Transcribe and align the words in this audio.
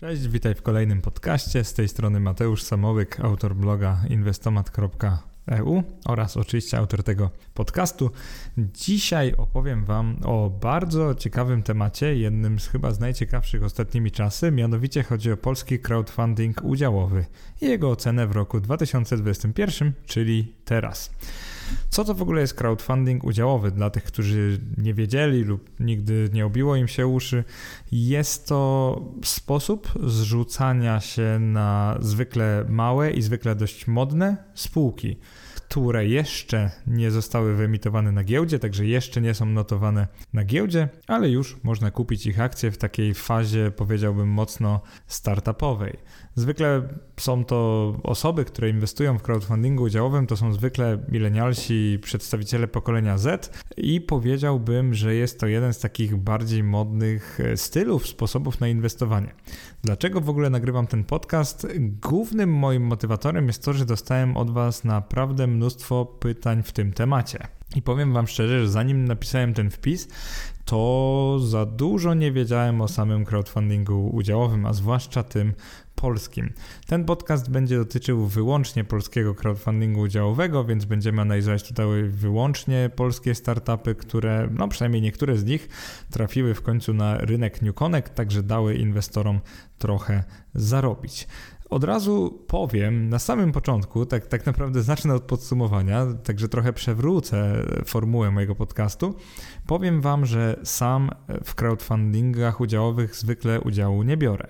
Cześć, 0.00 0.28
witaj 0.28 0.54
w 0.54 0.62
kolejnym 0.62 1.00
podcaście. 1.02 1.64
Z 1.64 1.74
tej 1.74 1.88
strony 1.88 2.20
Mateusz 2.20 2.62
Samołyk, 2.62 3.20
autor 3.20 3.56
bloga 3.56 4.00
inwestomat.eu 4.08 5.82
oraz 6.04 6.36
oczywiście 6.36 6.78
autor 6.78 7.02
tego 7.02 7.30
podcastu. 7.54 8.10
Dzisiaj 8.58 9.34
opowiem 9.34 9.84
Wam 9.84 10.16
o 10.24 10.50
bardzo 10.50 11.14
ciekawym 11.14 11.62
temacie, 11.62 12.16
jednym 12.16 12.60
z 12.60 12.68
chyba 12.68 12.92
z 12.92 13.00
najciekawszych 13.00 13.62
ostatnimi 13.64 14.10
czasy, 14.10 14.50
mianowicie 14.50 15.02
chodzi 15.02 15.32
o 15.32 15.36
polski 15.36 15.78
crowdfunding 15.78 16.64
udziałowy 16.64 17.24
i 17.60 17.66
jego 17.66 17.90
ocenę 17.90 18.26
w 18.26 18.32
roku 18.32 18.60
2021, 18.60 19.92
czyli 20.06 20.54
teraz. 20.70 21.10
Co 21.88 22.04
to 22.04 22.14
w 22.14 22.22
ogóle 22.22 22.40
jest 22.40 22.54
crowdfunding 22.54 23.24
udziałowy? 23.24 23.70
Dla 23.70 23.90
tych, 23.90 24.04
którzy 24.04 24.60
nie 24.78 24.94
wiedzieli 24.94 25.44
lub 25.44 25.70
nigdy 25.80 26.28
nie 26.32 26.46
obiło 26.46 26.76
im 26.76 26.88
się 26.88 27.06
uszy, 27.06 27.44
jest 27.92 28.46
to 28.46 29.00
sposób 29.24 29.92
zrzucania 30.06 31.00
się 31.00 31.38
na 31.40 31.98
zwykle 32.00 32.64
małe 32.68 33.10
i 33.10 33.22
zwykle 33.22 33.54
dość 33.54 33.86
modne 33.86 34.36
spółki 34.54 35.16
które 35.70 36.06
jeszcze 36.06 36.70
nie 36.86 37.10
zostały 37.10 37.54
wyemitowane 37.54 38.12
na 38.12 38.24
giełdzie, 38.24 38.58
także 38.58 38.86
jeszcze 38.86 39.20
nie 39.20 39.34
są 39.34 39.46
notowane 39.46 40.08
na 40.32 40.44
giełdzie, 40.44 40.88
ale 41.06 41.30
już 41.30 41.56
można 41.62 41.90
kupić 41.90 42.26
ich 42.26 42.40
akcje 42.40 42.70
w 42.70 42.78
takiej 42.78 43.14
fazie, 43.14 43.70
powiedziałbym, 43.76 44.28
mocno 44.28 44.80
startupowej. 45.06 45.96
Zwykle 46.34 46.82
są 47.16 47.44
to 47.44 47.94
osoby, 48.02 48.44
które 48.44 48.70
inwestują 48.70 49.18
w 49.18 49.22
crowdfundingu 49.22 49.82
udziałowym, 49.82 50.26
to 50.26 50.36
są 50.36 50.52
zwykle 50.52 50.98
milenialsi, 51.08 51.98
przedstawiciele 52.02 52.68
pokolenia 52.68 53.18
Z 53.18 53.58
i 53.76 54.00
powiedziałbym, 54.00 54.94
że 54.94 55.14
jest 55.14 55.40
to 55.40 55.46
jeden 55.46 55.72
z 55.72 55.78
takich 55.78 56.16
bardziej 56.16 56.62
modnych 56.62 57.40
e, 57.40 57.56
stylów, 57.56 58.08
sposobów 58.08 58.60
na 58.60 58.68
inwestowanie. 58.68 59.34
Dlaczego 59.82 60.20
w 60.20 60.30
ogóle 60.30 60.50
nagrywam 60.50 60.86
ten 60.86 61.04
podcast? 61.04 61.66
Głównym 61.78 62.54
moim 62.54 62.82
motywatorem 62.82 63.46
jest 63.46 63.64
to, 63.64 63.72
że 63.72 63.86
dostałem 63.86 64.36
od 64.36 64.50
Was 64.50 64.84
naprawdę 64.84 65.46
mnóstwo 65.46 66.06
pytań 66.06 66.62
w 66.62 66.72
tym 66.72 66.92
temacie. 66.92 67.48
I 67.76 67.82
powiem 67.82 68.12
Wam 68.12 68.26
szczerze, 68.26 68.60
że 68.60 68.68
zanim 68.68 69.04
napisałem 69.04 69.54
ten 69.54 69.70
wpis, 69.70 70.08
to 70.64 71.36
za 71.40 71.66
dużo 71.66 72.14
nie 72.14 72.32
wiedziałem 72.32 72.80
o 72.80 72.88
samym 72.88 73.24
crowdfundingu 73.24 74.10
udziałowym, 74.12 74.66
a 74.66 74.72
zwłaszcza 74.72 75.22
tym 75.22 75.52
polskim. 76.00 76.52
Ten 76.86 77.04
podcast 77.04 77.50
będzie 77.50 77.76
dotyczył 77.76 78.26
wyłącznie 78.26 78.84
polskiego 78.84 79.34
crowdfundingu 79.34 80.00
udziałowego, 80.00 80.64
więc 80.64 80.84
będziemy 80.84 81.22
analizować 81.22 81.68
tutaj 81.68 81.86
wyłącznie 82.08 82.90
polskie 82.96 83.34
startupy, 83.34 83.94
które, 83.94 84.48
no 84.52 84.68
przynajmniej 84.68 85.02
niektóre 85.02 85.36
z 85.36 85.44
nich, 85.44 85.68
trafiły 86.10 86.54
w 86.54 86.62
końcu 86.62 86.94
na 86.94 87.18
rynek 87.18 87.62
New 87.62 87.74
Connect, 87.74 88.14
także 88.14 88.42
dały 88.42 88.74
inwestorom 88.74 89.40
trochę 89.78 90.24
zarobić. 90.54 91.28
Od 91.70 91.84
razu 91.84 92.44
powiem 92.46 93.08
na 93.08 93.18
samym 93.18 93.52
początku, 93.52 94.06
tak, 94.06 94.26
tak 94.26 94.46
naprawdę 94.46 94.82
zacznę 94.82 95.14
od 95.14 95.22
podsumowania, 95.22 96.06
także 96.24 96.48
trochę 96.48 96.72
przewrócę 96.72 97.66
formułę 97.84 98.30
mojego 98.30 98.54
podcastu. 98.54 99.14
Powiem 99.66 100.00
Wam, 100.00 100.26
że 100.26 100.60
sam 100.64 101.10
w 101.44 101.54
crowdfundingach 101.54 102.60
udziałowych 102.60 103.16
zwykle 103.16 103.60
udziału 103.60 104.02
nie 104.02 104.16
biorę. 104.16 104.48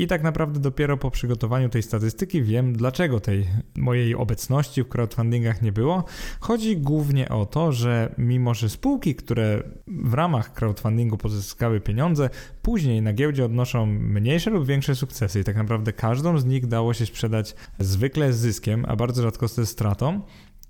I 0.00 0.06
tak 0.06 0.22
naprawdę 0.22 0.60
dopiero 0.60 0.96
po 0.96 1.10
przygotowaniu 1.10 1.68
tej 1.68 1.82
statystyki 1.82 2.42
wiem, 2.42 2.72
dlaczego 2.72 3.20
tej 3.20 3.46
mojej 3.76 4.14
obecności 4.14 4.82
w 4.82 4.88
crowdfundingach 4.88 5.62
nie 5.62 5.72
było. 5.72 6.04
Chodzi 6.40 6.76
głównie 6.76 7.28
o 7.28 7.46
to, 7.46 7.72
że 7.72 8.14
mimo, 8.18 8.54
że 8.54 8.68
spółki, 8.68 9.14
które 9.14 9.62
w 9.86 10.14
ramach 10.14 10.52
crowdfundingu 10.52 11.16
pozyskały 11.16 11.80
pieniądze, 11.80 12.30
później 12.62 13.02
na 13.02 13.12
giełdzie 13.12 13.44
odnoszą 13.44 13.86
mniejsze 13.86 14.50
lub 14.50 14.66
większe 14.66 14.94
sukcesy 14.94 15.40
i 15.40 15.44
tak 15.44 15.56
naprawdę 15.56 15.92
każdą 15.92 16.38
z 16.38 16.44
nich 16.44 16.66
dało 16.66 16.94
się 16.94 17.06
sprzedać 17.06 17.54
zwykle 17.78 18.32
z 18.32 18.38
zyskiem, 18.38 18.84
a 18.88 18.96
bardzo 18.96 19.22
rzadko 19.22 19.48
ze 19.48 19.66
stratą, 19.66 20.20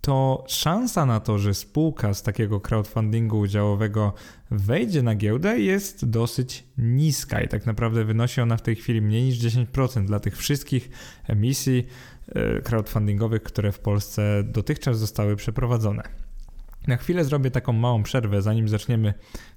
to 0.01 0.45
szansa 0.49 1.07
na 1.07 1.21
to, 1.21 1.39
że 1.39 1.55
spółka 1.55 2.15
z 2.15 2.23
takiego 2.23 2.61
crowdfundingu 2.61 3.39
udziałowego 3.39 4.15
wejdzie 4.51 5.03
na 5.03 5.15
giełdę 5.15 5.59
jest 5.59 6.11
dosyć 6.11 6.65
niska 6.79 7.41
i 7.41 7.49
tak 7.49 7.67
naprawdę 7.67 8.05
wynosi 8.05 8.41
ona 8.41 8.57
w 8.57 8.63
tej 8.63 8.77
chwili 8.77 9.03
mniej 9.03 9.23
niż 9.23 9.39
10% 9.39 10.05
dla 10.05 10.21
tych 10.21 10.37
wszystkich 10.37 10.91
emisji 11.29 11.87
e, 12.29 12.63
crowdfundingowych, 12.63 13.43
które 13.43 13.73
w 13.73 13.79
Polsce 13.79 14.43
dotychczas 14.45 14.99
zostały 14.99 15.37
przeprowadzone. 15.37 16.03
Na 16.87 16.97
chwilę 16.97 17.25
zrobię 17.25 17.51
taką 17.51 17.73
małą 17.73 18.03
przerwę, 18.03 18.43
zanim 18.43 18.69
zaczniemy 18.69 19.15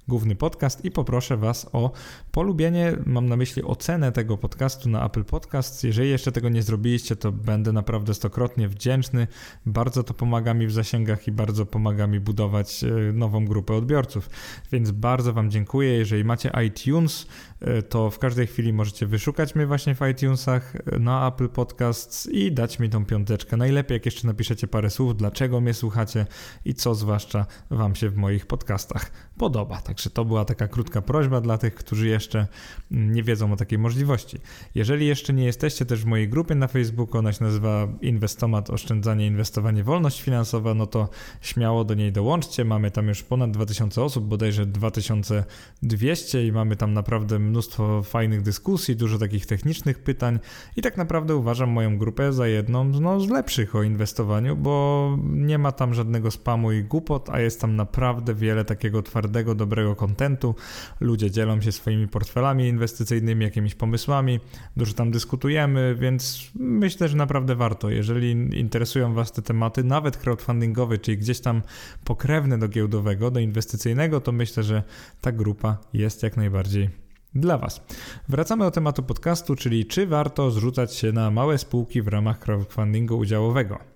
główny 0.08 0.36
podcast 0.36 0.84
i 0.84 0.90
poproszę 0.90 1.36
Was 1.36 1.66
o 1.72 1.92
polubienie, 2.32 2.96
mam 3.06 3.28
na 3.28 3.36
myśli 3.36 3.62
ocenę 3.62 4.12
tego 4.12 4.38
podcastu 4.38 4.88
na 4.88 5.06
Apple 5.06 5.24
Podcasts. 5.24 5.82
Jeżeli 5.82 6.10
jeszcze 6.10 6.32
tego 6.32 6.48
nie 6.48 6.62
zrobiliście, 6.62 7.16
to 7.16 7.32
będę 7.32 7.72
naprawdę 7.72 8.14
stokrotnie 8.14 8.68
wdzięczny. 8.68 9.26
Bardzo 9.66 10.02
to 10.02 10.14
pomaga 10.14 10.54
mi 10.54 10.66
w 10.66 10.72
zasięgach 10.72 11.28
i 11.28 11.32
bardzo 11.32 11.66
pomaga 11.66 12.06
mi 12.06 12.20
budować 12.20 12.84
e, 12.84 13.12
nową 13.12 13.44
grupę 13.44 13.74
odbiorców. 13.74 14.30
Więc 14.72 14.90
bardzo 14.90 15.32
Wam 15.32 15.50
dziękuję. 15.50 15.92
Jeżeli 15.92 16.24
macie 16.24 16.50
iTunes, 16.66 17.26
e, 17.60 17.82
to 17.82 18.10
w 18.10 18.18
każdej 18.18 18.46
chwili 18.46 18.72
możecie 18.72 19.06
wyszukać 19.06 19.54
mnie 19.54 19.66
właśnie 19.66 19.94
w 19.94 20.00
iTunesach 20.12 20.76
e, 20.76 20.98
na 20.98 21.28
Apple 21.28 21.48
Podcasts 21.48 22.26
i 22.26 22.52
dać 22.52 22.78
mi 22.78 22.90
tą 22.90 23.04
piąteczkę. 23.04 23.56
Najlepiej 23.56 23.96
jak 23.96 24.04
jeszcze 24.04 24.26
napiszecie 24.26 24.66
parę 24.66 24.90
słów, 24.90 25.16
dlaczego 25.16 25.60
mnie 25.60 25.74
słuchacie 25.74 26.26
i 26.64 26.74
co 26.74 26.94
zwłaszcza 26.94 27.46
Wam 27.70 27.94
się 27.94 28.10
w 28.10 28.16
moich 28.16 28.46
podcastach 28.46 29.10
podoba. 29.38 29.80
Także 29.94 30.10
to 30.10 30.24
była 30.24 30.44
taka 30.44 30.68
krótka 30.68 31.02
prośba 31.02 31.40
dla 31.40 31.58
tych, 31.58 31.74
którzy 31.74 32.08
jeszcze 32.08 32.46
nie 32.90 33.22
wiedzą 33.22 33.52
o 33.52 33.56
takiej 33.56 33.78
możliwości. 33.78 34.38
Jeżeli 34.74 35.06
jeszcze 35.06 35.32
nie 35.32 35.44
jesteście 35.44 35.86
też 35.86 36.02
w 36.02 36.06
mojej 36.06 36.28
grupie 36.28 36.54
na 36.54 36.68
Facebooku, 36.68 37.18
ona 37.18 37.32
się 37.32 37.44
nazywa 37.44 37.88
Inwestomat 38.00 38.70
Oszczędzanie, 38.70 39.26
Inwestowanie, 39.26 39.84
Wolność 39.84 40.22
Finansowa, 40.22 40.74
no 40.74 40.86
to 40.86 41.08
śmiało 41.40 41.84
do 41.84 41.94
niej 41.94 42.12
dołączcie. 42.12 42.64
Mamy 42.64 42.90
tam 42.90 43.08
już 43.08 43.22
ponad 43.22 43.50
2000 43.50 44.02
osób, 44.02 44.24
bodajże 44.24 44.66
2200 44.66 46.46
i 46.46 46.52
mamy 46.52 46.76
tam 46.76 46.94
naprawdę 46.94 47.38
mnóstwo 47.38 48.02
fajnych 48.02 48.42
dyskusji, 48.42 48.96
dużo 48.96 49.18
takich 49.18 49.46
technicznych 49.46 49.98
pytań 49.98 50.38
i 50.76 50.82
tak 50.82 50.96
naprawdę 50.96 51.36
uważam 51.36 51.70
moją 51.70 51.98
grupę 51.98 52.32
za 52.32 52.46
jedną 52.46 52.84
no, 52.84 53.20
z 53.20 53.28
lepszych 53.28 53.74
o 53.74 53.82
inwestowaniu, 53.82 54.56
bo 54.56 55.18
nie 55.22 55.58
ma 55.58 55.72
tam 55.72 55.94
żadnego 55.94 56.30
spamu 56.30 56.72
i 56.72 56.84
głupot, 56.84 57.30
a 57.30 57.40
jest 57.40 57.60
tam 57.60 57.76
naprawdę 57.76 58.34
wiele 58.34 58.64
takiego 58.64 59.02
twardego, 59.02 59.54
dobrego 59.54 59.83
kontentu. 59.96 60.54
Ludzie 61.00 61.30
dzielą 61.30 61.60
się 61.60 61.72
swoimi 61.72 62.08
portfelami 62.08 62.68
inwestycyjnymi, 62.68 63.44
jakimiś 63.44 63.74
pomysłami, 63.74 64.40
dużo 64.76 64.92
tam 64.92 65.10
dyskutujemy, 65.10 65.96
więc 66.00 66.50
myślę, 66.54 67.08
że 67.08 67.16
naprawdę 67.16 67.54
warto. 67.54 67.90
Jeżeli 67.90 68.30
interesują 68.60 69.14
Was 69.14 69.32
te 69.32 69.42
tematy, 69.42 69.84
nawet 69.84 70.16
crowdfundingowe, 70.16 70.98
czyli 70.98 71.18
gdzieś 71.18 71.40
tam 71.40 71.62
pokrewne 72.04 72.58
do 72.58 72.68
giełdowego, 72.68 73.30
do 73.30 73.40
inwestycyjnego, 73.40 74.20
to 74.20 74.32
myślę, 74.32 74.62
że 74.62 74.82
ta 75.20 75.32
grupa 75.32 75.78
jest 75.92 76.22
jak 76.22 76.36
najbardziej 76.36 76.90
dla 77.34 77.58
Was. 77.58 77.80
Wracamy 78.28 78.64
do 78.64 78.70
tematu 78.70 79.02
podcastu, 79.02 79.56
czyli 79.56 79.86
czy 79.86 80.06
warto 80.06 80.50
zrzucać 80.50 80.94
się 80.94 81.12
na 81.12 81.30
małe 81.30 81.58
spółki 81.58 82.02
w 82.02 82.08
ramach 82.08 82.38
crowdfundingu 82.38 83.18
udziałowego. 83.18 83.93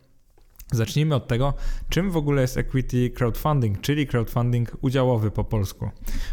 Zacznijmy 0.73 1.15
od 1.15 1.29
tego, 1.29 1.55
czym 1.89 2.11
w 2.11 2.17
ogóle 2.17 2.43
jest 2.43 2.57
equity 2.57 3.11
crowdfunding, 3.11 3.81
czyli 3.81 4.07
crowdfunding 4.07 4.77
udziałowy 4.81 5.31
po 5.31 5.45
polsku. 5.45 5.91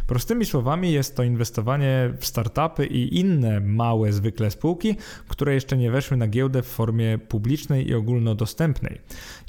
Prostymi 0.08 0.46
słowami 0.46 0.92
jest 0.92 1.16
to 1.16 1.24
inwestowanie 1.24 2.14
w 2.20 2.26
startupy 2.26 2.86
i 2.86 3.20
inne 3.20 3.60
małe 3.60 4.14
zwykle 4.14 4.52
spółki, 4.52 4.96
które 5.28 5.54
jeszcze 5.54 5.78
nie 5.78 5.92
weszły 5.92 6.18
na 6.18 6.28
giełdę 6.28 6.62
w 6.62 6.66
formie 6.66 7.18
publicznej 7.18 7.90
i 7.90 7.94
ogólnodostępnej. 7.94 9.02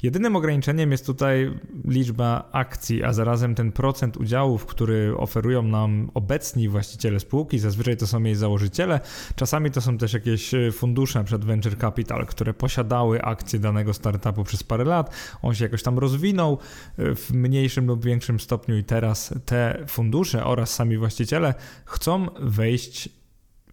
Jedynym 0.03 0.35
ograniczeniem 0.35 0.91
jest 0.91 1.05
tutaj 1.05 1.51
liczba 1.85 2.49
akcji, 2.51 3.03
a 3.03 3.13
zarazem 3.13 3.55
ten 3.55 3.71
procent 3.71 4.17
udziałów, 4.17 4.65
który 4.65 5.17
oferują 5.17 5.63
nam 5.63 6.11
obecni 6.13 6.69
właściciele 6.69 7.19
spółki, 7.19 7.59
zazwyczaj 7.59 7.97
to 7.97 8.07
są 8.07 8.23
jej 8.23 8.35
założyciele, 8.35 8.99
czasami 9.35 9.71
to 9.71 9.81
są 9.81 9.97
też 9.97 10.13
jakieś 10.13 10.51
fundusze, 10.71 11.23
przed 11.23 11.45
venture 11.45 11.77
capital, 11.77 12.25
które 12.25 12.53
posiadały 12.53 13.21
akcje 13.21 13.59
danego 13.59 13.93
startupu 13.93 14.43
przez 14.43 14.63
parę 14.63 14.76
parę 14.77 14.89
lat, 14.89 15.15
on 15.41 15.55
się 15.55 15.65
jakoś 15.65 15.83
tam 15.83 15.99
rozwinął 15.99 16.57
e, 16.97 17.15
w 17.15 17.31
mniejszym 17.31 17.87
lub 17.87 18.05
większym 18.05 18.39
stopniu 18.39 18.77
i 18.77 18.83
teraz 18.83 19.33
te 19.45 19.85
fundusze 19.87 20.45
oraz 20.45 20.73
sami 20.73 20.97
właściciele 20.97 21.53
chcą 21.85 22.27
wejść 22.39 23.09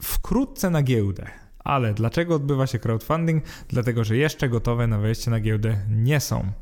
wkrótce 0.03 0.71
na 0.71 0.83
giełdę. 0.83 1.27
Ale 1.59 1.95
dlaczego 1.95 2.35
odbywa 2.35 2.67
się 2.67 2.79
crowdfunding? 2.79 3.45
Dlatego, 3.69 4.05
że 4.05 4.17
jeszcze 4.17 4.49
gotowe 4.49 4.87
na 4.87 4.99
wejście 4.99 5.31
na 5.31 5.41
giełdę 5.41 5.77
nie 5.91 6.21
są. 6.21 6.53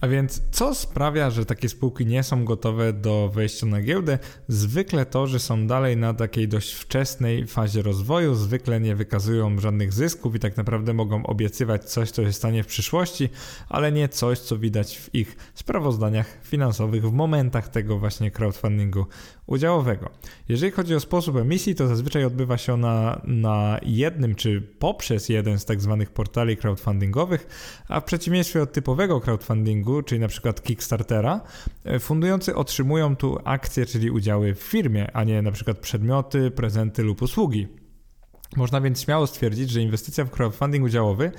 A 0.00 0.08
więc 0.08 0.42
co 0.50 0.74
sprawia, 0.74 1.30
że 1.30 1.46
takie 1.46 1.68
spółki 1.68 2.06
nie 2.06 2.22
są 2.22 2.44
gotowe 2.44 2.92
do 2.92 3.30
wejścia 3.34 3.66
na 3.66 3.82
giełdę? 3.82 4.18
Zwykle 4.48 5.06
to, 5.06 5.26
że 5.26 5.38
są 5.38 5.66
dalej 5.66 5.96
na 5.96 6.14
takiej 6.14 6.48
dość 6.48 6.72
wczesnej 6.72 7.46
fazie 7.46 7.82
rozwoju, 7.82 8.34
zwykle 8.34 8.80
nie 8.80 8.96
wykazują 8.96 9.60
żadnych 9.60 9.92
zysków 9.92 10.34
i 10.34 10.38
tak 10.38 10.56
naprawdę 10.56 10.94
mogą 10.94 11.26
obiecywać 11.26 11.84
coś, 11.84 12.10
co 12.10 12.24
się 12.24 12.32
stanie 12.32 12.62
w 12.62 12.66
przyszłości, 12.66 13.28
ale 13.68 13.92
nie 13.92 14.08
coś, 14.08 14.38
co 14.38 14.58
widać 14.58 14.98
w 14.98 15.14
ich 15.14 15.36
sprawozdaniach 15.54 16.38
finansowych 16.42 17.02
w 17.02 17.12
momentach 17.12 17.68
tego 17.68 17.98
właśnie 17.98 18.30
crowdfundingu 18.30 19.06
udziałowego. 19.46 20.10
Jeżeli 20.48 20.72
chodzi 20.72 20.94
o 20.94 21.00
sposób 21.00 21.36
emisji, 21.36 21.74
to 21.74 21.88
zazwyczaj 21.88 22.24
odbywa 22.24 22.58
się 22.58 22.72
ona 22.72 23.20
na 23.24 23.78
jednym 23.82 24.34
czy 24.34 24.60
poprzez 24.78 25.28
jeden 25.28 25.58
z 25.58 25.64
tak 25.64 25.80
zwanych 25.80 26.10
portali 26.10 26.56
crowdfundingowych, 26.56 27.46
a 27.88 28.00
w 28.00 28.04
przeciwieństwie 28.04 28.62
od 28.62 28.72
typowego 28.72 29.20
crowdfundingu, 29.20 30.02
czyli 30.02 30.20
na 30.20 30.28
przykład 30.28 30.62
Kickstartera, 30.62 31.40
e, 31.84 31.98
fundujący 31.98 32.54
otrzymują 32.54 33.16
tu 33.16 33.38
akcje, 33.44 33.86
czyli 33.86 34.10
udziały 34.10 34.54
w 34.54 34.62
firmie, 34.62 35.10
a 35.12 35.24
nie 35.24 35.42
na 35.42 35.52
przykład 35.52 35.78
przedmioty, 35.78 36.50
prezenty 36.50 37.02
lub 37.02 37.22
usługi. 37.22 37.68
Można 38.56 38.80
więc 38.80 39.02
śmiało 39.02 39.26
stwierdzić, 39.26 39.70
że 39.70 39.80
inwestycja 39.80 40.24
w 40.24 40.30
crowdfunding 40.30 40.84
udziałowy 40.84 41.32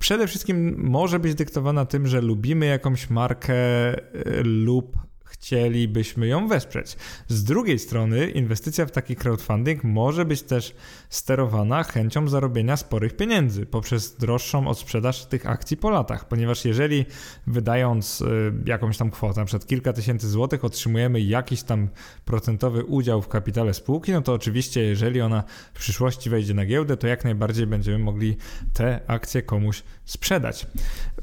przede 0.00 0.26
wszystkim 0.26 0.74
może 0.78 1.18
być 1.18 1.34
dyktowana 1.34 1.86
tym, 1.86 2.06
że 2.06 2.20
lubimy 2.20 2.66
jakąś 2.66 3.10
markę 3.10 3.54
e, 3.54 3.96
lub 4.42 5.09
chcielibyśmy 5.30 6.26
ją 6.26 6.48
wesprzeć. 6.48 6.96
Z 7.28 7.44
drugiej 7.44 7.78
strony, 7.78 8.30
inwestycja 8.30 8.86
w 8.86 8.90
taki 8.90 9.16
crowdfunding 9.16 9.84
może 9.84 10.24
być 10.24 10.42
też 10.42 10.74
sterowana 11.08 11.82
chęcią 11.82 12.28
zarobienia 12.28 12.76
sporych 12.76 13.16
pieniędzy 13.16 13.66
poprzez 13.66 14.16
droższą 14.16 14.68
odsprzedaż 14.68 15.26
tych 15.26 15.46
akcji 15.46 15.76
po 15.76 15.90
latach, 15.90 16.28
ponieważ 16.28 16.64
jeżeli 16.64 17.06
wydając 17.46 18.20
y, 18.20 18.52
jakąś 18.66 18.96
tam 18.96 19.10
kwotę, 19.10 19.40
np. 19.40 19.58
kilka 19.66 19.92
tysięcy 19.92 20.28
złotych, 20.28 20.64
otrzymujemy 20.64 21.20
jakiś 21.20 21.62
tam 21.62 21.88
procentowy 22.24 22.84
udział 22.84 23.22
w 23.22 23.28
kapitale 23.28 23.74
spółki, 23.74 24.12
no 24.12 24.22
to 24.22 24.32
oczywiście, 24.32 24.82
jeżeli 24.82 25.20
ona 25.20 25.44
w 25.74 25.78
przyszłości 25.78 26.30
wejdzie 26.30 26.54
na 26.54 26.66
giełdę, 26.66 26.96
to 26.96 27.06
jak 27.06 27.24
najbardziej 27.24 27.66
będziemy 27.66 27.98
mogli 27.98 28.36
te 28.72 29.00
akcje 29.06 29.42
komuś 29.42 29.82
sprzedać. 30.04 30.66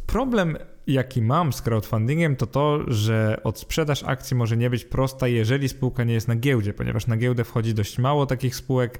Problem 0.05 0.57
jaki 0.87 1.21
mam 1.21 1.53
z 1.53 1.61
crowdfundingiem, 1.61 2.35
to 2.35 2.47
to, 2.47 2.79
że 2.87 3.41
odsprzedaż 3.43 4.03
akcji 4.03 4.37
może 4.37 4.57
nie 4.57 4.69
być 4.69 4.85
prosta, 4.85 5.27
jeżeli 5.27 5.69
spółka 5.69 6.03
nie 6.03 6.13
jest 6.13 6.27
na 6.27 6.35
giełdzie, 6.35 6.73
ponieważ 6.73 7.07
na 7.07 7.17
giełdę 7.17 7.43
wchodzi 7.43 7.73
dość 7.73 7.97
mało 7.97 8.25
takich 8.25 8.55
spółek 8.55 8.99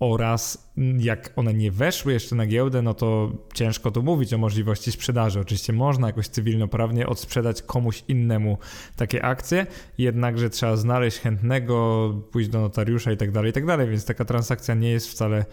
oraz 0.00 0.72
jak 0.98 1.30
one 1.36 1.54
nie 1.54 1.70
weszły 1.70 2.12
jeszcze 2.12 2.36
na 2.36 2.46
giełdę, 2.46 2.82
no 2.82 2.94
to 2.94 3.32
ciężko 3.54 3.90
tu 3.90 4.02
mówić 4.02 4.34
o 4.34 4.38
możliwości 4.38 4.92
sprzedaży. 4.92 5.40
Oczywiście 5.40 5.72
można 5.72 6.06
jakoś 6.06 6.28
cywilnoprawnie 6.28 7.06
odsprzedać 7.06 7.62
komuś 7.62 8.04
innemu 8.08 8.58
takie 8.96 9.24
akcje, 9.24 9.66
jednakże 9.98 10.50
trzeba 10.50 10.76
znaleźć 10.76 11.18
chętnego, 11.18 12.08
pójść 12.32 12.48
do 12.48 12.60
notariusza 12.60 13.12
i 13.12 13.16
tak 13.16 13.30
dalej, 13.30 13.50
i 13.50 13.52
tak 13.52 13.66
dalej, 13.66 13.88
więc 13.88 14.04
taka 14.04 14.24
transakcja 14.24 14.74
nie 14.74 14.90
jest 14.90 15.08
wcale 15.10 15.44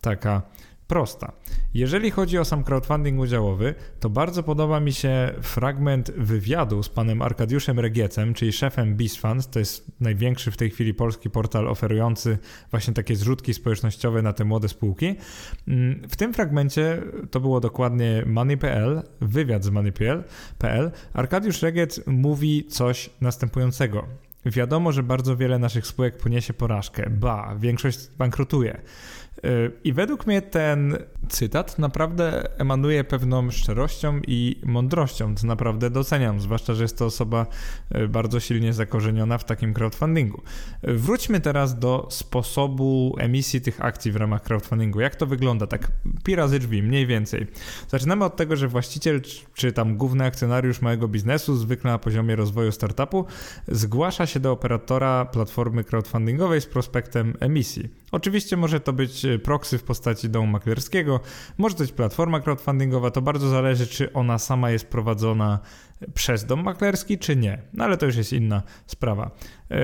taka 0.00 0.42
prosta. 0.90 1.32
Jeżeli 1.74 2.10
chodzi 2.10 2.38
o 2.38 2.44
sam 2.44 2.64
crowdfunding 2.64 3.20
udziałowy, 3.20 3.74
to 4.00 4.10
bardzo 4.10 4.42
podoba 4.42 4.80
mi 4.80 4.92
się 4.92 5.30
fragment 5.42 6.10
wywiadu 6.10 6.82
z 6.82 6.88
panem 6.88 7.22
Arkadiuszem 7.22 7.80
Regiecem, 7.80 8.34
czyli 8.34 8.52
szefem 8.52 8.96
BizFund. 8.96 9.50
To 9.50 9.58
jest 9.58 10.00
największy 10.00 10.50
w 10.50 10.56
tej 10.56 10.70
chwili 10.70 10.94
polski 10.94 11.30
portal 11.30 11.68
oferujący 11.68 12.38
właśnie 12.70 12.94
takie 12.94 13.16
zrzutki 13.16 13.54
społecznościowe 13.54 14.22
na 14.22 14.32
te 14.32 14.44
młode 14.44 14.68
spółki. 14.68 15.14
W 16.08 16.16
tym 16.16 16.34
fragmencie 16.34 17.02
to 17.30 17.40
było 17.40 17.60
dokładnie 17.60 18.22
Money.pl, 18.26 19.02
wywiad 19.20 19.64
z 19.64 19.70
Money.pl. 19.70 20.90
Arkadiusz 21.12 21.62
Regiec 21.62 22.00
mówi 22.06 22.64
coś 22.64 23.10
następującego. 23.20 24.06
Wiadomo, 24.46 24.92
że 24.92 25.02
bardzo 25.02 25.36
wiele 25.36 25.58
naszych 25.58 25.86
spółek 25.86 26.16
poniesie 26.16 26.52
porażkę. 26.52 27.10
Ba, 27.10 27.56
większość 27.58 27.98
bankrutuje. 28.18 28.80
Y, 29.44 29.72
I 29.84 29.92
według 29.92 30.26
mnie 30.26 30.42
ten 30.42 30.96
cytat 31.30 31.78
naprawdę 31.78 32.58
emanuje 32.58 33.04
pewną 33.04 33.50
szczerością 33.50 34.20
i 34.26 34.60
mądrością, 34.64 35.34
co 35.34 35.46
naprawdę 35.46 35.90
doceniam, 35.90 36.40
zwłaszcza, 36.40 36.74
że 36.74 36.84
jest 36.84 36.98
to 36.98 37.04
osoba 37.04 37.46
y, 37.96 38.08
bardzo 38.08 38.40
silnie 38.40 38.72
zakorzeniona 38.72 39.38
w 39.38 39.44
takim 39.44 39.74
crowdfundingu. 39.74 40.42
Y, 40.88 40.94
wróćmy 40.94 41.40
teraz 41.40 41.78
do 41.78 42.08
sposobu 42.10 43.16
emisji 43.18 43.60
tych 43.60 43.84
akcji 43.84 44.12
w 44.12 44.16
ramach 44.16 44.42
crowdfundingu. 44.42 45.00
Jak 45.00 45.16
to 45.16 45.26
wygląda? 45.26 45.66
Tak 45.66 45.92
pi 46.24 46.34
razy 46.34 46.58
drzwi, 46.58 46.82
mniej 46.82 47.06
więcej. 47.06 47.46
Zaczynamy 47.88 48.24
od 48.24 48.36
tego, 48.36 48.56
że 48.56 48.68
właściciel 48.68 49.20
czy 49.54 49.72
tam 49.72 49.96
główny 49.96 50.24
akcjonariusz 50.24 50.80
małego 50.80 51.08
biznesu, 51.08 51.56
zwykle 51.56 51.90
na 51.90 51.98
poziomie 51.98 52.36
rozwoju 52.36 52.72
startupu, 52.72 53.24
zgłasza 53.68 54.26
się 54.26 54.40
do 54.40 54.52
operatora 54.52 55.24
platformy 55.24 55.84
crowdfundingowej 55.84 56.60
z 56.60 56.66
prospektem 56.66 57.34
emisji. 57.40 57.88
Oczywiście 58.12 58.56
może 58.56 58.80
to 58.80 58.92
być 58.92 59.26
proxy 59.42 59.78
w 59.78 59.82
postaci 59.82 60.30
domu 60.30 60.46
maklerskiego, 60.46 61.19
może 61.58 61.74
to 61.74 61.82
być 61.82 61.92
platforma 61.92 62.40
crowdfundingowa, 62.40 63.10
to 63.10 63.22
bardzo 63.22 63.48
zależy, 63.48 63.86
czy 63.86 64.12
ona 64.12 64.38
sama 64.38 64.70
jest 64.70 64.86
prowadzona 64.86 65.58
przez 66.14 66.44
dom 66.44 66.62
maklerski, 66.62 67.18
czy 67.18 67.36
nie. 67.36 67.62
No 67.72 67.84
ale 67.84 67.96
to 67.96 68.06
już 68.06 68.16
jest 68.16 68.32
inna 68.32 68.62
sprawa. 68.86 69.30
E, 69.70 69.76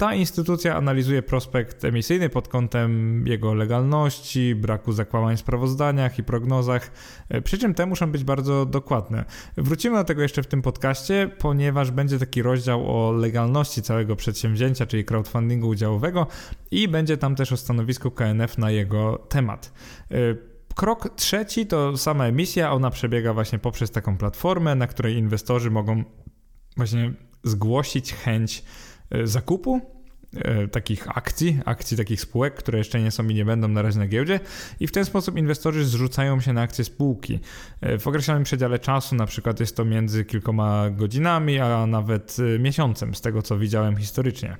ta 0.00 0.14
instytucja 0.14 0.76
analizuje 0.76 1.22
prospekt 1.22 1.84
emisyjny 1.84 2.28
pod 2.28 2.48
kątem 2.48 3.24
jego 3.26 3.54
legalności, 3.54 4.54
braku 4.54 4.92
zakłamań 4.92 5.36
w 5.36 5.40
sprawozdaniach 5.40 6.18
i 6.18 6.22
prognozach, 6.22 6.90
e, 7.28 7.42
przy 7.42 7.58
czym 7.58 7.74
te 7.74 7.86
muszą 7.86 8.12
być 8.12 8.24
bardzo 8.24 8.66
dokładne. 8.66 9.24
Wrócimy 9.56 9.96
do 9.96 10.04
tego 10.04 10.22
jeszcze 10.22 10.42
w 10.42 10.46
tym 10.46 10.62
podcaście, 10.62 11.30
ponieważ 11.38 11.90
będzie 11.90 12.18
taki 12.18 12.42
rozdział 12.42 13.08
o 13.08 13.12
legalności 13.12 13.82
całego 13.82 14.16
przedsięwzięcia, 14.16 14.86
czyli 14.86 15.04
crowdfundingu 15.04 15.68
udziałowego 15.68 16.26
i 16.70 16.88
będzie 16.88 17.16
tam 17.16 17.36
też 17.36 17.52
o 17.52 17.56
stanowisku 17.56 18.10
KNF 18.10 18.58
na 18.58 18.70
jego 18.70 19.18
temat. 19.28 19.72
Krok 20.80 21.16
trzeci 21.16 21.66
to 21.66 21.96
sama 21.96 22.26
emisja, 22.26 22.72
ona 22.72 22.90
przebiega 22.90 23.34
właśnie 23.34 23.58
poprzez 23.58 23.90
taką 23.90 24.16
platformę, 24.16 24.74
na 24.74 24.86
której 24.86 25.16
inwestorzy 25.16 25.70
mogą 25.70 26.04
właśnie 26.76 27.12
zgłosić 27.44 28.14
chęć 28.14 28.64
E, 29.10 29.26
zakupu 29.26 29.80
e, 30.34 30.68
takich 30.68 31.16
akcji, 31.16 31.60
akcji 31.64 31.96
takich 31.96 32.20
spółek, 32.20 32.54
które 32.54 32.78
jeszcze 32.78 33.00
nie 33.00 33.10
są 33.10 33.28
i 33.28 33.34
nie 33.34 33.44
będą 33.44 33.68
na 33.68 33.82
razie 33.82 33.98
na 33.98 34.06
giełdzie 34.06 34.40
i 34.80 34.86
w 34.86 34.92
ten 34.92 35.04
sposób 35.04 35.36
inwestorzy 35.36 35.84
zrzucają 35.84 36.40
się 36.40 36.52
na 36.52 36.62
akcje 36.62 36.84
spółki. 36.84 37.38
E, 37.80 37.98
w 37.98 38.06
określonym 38.06 38.44
przedziale 38.44 38.78
czasu, 38.78 39.14
na 39.14 39.26
przykład 39.26 39.60
jest 39.60 39.76
to 39.76 39.84
między 39.84 40.24
kilkoma 40.24 40.90
godzinami, 40.90 41.58
a 41.58 41.86
nawet 41.86 42.36
miesiącem, 42.58 43.14
z 43.14 43.20
tego 43.20 43.42
co 43.42 43.58
widziałem 43.58 43.96
historycznie. 43.96 44.56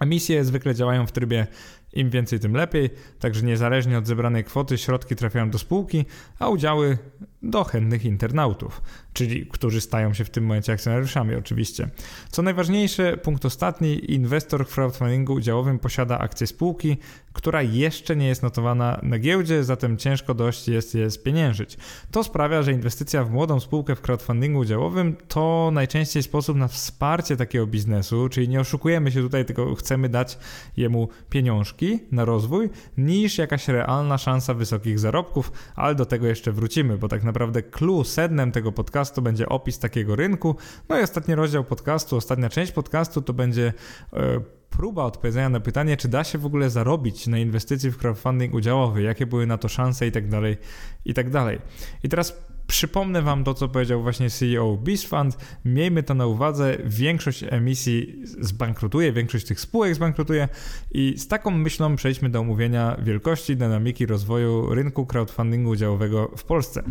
Emisje 0.00 0.44
zwykle 0.44 0.74
działają 0.74 1.06
w 1.06 1.12
trybie 1.12 1.46
im 1.94 2.10
więcej, 2.10 2.40
tym 2.40 2.54
lepiej, 2.54 2.90
także 3.18 3.42
niezależnie 3.42 3.98
od 3.98 4.06
zebranej 4.06 4.44
kwoty 4.44 4.78
środki 4.78 5.16
trafiają 5.16 5.50
do 5.50 5.58
spółki, 5.58 6.04
a 6.38 6.48
udziały 6.48 6.98
do 7.42 7.64
chętnych 7.64 8.04
internautów, 8.04 8.82
czyli 9.12 9.46
którzy 9.46 9.80
stają 9.80 10.14
się 10.14 10.24
w 10.24 10.30
tym 10.30 10.44
momencie 10.44 10.72
akcjonariuszami 10.72 11.34
oczywiście. 11.34 11.88
Co 12.30 12.42
najważniejsze, 12.42 13.16
punkt 13.16 13.44
ostatni, 13.44 14.12
inwestor 14.12 14.66
w 14.66 14.74
crowdfundingu 14.74 15.32
udziałowym 15.32 15.78
posiada 15.78 16.18
akcje 16.18 16.46
spółki, 16.46 16.96
która 17.32 17.62
jeszcze 17.62 18.16
nie 18.16 18.26
jest 18.26 18.42
notowana 18.42 19.00
na 19.02 19.18
giełdzie, 19.18 19.64
zatem 19.64 19.96
ciężko 19.96 20.34
dość 20.34 20.68
jest 20.68 20.94
je 20.94 21.10
spieniężyć. 21.10 21.76
To 22.10 22.24
sprawia, 22.24 22.62
że 22.62 22.72
inwestycja 22.72 23.24
w 23.24 23.30
młodą 23.30 23.60
spółkę 23.60 23.96
w 23.96 24.00
crowdfundingu 24.00 24.58
udziałowym 24.58 25.16
to 25.28 25.70
najczęściej 25.72 26.22
sposób 26.22 26.56
na 26.56 26.68
wsparcie 26.68 27.36
takiego 27.36 27.66
biznesu, 27.66 28.28
czyli 28.28 28.48
nie 28.48 28.60
oszukujemy 28.60 29.10
się 29.12 29.20
tutaj, 29.20 29.44
tylko 29.44 29.74
chcemy 29.74 30.08
dać 30.08 30.38
jemu 30.76 31.08
pieniążki 31.30 31.83
na 32.12 32.24
rozwój, 32.24 32.70
niż 32.98 33.38
jakaś 33.38 33.68
realna 33.68 34.18
szansa 34.18 34.54
wysokich 34.54 34.98
zarobków, 34.98 35.52
ale 35.74 35.94
do 35.94 36.06
tego 36.06 36.26
jeszcze 36.26 36.52
wrócimy, 36.52 36.98
bo 36.98 37.08
tak 37.08 37.24
naprawdę 37.24 37.62
clue, 37.62 38.04
sednem 38.04 38.52
tego 38.52 38.72
podcastu 38.72 39.22
będzie 39.22 39.48
opis 39.48 39.78
takiego 39.78 40.16
rynku. 40.16 40.56
No 40.88 40.98
i 41.00 41.02
ostatni 41.02 41.34
rozdział 41.34 41.64
podcastu, 41.64 42.16
ostatnia 42.16 42.48
część 42.48 42.72
podcastu 42.72 43.22
to 43.22 43.32
będzie 43.32 43.72
e, 44.12 44.40
próba 44.70 45.04
odpowiedzenia 45.04 45.48
na 45.48 45.60
pytanie, 45.60 45.96
czy 45.96 46.08
da 46.08 46.24
się 46.24 46.38
w 46.38 46.46
ogóle 46.46 46.70
zarobić 46.70 47.26
na 47.26 47.38
inwestycji 47.38 47.90
w 47.90 47.98
crowdfunding 47.98 48.54
udziałowy, 48.54 49.02
jakie 49.02 49.26
były 49.26 49.46
na 49.46 49.58
to 49.58 49.68
szanse 49.68 50.06
i 50.06 50.12
tak 50.12 50.28
dalej, 50.28 50.56
i 51.04 51.14
tak 51.14 51.30
dalej. 51.30 51.58
I 52.02 52.08
teraz 52.08 52.53
Przypomnę 52.66 53.22
Wam 53.22 53.44
to, 53.44 53.54
co 53.54 53.68
powiedział 53.68 54.02
właśnie 54.02 54.30
CEO 54.30 54.76
BizFund. 54.76 55.38
Miejmy 55.64 56.02
to 56.02 56.14
na 56.14 56.26
uwadze. 56.26 56.76
Większość 56.84 57.44
emisji 57.48 58.22
zbankrutuje, 58.24 59.12
większość 59.12 59.46
tych 59.46 59.60
spółek 59.60 59.94
zbankrutuje 59.94 60.48
i 60.92 61.14
z 61.18 61.28
taką 61.28 61.50
myślą 61.50 61.96
przejdźmy 61.96 62.30
do 62.30 62.40
omówienia 62.40 62.96
wielkości, 63.02 63.56
dynamiki 63.56 64.06
rozwoju 64.06 64.74
rynku 64.74 65.06
crowdfundingu 65.06 65.70
udziałowego 65.70 66.30
w 66.36 66.44
Polsce. 66.44 66.82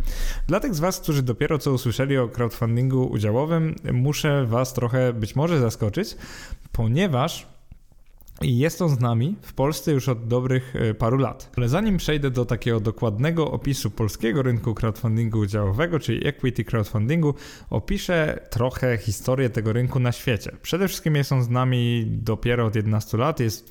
Dla 0.47 0.59
tych 0.59 0.75
z 0.75 0.79
Was, 0.79 0.99
którzy 0.99 1.23
dopiero 1.23 1.57
co 1.57 1.71
usłyszeli 1.71 2.17
o 2.17 2.27
crowdfundingu 2.27 3.05
udziałowym, 3.05 3.75
muszę 3.93 4.45
Was 4.45 4.73
trochę 4.73 5.13
być 5.13 5.35
może 5.35 5.59
zaskoczyć, 5.59 6.17
ponieważ 6.71 7.52
I 8.43 8.57
jest 8.57 8.81
on 8.81 8.89
z 8.89 8.99
nami 8.99 9.35
w 9.41 9.53
Polsce 9.53 9.91
już 9.91 10.09
od 10.09 10.27
dobrych 10.27 10.75
e, 10.75 10.93
paru 10.93 11.17
lat. 11.17 11.51
Ale 11.57 11.69
zanim 11.69 11.97
przejdę 11.97 12.31
do 12.31 12.45
takiego 12.45 12.79
dokładnego 12.79 13.51
opisu 13.51 13.91
polskiego 13.91 14.41
rynku 14.41 14.73
crowdfundingu 14.73 15.39
udziałowego, 15.39 15.99
czyli 15.99 16.27
equity 16.27 16.63
crowdfundingu, 16.63 17.33
opiszę 17.69 18.39
trochę 18.49 18.97
historię 18.97 19.49
tego 19.49 19.73
rynku 19.73 19.99
na 19.99 20.11
świecie. 20.11 20.51
Przede 20.61 20.87
wszystkim 20.87 21.15
jest 21.15 21.31
on 21.31 21.43
z 21.43 21.49
nami 21.49 22.05
dopiero 22.07 22.65
od 22.65 22.75
11 22.75 23.17
lat, 23.17 23.39
jest 23.39 23.69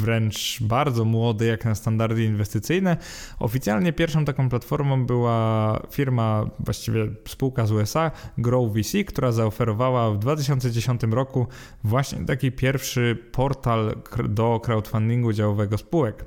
wręcz 0.00 0.58
bardzo 0.60 1.04
młody 1.04 1.46
jak 1.46 1.64
na 1.64 1.74
standardy 1.74 2.24
inwestycyjne. 2.24 2.96
Oficjalnie 3.38 3.92
pierwszą 3.92 4.24
taką 4.24 4.48
platformą 4.48 5.06
była 5.06 5.80
firma, 5.90 6.50
właściwie 6.60 7.08
spółka 7.28 7.66
z 7.66 7.72
USA, 7.72 8.10
Grow 8.38 8.72
VC, 8.72 9.04
która 9.04 9.32
zaoferowała 9.32 10.10
w 10.10 10.18
2010 10.18 11.02
roku 11.10 11.46
właśnie 11.84 12.18
taki 12.26 12.52
pierwszy 12.52 13.18
portal 13.32 13.96
do 14.28 14.60
crowdfundingu 14.60 15.32
działowego 15.32 15.78
spółek. 15.78 16.24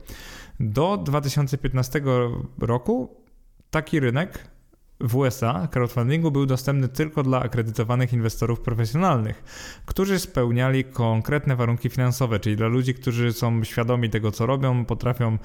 Do 0.60 0.98
2015 0.98 2.02
roku 2.60 3.10
taki 3.72 4.00
rynek 4.00 4.48
w 5.04 5.16
USA 5.16 5.68
crowdfundingu 5.72 6.32
był 6.32 6.46
dostępny 6.46 6.88
tylko 6.88 7.24
dla 7.24 7.40
akredytowanych 7.40 8.14
inwestorów 8.14 8.60
profesjonalnych, 8.60 9.44
którzy 9.86 10.20
spełniali 10.20 10.84
konkretne 10.84 11.56
warunki 11.56 11.90
finansowe, 11.90 12.40
czyli 12.40 12.56
dla 12.56 12.68
ludzi, 12.68 12.94
którzy 12.94 13.34
są 13.34 13.64
świadomi 13.64 14.10
tego, 14.10 14.32
co 14.32 14.46
robią, 14.46 14.86
potrafią 14.86 15.38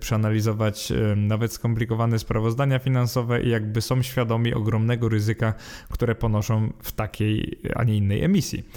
przeanalizować 0.00 0.92
nawet 1.16 1.52
skomplikowane 1.52 2.18
sprawozdania 2.18 2.78
finansowe 2.78 3.42
i 3.42 3.48
jakby 3.48 3.80
są 3.80 4.02
świadomi 4.02 4.54
ogromnego 4.54 5.08
ryzyka, 5.08 5.54
które 5.90 6.14
ponoszą 6.14 6.72
w 6.82 6.92
takiej, 6.92 7.58
a 7.74 7.84
nie 7.84 7.96
innej 7.96 8.24
emisji. 8.24 8.68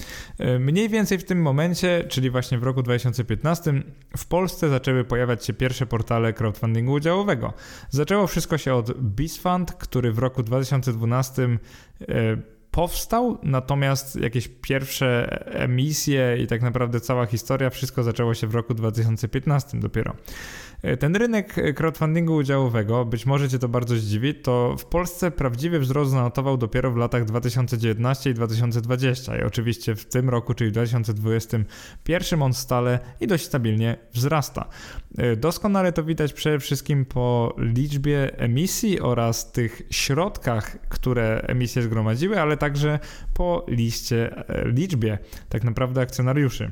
Mniej 0.60 0.89
więcej 0.89 1.17
w 1.17 1.24
tym 1.24 1.41
momencie, 1.41 2.03
czyli 2.10 2.29
właśnie 2.29 2.58
w 2.58 2.63
roku 2.63 2.84
2015, 2.84 3.74
w 4.17 4.25
Polsce 4.25 4.69
zaczęły 4.69 5.03
pojawiać 5.03 5.46
się 5.46 5.53
pierwsze 5.53 5.86
portale 5.86 6.34
crowdfundingu 6.34 6.91
udziałowego. 6.91 7.53
Zaczęło 7.89 8.27
wszystko 8.27 8.58
się 8.58 8.74
od 8.74 9.01
BizFund, 9.01 9.72
który 9.79 10.12
w 10.12 10.19
roku 10.19 10.43
2012 10.43 11.43
e, 11.43 11.57
powstał, 12.71 13.38
natomiast 13.43 14.15
jakieś 14.15 14.48
pierwsze 14.48 15.39
emisje 15.45 16.38
i 16.43 16.48
tak 16.48 16.62
naprawdę 16.62 17.00
cała 17.00 17.25
historia, 17.25 17.69
wszystko 17.69 18.03
zaczęło 18.03 18.33
się 18.33 18.48
w 18.48 18.55
roku 18.55 18.74
2015 18.74 19.79
dopiero. 19.79 20.15
E, 20.81 20.98
ten 20.98 21.15
rynek 21.15 21.55
crowdfundingu 21.75 22.36
udziałowego, 22.36 23.05
być 23.05 23.25
może 23.25 23.50
Cię 23.50 23.59
to 23.59 23.69
bardzo 23.69 23.95
zdziwi, 23.95 24.36
to 24.36 24.75
w 24.79 24.86
Polsce 24.86 25.31
prawdziwy 25.31 25.79
wzrost 25.79 26.12
zanotował 26.12 26.57
dopiero 26.57 26.91
w 26.91 26.98
latach 26.98 27.25
2019 27.25 28.29
i 28.29 28.33
2020 28.33 29.38
i 29.38 29.43
oczywiście 29.43 29.95
w 29.95 30.05
tym 30.05 30.29
roku, 30.29 30.53
czyli 30.53 30.69
w 30.69 30.74
2021 30.74 32.41
on 32.41 32.53
stale 32.53 33.00
i 33.19 33.27
dość 33.27 33.45
stabilnie 33.45 33.98
wzrasta. 34.13 34.69
E, 35.17 35.36
doskonale 35.36 35.91
to 35.91 36.03
widać 36.03 36.33
przede 36.33 36.59
wszystkim 36.59 37.05
po 37.05 37.55
liczbie 37.57 38.39
emisji 38.39 39.00
oraz 39.00 39.51
tych 39.51 39.81
środkach, 39.89 40.77
które 40.89 41.41
emisje 41.48 41.81
zgromadziły, 41.81 42.41
ale 42.41 42.57
także 42.57 43.00
po 43.33 43.65
liście, 43.67 44.50
e, 44.50 44.69
liczbie 44.69 45.17
tak 45.50 45.63
naprawdę 45.63 46.01
akcjonariuszy. 46.01 46.71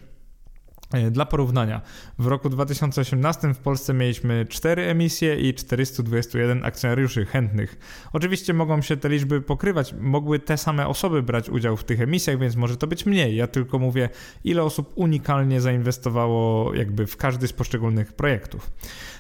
E, 0.94 1.12
dla 1.12 1.26
porównania, 1.26 1.82
w 2.20 2.28
roku 2.28 2.50
2018 2.50 3.54
w 3.54 3.58
Polsce 3.58 3.94
mieliśmy 3.94 4.46
4 4.46 4.82
emisje 4.82 5.36
i 5.40 5.54
421 5.54 6.66
akcjonariuszy 6.66 7.26
chętnych. 7.26 7.78
Oczywiście 8.14 8.54
mogą 8.54 8.82
się 8.82 8.98
te 8.98 9.10
liczby 9.10 9.42
pokrywać, 9.42 9.94
mogły 10.00 10.40
te 10.40 10.58
same 10.58 10.88
osoby 10.88 11.24
brać 11.24 11.50
udział 11.50 11.78
w 11.78 11.84
tych 11.84 12.02
emisjach, 12.02 12.40
więc 12.40 12.56
może 12.56 12.78
to 12.78 12.88
być 12.88 13.06
mniej. 13.06 13.36
Ja 13.36 13.48
tylko 13.48 13.80
mówię, 13.80 14.10
ile 14.44 14.64
osób 14.64 14.92
unikalnie 14.96 15.62
zainwestowało 15.62 16.74
jakby 16.74 17.08
w 17.08 17.18
każdy 17.18 17.48
z 17.48 17.54
poszczególnych 17.54 18.14
projektów. 18.14 18.72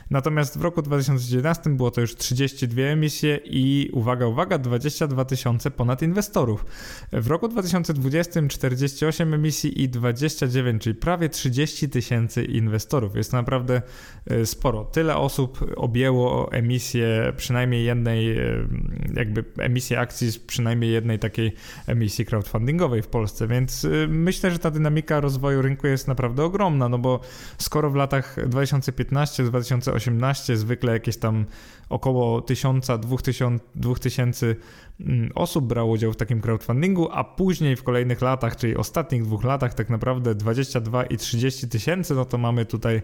Natomiast 0.09 0.57
w 0.59 0.61
roku 0.61 0.81
2019 0.81 1.69
było 1.69 1.91
to 1.91 2.01
już 2.01 2.15
32 2.15 2.81
emisje 2.81 3.39
i 3.45 3.89
uwaga, 3.93 4.27
uwaga, 4.27 4.57
22 4.57 5.25
tysiące 5.25 5.71
ponad 5.71 6.01
inwestorów. 6.01 6.65
W 7.11 7.27
roku 7.27 7.47
2020 7.47 8.41
48 8.47 9.33
emisji 9.33 9.81
i 9.83 9.89
29, 9.89 10.83
czyli 10.83 10.95
prawie 10.95 11.29
30 11.29 11.89
tysięcy 11.89 12.45
inwestorów. 12.45 13.15
Jest 13.15 13.33
naprawdę 13.33 13.81
e, 14.25 14.45
sporo. 14.45 14.85
Tyle 14.85 15.17
osób 15.17 15.73
objęło 15.75 16.51
emisję 16.51 17.33
przynajmniej 17.37 17.85
jednej, 17.85 18.37
e, 18.37 18.67
jakby 19.15 19.43
emisję 19.57 19.99
akcji 19.99 20.31
z 20.31 20.39
przynajmniej 20.39 20.91
jednej 20.91 21.19
takiej 21.19 21.53
emisji 21.87 22.25
crowdfundingowej 22.25 23.01
w 23.01 23.07
Polsce, 23.07 23.47
więc 23.47 23.85
e, 23.85 23.89
myślę, 24.07 24.51
że 24.51 24.59
ta 24.59 24.71
dynamika 24.71 25.19
rozwoju 25.19 25.61
rynku 25.61 25.87
jest 25.87 26.07
naprawdę 26.07 26.43
ogromna, 26.43 26.89
no 26.89 26.97
bo 26.97 27.19
skoro 27.57 27.89
w 27.89 27.95
latach 27.95 28.37
2015-2018 28.37 29.96
2018 29.99 30.57
zwykle 30.57 30.93
jakieś 30.93 31.17
tam 31.17 31.45
około 31.89 32.39
1000-2000 32.39 33.59
2000 33.75 34.55
mm, 34.99 35.31
osób 35.35 35.65
brało 35.65 35.91
udział 35.91 36.13
w 36.13 36.15
takim 36.17 36.41
crowdfundingu, 36.41 37.09
a 37.11 37.23
później 37.23 37.75
w 37.75 37.83
kolejnych 37.83 38.21
latach, 38.21 38.55
czyli 38.55 38.75
ostatnich 38.75 39.23
dwóch 39.23 39.43
latach, 39.43 39.73
tak 39.73 39.89
naprawdę 39.89 40.35
22 40.35 41.03
i 41.03 41.17
30 41.17 41.69
tysięcy, 41.69 42.15
no 42.15 42.25
to 42.25 42.37
mamy 42.37 42.65
tutaj, 42.65 43.01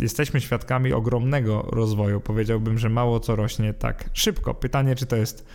jesteśmy 0.00 0.40
świadkami 0.40 0.92
ogromnego 0.92 1.62
rozwoju. 1.62 2.20
Powiedziałbym, 2.20 2.78
że 2.78 2.88
mało 2.88 3.20
co 3.20 3.36
rośnie 3.36 3.74
tak 3.74 4.10
szybko. 4.12 4.54
Pytanie, 4.54 4.94
czy 4.94 5.06
to 5.06 5.16
jest 5.16 5.46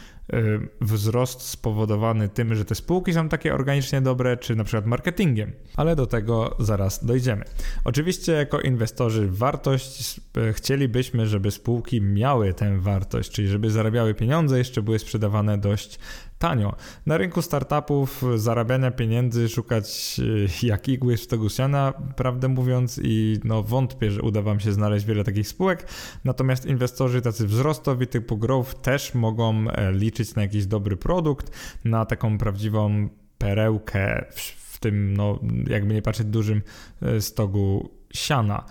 wzrost 0.82 1.42
spowodowany 1.42 2.30
tym, 2.30 2.56
że 2.56 2.66
te 2.66 2.76
spółki 2.76 3.14
są 3.14 3.30
takie 3.30 3.54
organicznie 3.54 4.02
dobre, 4.02 4.38
czy 4.38 4.56
na 4.56 4.64
przykład 4.64 4.86
marketingiem. 4.86 5.52
Ale 5.76 5.96
do 5.96 6.08
tego 6.08 6.56
zaraz 6.60 7.06
dojdziemy. 7.06 7.46
Oczywiście, 7.84 8.32
jako 8.32 8.62
inwestorzy, 8.62 9.28
wartość 9.32 10.22
y, 10.38 10.54
chcielibyśmy, 10.54 11.28
żeby 11.28 11.52
spółki 11.52 12.02
miały 12.02 12.54
tę 12.54 12.80
wartość, 12.80 13.32
czyli 13.32 13.48
żeby 13.48 13.72
zarabiały 13.72 14.14
pieniądze, 14.14 14.58
jeszcze 14.58 14.82
były 14.82 15.00
sprzedawane 15.00 15.58
dość 15.58 16.00
tanio. 16.42 16.76
Na 17.06 17.18
rynku 17.18 17.42
startupów 17.42 18.24
zarabiania 18.36 18.92
pieniędzy 18.92 19.50
szukać 19.50 20.20
e, 20.64 20.68
jak 20.68 20.90
igły 20.90 21.16
siana, 21.50 21.94
prawdę 22.16 22.48
mówiąc, 22.48 23.00
i 23.04 23.40
no 23.44 23.64
wątpię, 23.64 24.12
że 24.12 24.22
uda 24.22 24.42
Wam 24.42 24.60
się 24.60 24.72
znaleźć 24.74 25.06
wiele 25.06 25.24
takich 25.24 25.48
spółek. 25.48 25.88
Natomiast 26.24 26.66
inwestorzy 26.66 27.22
tacy 27.22 27.48
wzrostowi 27.48 28.08
typu 28.08 28.38
growth 28.38 28.82
też 28.82 29.14
mogą 29.14 29.70
e, 29.70 29.92
liczyć 29.92 30.36
na 30.36 30.42
jakiś 30.42 30.66
dobry 30.66 30.98
produkt, 30.98 31.52
na 31.86 32.06
taką 32.06 32.38
prawdziwą 32.38 33.10
perełkę 33.38 34.26
w, 34.32 34.42
w 34.74 34.80
tym, 34.80 35.14
no 35.14 35.40
jakby 35.68 35.94
nie 35.94 36.02
patrzeć, 36.02 36.28
dużym 36.28 36.62
e, 37.02 37.22
stogu 37.22 37.90
siana. 38.14 38.66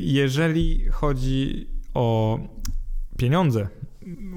Jeżeli 0.00 0.88
chodzi 0.90 1.68
o 1.94 2.38
pieniądze, 3.18 3.68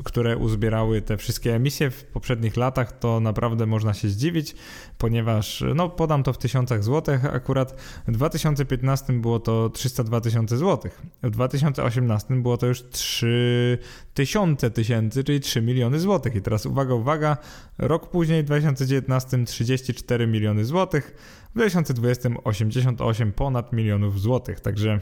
które 0.03 0.37
uzbierały 0.37 1.01
te 1.01 1.17
wszystkie 1.17 1.55
emisje 1.55 1.91
w 1.91 2.03
poprzednich 2.03 2.57
latach, 2.57 2.99
to 2.99 3.19
naprawdę 3.19 3.65
można 3.65 3.93
się 3.93 4.09
zdziwić, 4.09 4.55
ponieważ, 4.97 5.63
no 5.75 5.89
podam 5.89 6.23
to 6.23 6.33
w 6.33 6.37
tysiącach 6.37 6.83
złotych, 6.83 7.25
akurat 7.25 7.81
w 8.07 8.11
2015 8.11 9.13
było 9.13 9.39
to 9.39 9.69
302 9.69 10.21
tysiące 10.21 10.57
złotych, 10.57 11.01
w 11.23 11.29
2018 11.29 12.35
było 12.35 12.57
to 12.57 12.67
już 12.67 12.89
3 12.89 13.77
tysiące 14.13 14.71
tysięcy, 14.71 15.23
czyli 15.23 15.39
3 15.39 15.61
miliony 15.61 15.99
złotych. 15.99 16.35
I 16.35 16.41
teraz 16.41 16.65
uwaga, 16.65 16.93
uwaga, 16.93 17.37
rok 17.77 18.09
później, 18.09 18.43
w 18.43 18.45
2019 18.45 19.45
34 19.45 20.27
miliony 20.27 20.65
złotych, 20.65 21.15
w 21.49 21.53
2020 21.53 22.29
88 22.43 23.33
ponad 23.33 23.73
milionów 23.73 24.21
złotych, 24.21 24.59
także 24.59 24.99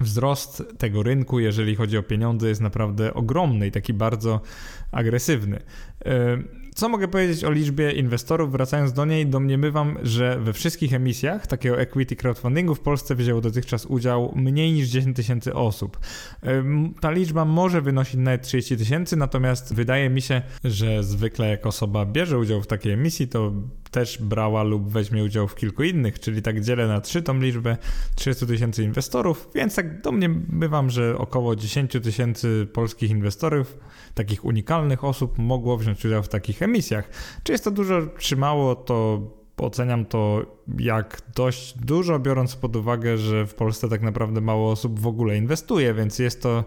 wzrost 0.00 0.62
tego 0.78 1.02
rynku, 1.02 1.40
jeżeli 1.40 1.76
chodzi 1.76 1.98
o 1.98 2.02
pieniądze, 2.02 2.48
jest 2.48 2.60
naprawdę 2.60 3.14
ogromny 3.14 3.66
i 3.66 3.70
taki 3.70 3.94
bardzo 3.94 4.40
agresywny. 4.92 5.60
E, 6.04 6.38
co 6.74 6.88
mogę 6.88 7.08
powiedzieć 7.08 7.44
o 7.44 7.50
liczbie 7.50 7.92
inwestorów? 7.92 8.52
Wracając 8.52 8.92
do 8.92 9.04
niej, 9.04 9.26
domniemywam, 9.26 9.98
że 10.02 10.40
we 10.40 10.52
wszystkich 10.52 10.94
emisjach 10.94 11.46
takiego 11.46 11.80
equity 11.80 12.16
crowdfundingu 12.16 12.74
w 12.74 12.80
Polsce 12.80 13.14
wzięło 13.14 13.40
dotychczas 13.40 13.86
udział 13.86 14.32
mniej 14.36 14.72
niż 14.72 14.88
10 14.88 15.16
tysięcy 15.16 15.54
osób. 15.54 15.98
E, 16.42 16.64
ta 17.00 17.10
liczba 17.10 17.44
może 17.44 17.82
wynosić 17.82 18.14
nawet 18.14 18.42
30 18.42 18.76
tysięcy, 18.76 19.16
natomiast 19.16 19.74
wydaje 19.74 20.10
mi 20.10 20.22
się, 20.22 20.42
że 20.64 21.04
zwykle 21.04 21.48
jak 21.48 21.66
osoba 21.66 22.06
bierze 22.06 22.38
udział 22.38 22.62
w 22.62 22.66
takiej 22.66 22.92
emisji, 22.92 23.28
to 23.28 23.52
też 23.90 24.22
brała 24.22 24.62
lub 24.62 24.88
weźmie 24.88 25.24
udział 25.24 25.48
w 25.48 25.54
kilku 25.54 25.82
innych, 25.82 26.20
czyli 26.20 26.42
tak 26.42 26.60
dzielę 26.60 26.88
na 26.88 27.00
trzy 27.00 27.22
tą 27.22 27.40
liczbę 27.40 27.76
30 28.14 28.46
tysięcy 28.46 28.82
inwestorów, 28.82 29.48
więc 29.54 29.74
tak 29.74 30.02
do 30.02 30.12
mnie 30.12 30.28
bywam, 30.28 30.90
że 30.90 31.18
około 31.18 31.56
10 31.56 31.92
tysięcy 32.02 32.68
polskich 32.72 33.10
inwestorów, 33.10 33.78
takich 34.14 34.44
unikalnych 34.44 35.04
osób 35.04 35.38
mogło 35.38 35.76
wziąć 35.76 36.04
udział 36.04 36.22
w 36.22 36.28
takich 36.28 36.62
emisjach. 36.62 37.10
Czy 37.42 37.52
jest 37.52 37.64
to 37.64 37.70
dużo, 37.70 38.00
czy 38.18 38.36
mało, 38.36 38.74
to 38.74 39.20
oceniam 39.56 40.04
to 40.04 40.46
jak 40.78 41.22
dość 41.34 41.78
dużo, 41.78 42.18
biorąc 42.18 42.56
pod 42.56 42.76
uwagę, 42.76 43.18
że 43.18 43.46
w 43.46 43.54
Polsce 43.54 43.88
tak 43.88 44.02
naprawdę 44.02 44.40
mało 44.40 44.70
osób 44.70 45.00
w 45.00 45.06
ogóle 45.06 45.36
inwestuje, 45.36 45.94
więc 45.94 46.18
jest 46.18 46.42
to 46.42 46.64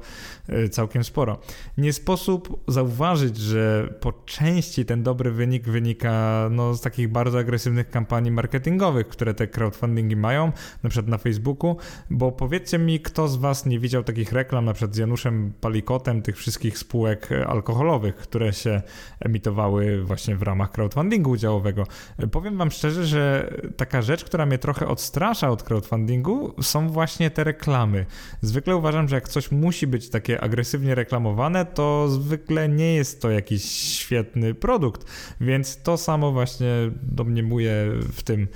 e, 0.50 0.70
całkiem 0.70 1.04
sporo. 1.04 1.40
Nie 1.78 1.94
sposób 1.94 2.64
zauważyć, 2.68 3.38
że 3.38 3.94
po 4.00 4.14
części 4.14 4.86
ten 4.86 5.04
dobry 5.04 5.32
wynik 5.32 5.70
wynika 5.70 6.48
no, 6.52 6.74
z 6.74 6.82
takich 6.82 7.12
bardzo 7.12 7.40
agresywnych 7.40 7.90
kampanii 7.90 8.32
marketingowych, 8.32 9.08
które 9.08 9.34
te 9.34 9.48
crowdfundingi 9.48 10.16
mają, 10.16 10.52
na 10.84 10.90
przykład 10.90 11.10
na 11.10 11.18
Facebooku, 11.18 11.78
bo 12.10 12.32
powiedzcie 12.32 12.80
mi, 12.80 13.00
kto 13.00 13.28
z 13.28 13.36
Was 13.36 13.66
nie 13.66 13.80
widział 13.80 14.04
takich 14.04 14.32
reklam, 14.32 14.66
na 14.66 14.74
przykład 14.74 14.96
z 14.96 14.98
Januszem 14.98 15.54
Palikotem, 15.62 16.22
tych 16.22 16.38
wszystkich 16.38 16.78
spółek 16.78 17.30
alkoholowych, 17.48 18.16
które 18.16 18.54
się 18.54 18.82
emitowały 19.20 20.04
właśnie 20.04 20.36
w 20.36 20.42
ramach 20.42 20.72
crowdfundingu 20.72 21.30
udziałowego. 21.30 21.84
Powiem 22.32 22.58
Wam 22.58 22.72
szczerze, 22.72 23.06
że 23.06 23.54
taka 23.94 24.02
rzecz, 24.02 24.24
która 24.24 24.46
mnie 24.46 24.58
trochę 24.58 24.88
odstrasza 24.88 25.50
od 25.50 25.64
crowdfundingu, 25.64 26.54
są 26.62 26.90
właśnie 26.90 27.32
te 27.32 27.44
reklamy. 27.44 28.06
Zwykle 28.42 28.76
uważam, 28.76 29.08
że 29.08 29.16
jak 29.16 29.30
coś 29.30 29.52
musi 29.52 29.88
być 29.88 30.10
takie 30.10 30.42
agresywnie 30.42 30.96
reklamowane, 30.96 31.66
to 31.66 32.08
zwykle 32.10 32.70
nie 32.70 32.96
jest 32.96 33.22
to 33.22 33.30
jakiś 33.30 33.66
świetny 33.72 34.54
produkt, 34.54 35.06
więc 35.42 35.82
to 35.84 35.98
samo 35.98 36.32
właśnie 36.32 36.92
domniemuję 37.02 37.74
w 38.14 38.24
tym 38.24 38.48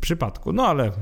przypadku. 0.00 0.52
No 0.52 0.66
ale 0.66 0.92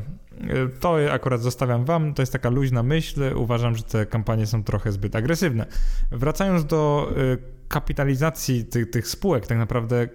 to 0.81 0.97
akurat 1.13 1.41
zostawiam 1.41 1.85
Wam, 1.85 2.15
to 2.15 2.23
jest 2.23 2.33
taka 2.33 2.51
luźna 2.51 2.83
myśl. 2.83 3.23
Uważam, 3.37 3.77
że 3.77 3.83
te 3.83 4.07
kampanie 4.07 4.47
są 4.47 4.65
trochę 4.65 4.93
zbyt 4.93 5.17
agresywne. 5.17 5.67
Wracając 6.13 6.65
do 6.65 7.13
y, 7.17 7.39
kapitalizacji 7.69 8.65
tych 8.65 9.09
spółek, 9.09 9.47
tak 9.47 9.59
naprawdę 9.59 10.09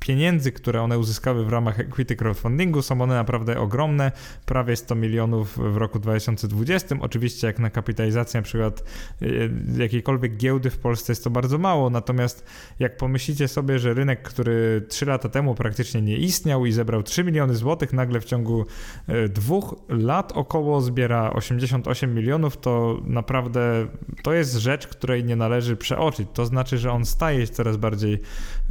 pieniędzy, 0.00 0.52
które 0.52 0.82
one 0.82 0.98
uzyskały 0.98 1.44
w 1.44 1.48
ramach 1.48 1.80
equity 1.80 2.16
crowdfundingu, 2.16 2.82
są 2.82 3.00
one 3.00 3.14
naprawdę 3.14 3.60
ogromne, 3.60 4.12
prawie 4.46 4.76
100 4.76 4.94
milionów 4.94 5.58
w 5.72 5.76
roku 5.76 5.98
2020. 5.98 6.96
Oczywiście 7.00 7.46
jak 7.46 7.58
na 7.58 7.70
kapitalizację 7.70 8.40
na 8.40 8.44
przykład 8.44 8.82
y, 9.22 9.50
jakiejkolwiek 9.78 10.36
giełdy 10.36 10.70
w 10.70 10.78
Polsce 10.78 11.12
jest 11.12 11.24
to 11.24 11.30
bardzo 11.30 11.58
mało, 11.58 11.90
natomiast 11.90 12.44
jak 12.78 12.96
pomyślicie 12.96 13.48
sobie, 13.48 13.78
że 13.78 13.94
rynek, 13.94 14.22
który 14.22 14.86
3 14.88 15.06
lata 15.06 15.28
temu 15.28 15.54
praktycznie 15.54 16.02
nie 16.02 16.16
istniał 16.16 16.66
i 16.66 16.72
zebrał 16.72 17.02
3 17.02 17.24
miliony 17.24 17.54
złotych, 17.54 17.92
nagle 17.92 18.20
w 18.20 18.24
ciągu 18.24 18.64
y, 19.08 19.28
dwóch 19.28 19.74
lat 19.88 20.32
około 20.32 20.80
zbiera 20.80 21.32
88 21.32 22.14
milionów, 22.14 22.56
to 22.56 23.00
naprawdę 23.04 23.86
to 24.22 24.32
jest 24.32 24.54
rzecz, 24.54 24.86
której 24.86 25.24
nie 25.24 25.36
należy 25.36 25.76
przeoczyć. 25.76 26.28
To 26.32 26.46
znaczy, 26.46 26.78
że 26.78 26.92
on 26.92 27.04
staje 27.04 27.46
się 27.46 27.52
coraz 27.52 27.76
bardziej 27.76 28.20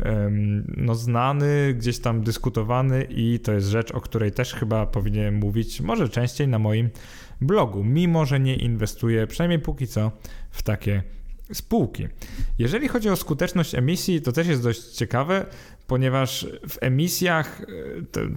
um, 0.06 0.75
no, 0.76 0.96
znany, 0.96 1.74
gdzieś 1.74 2.00
tam 2.00 2.22
dyskutowany 2.22 3.08
i 3.10 3.40
to 3.40 3.54
jest 3.54 3.68
rzecz, 3.68 3.92
o 3.92 4.02
której 4.02 4.32
też 4.32 4.54
chyba 4.54 4.86
powinienem 4.86 5.36
mówić 5.36 5.82
może 5.82 6.10
częściej 6.10 6.48
na 6.48 6.60
moim 6.60 6.90
blogu, 7.42 7.84
mimo 7.84 8.26
że 8.26 8.40
nie 8.40 8.56
inwestuję, 8.56 9.28
przynajmniej 9.28 9.60
póki 9.60 9.88
co, 9.88 10.12
w 10.52 10.64
takie 10.64 11.04
spółki. 11.54 12.08
Jeżeli 12.60 12.88
chodzi 12.88 13.10
o 13.10 13.16
skuteczność 13.16 13.76
emisji, 13.76 14.22
to 14.22 14.32
też 14.32 14.48
jest 14.48 14.64
dość 14.64 14.82
ciekawe, 14.82 15.46
ponieważ 15.88 16.48
w 16.70 16.78
emisjach 16.82 17.62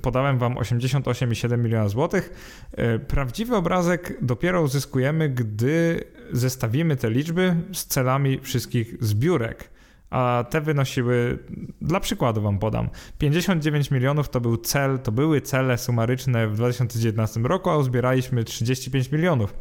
podałem 0.03 0.39
Wam 0.39 0.55
88,7 0.55 1.59
miliona 1.59 1.89
złotych. 1.89 2.33
E, 2.73 2.99
prawdziwy 2.99 3.57
obrazek 3.57 4.19
dopiero 4.23 4.63
uzyskujemy, 4.63 5.29
gdy 5.29 6.05
zestawimy 6.33 6.97
te 6.97 7.11
liczby 7.11 7.57
z 7.73 7.87
celami 7.87 8.41
wszystkich 8.43 8.95
zbiórek 9.01 9.71
a 10.11 10.45
te 10.51 10.61
wynosiły, 10.61 11.39
dla 11.83 12.01
przykładu 12.01 12.43
wam 12.43 12.59
podam, 12.59 12.89
59 13.19 13.91
milionów 13.91 14.29
to 14.29 14.41
był 14.41 14.57
cel, 14.57 14.99
to 14.99 15.13
były 15.13 15.41
cele 15.41 15.79
sumaryczne 15.79 16.49
w 16.49 16.57
2019 16.57 17.41
roku, 17.41 17.71
a 17.71 17.77
uzbieraliśmy 17.77 18.45
35 18.45 19.13
milionów 19.13 19.55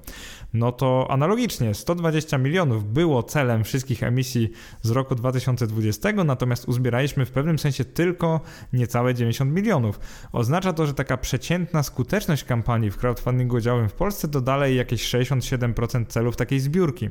no 0.54 0.72
to 0.72 1.08
analogicznie 1.10 1.74
120 1.74 2.38
milionów 2.38 2.94
było 2.94 3.24
celem 3.24 3.64
wszystkich 3.64 4.04
emisji 4.04 4.52
z 4.82 4.90
roku 4.90 5.16
2020, 5.16 6.12
natomiast 6.12 6.68
uzbieraliśmy 6.68 7.26
w 7.26 7.32
pewnym 7.32 7.60
sensie 7.60 7.86
tylko 7.86 8.42
niecałe 8.74 9.14
90 9.14 9.52
milionów. 9.52 10.00
Oznacza 10.32 10.74
to, 10.74 10.88
że 10.88 10.94
taka 10.94 11.18
przeciętna 11.18 11.84
skuteczność 11.84 12.44
kampanii 12.44 12.92
w 12.92 12.98
crowdfundingu 12.98 13.56
udziałowym 13.56 13.90
w 13.90 13.94
Polsce 13.94 14.28
to 14.28 14.42
dalej 14.42 14.76
jakieś 14.76 15.10
67% 15.12 16.06
celów 16.06 16.36
takiej 16.36 16.60
zbiórki. 16.60 17.10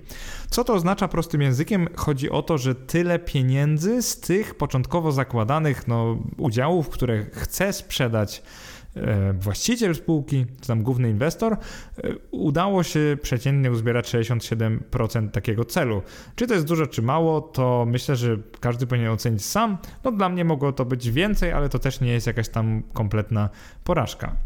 Co 0.50 0.64
to 0.64 0.74
oznacza 0.74 1.08
prostym 1.08 1.42
językiem? 1.42 1.88
Chodzi 1.96 2.30
o 2.30 2.42
to, 2.42 2.58
że 2.58 2.74
tyle 2.74 3.18
pieniędzy 3.18 4.02
z 4.02 4.20
tych 4.20 4.54
początkowo 4.54 5.12
zakładanych 5.12 5.88
no, 5.88 6.18
udziałów, 6.38 6.88
które 6.88 7.26
chce 7.32 7.72
sprzedać 7.72 8.42
właściciel 9.40 9.94
spółki, 9.94 10.46
czy 10.60 10.68
tam 10.68 10.82
główny 10.82 11.10
inwestor, 11.10 11.52
e, 11.52 11.58
udało 12.30 12.82
się 12.82 13.16
przeciętnie 13.22 13.70
uzbierać 13.70 14.08
67% 14.08 15.30
takiego 15.30 15.64
celu. 15.64 16.02
Czy 16.36 16.46
to 16.46 16.54
jest 16.54 16.66
dużo, 16.66 16.86
czy 16.86 17.02
mało, 17.02 17.40
to 17.40 17.86
myślę, 17.88 18.16
że 18.16 18.38
każdy 18.60 18.86
powinien 18.86 19.10
ocenić 19.10 19.44
sam. 19.44 19.78
No 20.04 20.12
dla 20.12 20.28
mnie 20.28 20.44
mogło 20.44 20.72
to 20.72 20.84
być 20.84 21.10
więcej, 21.10 21.52
ale 21.52 21.68
to 21.68 21.78
też 21.78 22.00
nie 22.00 22.12
jest 22.12 22.26
jakaś 22.26 22.48
tam 22.48 22.82
kompletna 22.92 23.50
porażka. 23.84 24.36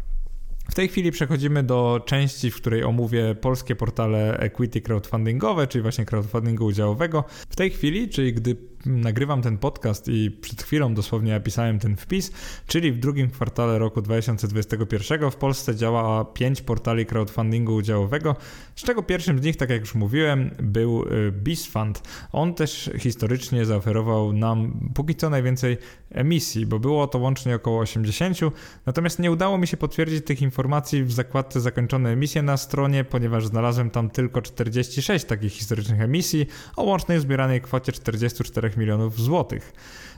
W 0.69 0.75
tej 0.75 0.87
chwili 0.87 1.11
przechodzimy 1.11 1.63
do 1.63 2.01
części, 2.05 2.51
w 2.51 2.55
której 2.55 2.83
omówię 2.83 3.35
polskie 3.35 3.75
portale 3.75 4.37
equity 4.37 4.81
crowdfundingowe, 4.81 5.67
czyli 5.67 5.81
właśnie 5.81 6.05
crowdfundingu 6.05 6.65
udziałowego. 6.65 7.23
W 7.49 7.55
tej 7.55 7.69
chwili, 7.69 8.09
czyli 8.09 8.33
gdy 8.33 8.55
nagrywam 8.85 9.41
ten 9.41 9.57
podcast 9.57 10.07
i 10.07 10.31
przed 10.31 10.61
chwilą 10.61 10.93
dosłownie 10.93 11.31
napisałem 11.31 11.79
ten 11.79 11.95
wpis, 11.95 12.31
czyli 12.67 12.91
w 12.91 12.99
drugim 12.99 13.29
kwartale 13.29 13.79
roku 13.79 14.01
2021 14.01 15.31
w 15.31 15.35
Polsce 15.35 15.75
działa 15.75 16.25
pięć 16.25 16.61
portali 16.61 17.05
crowdfundingu 17.05 17.75
udziałowego, 17.75 18.35
z 18.75 18.83
czego 18.83 19.03
pierwszym 19.03 19.39
z 19.39 19.43
nich, 19.43 19.57
tak 19.57 19.69
jak 19.69 19.79
już 19.79 19.95
mówiłem, 19.95 20.51
był 20.59 21.03
y, 21.03 21.31
BizFund. 21.31 22.03
On 22.31 22.53
też 22.53 22.89
historycznie 22.99 23.65
zaoferował 23.65 24.33
nam 24.33 24.89
póki 24.93 25.15
co 25.15 25.29
najwięcej 25.29 25.77
emisji, 26.11 26.65
bo 26.65 26.79
było 26.79 27.07
to 27.07 27.19
łącznie 27.19 27.55
około 27.55 27.79
80, 27.79 28.37
natomiast 28.85 29.19
nie 29.19 29.31
udało 29.31 29.57
mi 29.57 29.67
się 29.67 29.77
potwierdzić 29.77 30.25
tych 30.25 30.41
informacji 30.41 31.03
w 31.03 31.11
zakładce 31.11 31.61
zakończone 31.61 32.09
emisje 32.09 32.41
na 32.41 32.57
stronie, 32.57 33.03
ponieważ 33.03 33.47
znalazłem 33.47 33.89
tam 33.89 34.09
tylko 34.09 34.41
46 34.41 35.25
takich 35.25 35.53
historycznych 35.53 36.01
emisji 36.01 36.47
o 36.75 36.83
łącznej 36.83 37.19
zbieranej 37.19 37.61
kwocie 37.61 37.91
44 37.91 38.70
milionów 38.77 39.19
złotych. 39.19 39.73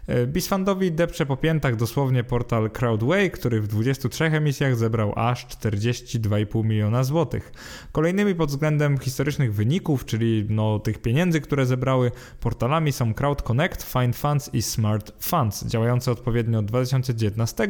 E, 0.08 0.28
Bisfundowi 0.28 0.92
depcze 0.92 1.26
po 1.26 1.38
piętach 1.38 1.76
dosłownie 1.76 2.24
portal 2.24 2.72
Crowdway, 2.72 3.32
który 3.32 3.62
w 3.62 3.68
23 3.68 4.26
emisjach 4.26 4.76
zebrał 4.76 5.14
aż 5.16 5.48
42,5 5.48 6.66
miliona 6.66 7.04
złotych. 7.04 7.52
Kolejnymi 7.92 8.36
pod 8.36 8.50
względem 8.50 8.98
historycznych 8.98 9.54
wyników, 9.54 10.06
czyli 10.06 10.46
no, 10.50 10.80
tych 10.80 11.02
pieniędzy, 11.02 11.42
które 11.42 11.66
zebrały, 11.66 12.12
portalami 12.40 12.92
są 12.92 13.14
Crowd 13.14 13.42
Connect, 13.42 13.84
Find 13.84 14.16
Funds 14.16 14.50
i 14.54 14.62
Smart 14.62 15.12
Funds, 15.20 15.66
działające 15.66 16.12
odpowiednio 16.12 16.60
od 16.60 16.66
2019, 16.66 17.68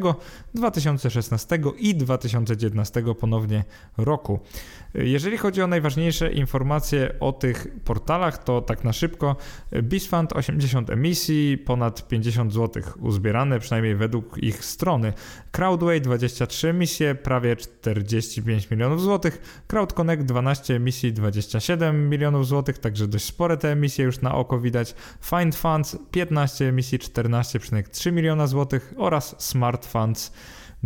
2016 0.54 1.58
i 1.78 1.94
2019 1.94 3.02
ponownie 3.20 3.64
roku. 3.96 4.40
Jeżeli 4.94 5.38
chodzi 5.38 5.62
o 5.62 5.66
najważniejsze 5.66 6.32
informacje 6.32 7.14
o 7.20 7.32
tych 7.32 7.66
portalach, 7.84 8.44
to 8.44 8.60
tak 8.60 8.84
na 8.84 8.92
szybko 8.92 9.36
BizFund 9.82 10.32
80 10.32 10.90
emisji, 10.90 11.58
ponad 11.58 12.08
50 12.08 12.52
zł 12.52 12.82
uzbierane, 13.00 13.60
przynajmniej 13.60 13.96
według 13.96 14.38
ich 14.38 14.64
strony. 14.64 15.12
Crowdway 15.50 16.00
23 16.00 16.68
emisje, 16.68 17.14
prawie 17.14 17.56
45 17.56 18.70
milionów 18.70 19.02
złotych. 19.02 19.62
CrowdConnect 19.68 20.22
12 20.22 20.76
emisji, 20.76 21.12
27 21.12 22.08
milionów 22.08 22.46
złotych, 22.46 22.78
także 22.78 23.08
dość 23.08 23.24
spore 23.24 23.56
te 23.56 23.72
emisje 23.72 24.04
już 24.04 24.20
na 24.20 24.34
oko 24.34 24.60
widać. 24.60 24.94
Find 25.20 25.56
Funds 25.56 25.98
15 26.10 26.68
emisji, 26.68 26.98
14,3 26.98 28.12
miliona 28.12 28.46
złotych 28.46 28.94
oraz 28.96 29.36
Smart 29.38 29.86
Funds 29.86 30.32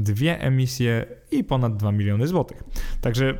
dwie 0.02 0.40
emisje 0.40 1.06
i 1.30 1.44
ponad 1.44 1.76
2 1.76 1.92
miliony 1.92 2.26
złotych. 2.26 2.64
Także 3.00 3.38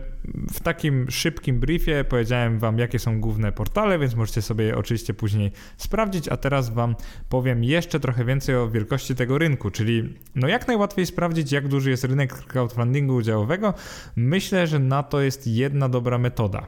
w 0.53 0.61
takim 0.61 1.11
szybkim 1.11 1.61
briefie 1.61 2.05
powiedziałem 2.09 2.59
Wam, 2.59 2.79
jakie 2.79 2.99
są 2.99 3.21
główne 3.21 3.53
portale, 3.53 3.99
więc 3.99 4.15
możecie 4.15 4.43
sobie 4.43 4.65
je 4.65 4.77
oczywiście 4.77 5.15
później 5.15 5.53
sprawdzić, 5.77 6.29
a 6.29 6.37
teraz 6.37 6.71
Wam 6.71 6.97
powiem 7.29 7.65
jeszcze 7.65 8.01
trochę 8.01 8.25
więcej 8.25 8.57
o 8.57 8.71
wielkości 8.71 9.15
tego 9.15 9.39
rynku, 9.39 9.71
czyli 9.71 10.15
no 10.35 10.49
jak 10.49 10.69
najłatwiej 10.69 11.07
sprawdzić, 11.07 11.53
jak 11.53 11.69
duży 11.69 11.91
jest 11.91 12.05
rynek 12.05 12.33
crowdfundingu 12.33 13.15
udziałowego. 13.15 13.75
Myślę, 14.17 14.67
że 14.67 14.79
na 14.79 15.03
to 15.03 15.21
jest 15.21 15.47
jedna 15.47 15.89
dobra 15.89 16.19
metoda. 16.19 16.67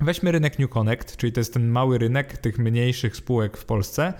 Weźmy 0.00 0.32
rynek 0.32 0.58
New 0.58 0.70
Connect, 0.70 1.16
czyli 1.16 1.32
to 1.32 1.40
jest 1.40 1.54
ten 1.54 1.68
mały 1.68 1.98
rynek 1.98 2.38
tych 2.38 2.58
mniejszych 2.58 3.16
spółek 3.16 3.56
w 3.56 3.64
Polsce, 3.64 4.12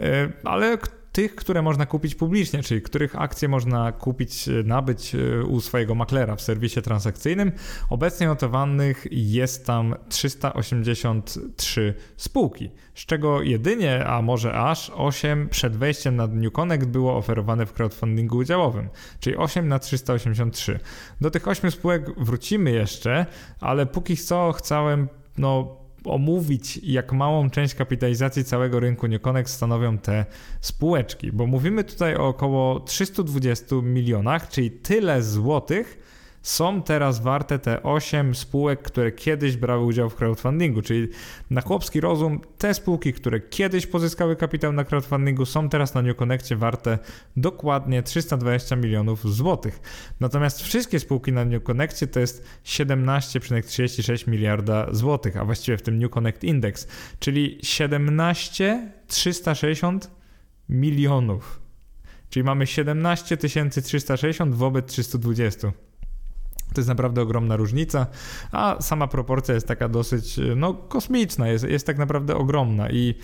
e, 0.00 0.32
ale 0.44 0.78
tych, 1.12 1.34
które 1.34 1.62
można 1.62 1.86
kupić 1.86 2.14
publicznie, 2.14 2.62
czyli 2.62 2.82
których 2.82 3.20
akcje 3.20 3.48
można 3.48 3.92
kupić, 3.92 4.48
nabyć 4.64 5.16
u 5.48 5.60
swojego 5.60 5.94
maklera 5.94 6.36
w 6.36 6.40
serwisie 6.42 6.82
transakcyjnym. 6.82 7.52
Obecnie 7.90 8.26
notowanych 8.26 9.06
jest 9.10 9.66
tam 9.66 9.94
383 10.08 11.94
spółki, 12.16 12.70
z 12.94 13.06
czego 13.06 13.42
jedynie, 13.42 14.06
a 14.06 14.22
może 14.22 14.54
aż 14.54 14.92
8 14.94 15.48
przed 15.48 15.76
wejściem 15.76 16.16
na 16.16 16.26
New 16.26 16.52
Connect 16.52 16.86
było 16.86 17.16
oferowane 17.16 17.66
w 17.66 17.72
crowdfundingu 17.72 18.36
udziałowym, 18.36 18.88
czyli 19.20 19.36
8 19.36 19.68
na 19.68 19.78
383. 19.78 20.78
Do 21.20 21.30
tych 21.30 21.48
8 21.48 21.70
spółek 21.70 22.20
wrócimy 22.20 22.70
jeszcze, 22.70 23.26
ale 23.60 23.86
póki 23.86 24.16
co 24.16 24.52
chciałem 24.52 25.08
no, 25.38 25.81
omówić, 26.04 26.80
jak 26.82 27.12
małą 27.12 27.50
część 27.50 27.74
kapitalizacji 27.74 28.44
całego 28.44 28.80
rynku 28.80 29.08
NewConnect 29.08 29.52
stanowią 29.52 29.98
te 29.98 30.26
spółeczki, 30.60 31.32
bo 31.32 31.46
mówimy 31.46 31.84
tutaj 31.84 32.16
o 32.16 32.28
około 32.28 32.80
320 32.80 33.76
milionach, 33.82 34.48
czyli 34.48 34.70
tyle 34.70 35.22
złotych, 35.22 36.11
są 36.42 36.82
teraz 36.82 37.20
warte 37.20 37.58
te 37.58 37.82
8 37.82 38.34
spółek, 38.34 38.82
które 38.82 39.12
kiedyś 39.12 39.56
brały 39.56 39.84
udział 39.84 40.10
w 40.10 40.14
crowdfundingu, 40.14 40.82
czyli 40.82 41.08
na 41.50 41.60
chłopski 41.60 42.00
rozum 42.00 42.40
te 42.58 42.74
spółki, 42.74 43.12
które 43.12 43.40
kiedyś 43.40 43.86
pozyskały 43.86 44.36
kapitał 44.36 44.72
na 44.72 44.84
crowdfundingu 44.84 45.44
są 45.44 45.68
teraz 45.68 45.94
na 45.94 46.02
New 46.02 46.16
Connectie 46.16 46.56
warte 46.56 46.98
dokładnie 47.36 48.02
320 48.02 48.76
milionów 48.76 49.34
złotych. 49.34 49.80
Natomiast 50.20 50.62
wszystkie 50.62 51.00
spółki 51.00 51.32
na 51.32 51.44
New 51.44 51.62
Connectie 51.62 52.06
to 52.06 52.20
jest 52.20 52.44
17,36 52.64 54.28
miliarda 54.28 54.86
złotych, 54.90 55.36
a 55.36 55.44
właściwie 55.44 55.78
w 55.78 55.82
tym 55.82 55.98
New 55.98 56.10
Connect 56.10 56.44
Index, 56.44 56.88
czyli 57.18 57.58
17 57.62 58.92
360 59.06 60.10
milionów. 60.68 61.60
Czyli 62.30 62.44
mamy 62.44 62.66
17 62.66 63.36
360 63.36 64.54
wobec 64.54 64.86
320. 64.86 65.72
To 66.74 66.80
jest 66.80 66.88
naprawdę 66.88 67.22
ogromna 67.22 67.56
różnica, 67.56 68.06
a 68.52 68.76
sama 68.80 69.06
proporcja 69.06 69.54
jest 69.54 69.68
taka 69.68 69.88
dosyć 69.88 70.40
no, 70.56 70.74
kosmiczna, 70.74 71.48
jest, 71.48 71.68
jest 71.68 71.86
tak 71.86 71.98
naprawdę 71.98 72.36
ogromna. 72.36 72.90
I 72.90 73.14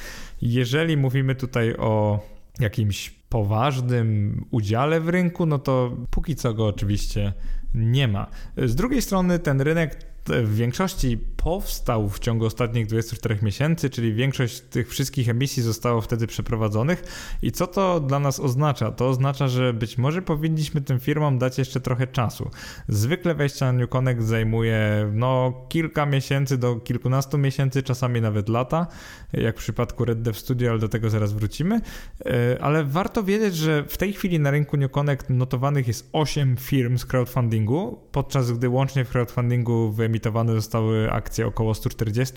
jeżeli 0.43 0.97
mówimy 0.97 1.35
tutaj 1.35 1.75
o 1.77 2.21
jakimś 2.61 3.11
poważnym 3.29 4.45
udziale 4.51 5.01
w 5.01 5.09
rynku, 5.09 5.47
no 5.47 5.59
to 5.59 5.97
póki 6.11 6.37
co 6.37 6.55
go 6.55 6.67
oczywiście 6.67 7.33
nie 7.75 8.09
ma. 8.09 8.27
Z 8.57 8.75
drugiej 8.75 9.03
strony 9.03 9.39
ten 9.39 9.61
rynek 9.61 10.08
w 10.29 10.55
większości 10.55 11.19
powstał 11.37 12.09
w 12.09 12.19
ciągu 12.19 12.47
ostatnich 12.47 12.87
24 12.87 13.39
miesięcy, 13.43 13.91
czyli 13.91 14.15
większość 14.15 14.61
tych 14.61 14.89
wszystkich 14.89 15.29
emisji 15.29 15.63
zostało 15.63 16.01
wtedy 16.01 16.27
przeprowadzonych. 16.27 17.03
I 17.43 17.53
co 17.53 17.67
to 17.67 18.01
dla 18.01 18.19
nas 18.19 18.41
oznacza? 18.41 18.91
To 18.91 19.09
oznacza, 19.09 19.49
że 19.49 19.73
być 19.73 19.99
może 19.99 20.23
powinniśmy 20.23 20.81
tym 20.81 21.01
firmom 21.01 21.39
dać 21.39 21.59
jeszcze 21.59 21.81
trochę 21.81 22.07
czasu. 22.07 22.51
Zwykle 22.89 23.35
wejście 23.35 23.65
na 23.65 23.73
New 23.73 23.89
Connect 23.89 24.23
zajmuje 24.23 25.11
no, 25.13 25.53
kilka 25.69 26.07
miesięcy 26.07 26.59
do 26.59 26.77
kilkunastu 26.77 27.39
miesięcy, 27.39 27.83
czasami 27.83 28.21
nawet 28.21 28.49
lata, 28.49 28.87
jak 29.33 29.57
w 29.57 29.59
przypadku 29.59 30.05
Red 30.05 30.23
Dev 30.23 30.39
Studio, 30.39 30.71
ale 30.71 30.79
do 30.79 30.89
tego 30.89 31.11
zaraz 31.11 31.33
wrócimy. 31.33 31.81
E, 32.27 32.63
ale 32.63 32.85
warto 32.85 33.23
wiedzieć, 33.23 33.57
że 33.57 33.85
w 33.89 33.97
tej 33.97 34.13
chwili 34.13 34.41
na 34.41 34.51
rynku 34.51 34.77
New 34.77 34.91
Connect 34.91 35.31
notowanych 35.31 35.89
jest 35.89 36.09
8 36.13 36.57
firm 36.57 36.99
z 36.99 37.07
crowdfundingu, 37.07 37.99
podczas 38.13 38.53
gdy 38.53 38.69
łącznie 38.69 39.05
w 39.05 39.11
crowdfundingu 39.11 39.93
wyemitowane 40.19 40.53
zostały 40.55 41.13
akcje 41.13 41.47
około 41.47 41.75
140, 41.75 42.35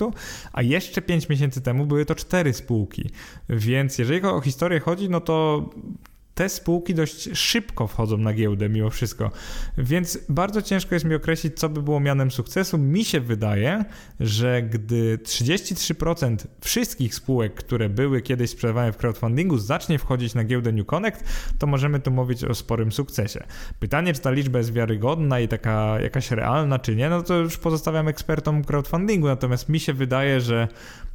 a 0.53 0.61
jeszcze 0.61 1.01
5 1.01 1.29
miesięcy 1.29 1.61
temu 1.61 1.85
były 1.85 2.05
to 2.05 2.15
4 2.15 2.53
spółki. 2.53 3.09
Więc 3.49 3.97
jeżeli 3.97 4.21
o 4.21 4.41
historię 4.41 4.79
chodzi, 4.79 5.09
no 5.09 5.21
to 5.21 5.69
te 6.35 6.49
spółki 6.49 6.95
dość 6.95 7.29
szybko 7.37 7.87
wchodzą 7.87 8.17
na 8.17 8.33
giełdę 8.33 8.69
mimo 8.69 8.89
wszystko. 8.89 9.31
Więc 9.77 10.19
bardzo 10.29 10.61
ciężko 10.61 10.95
jest 10.95 11.05
mi 11.05 11.15
określić, 11.15 11.59
co 11.59 11.69
by 11.69 11.81
było 11.81 11.99
mianem 11.99 12.31
sukcesu. 12.31 12.77
Mi 12.77 13.05
się 13.05 13.19
wydaje, 13.19 13.85
że 14.19 14.61
gdy 14.61 15.19
33% 15.23 16.35
wszystkich 16.61 17.15
spółek, 17.15 17.53
które 17.53 17.89
były 17.89 18.21
kiedyś 18.21 18.49
sprzedawane 18.49 18.93
w 18.93 18.97
crowdfundingu, 18.97 19.57
zacznie 19.57 19.99
wchodzić 19.99 20.35
na 20.35 20.43
giełdę 20.43 20.71
New 20.71 20.85
Connect, 20.85 21.23
to 21.59 21.67
możemy 21.67 21.99
tu 21.99 22.11
mówić 22.11 22.43
o 22.43 22.55
sporym 22.55 22.91
sukcesie. 22.91 23.43
Pytanie, 23.79 24.13
czy 24.13 24.21
ta 24.21 24.31
liczba 24.31 24.57
jest 24.57 24.73
wiarygodna 24.73 25.39
i 25.39 25.47
taka 25.47 25.99
jakaś 25.99 26.31
realna, 26.31 26.79
czy 26.79 26.95
nie, 26.95 27.09
no 27.09 27.23
to 27.23 27.35
już 27.35 27.57
pozostawiam 27.57 28.07
ekspertom 28.07 28.63
crowdfundingu. 28.63 29.27
Natomiast 29.27 29.69
mi 29.69 29.79
się 29.79 29.93
wydaje, 29.93 30.41
że 30.41 30.67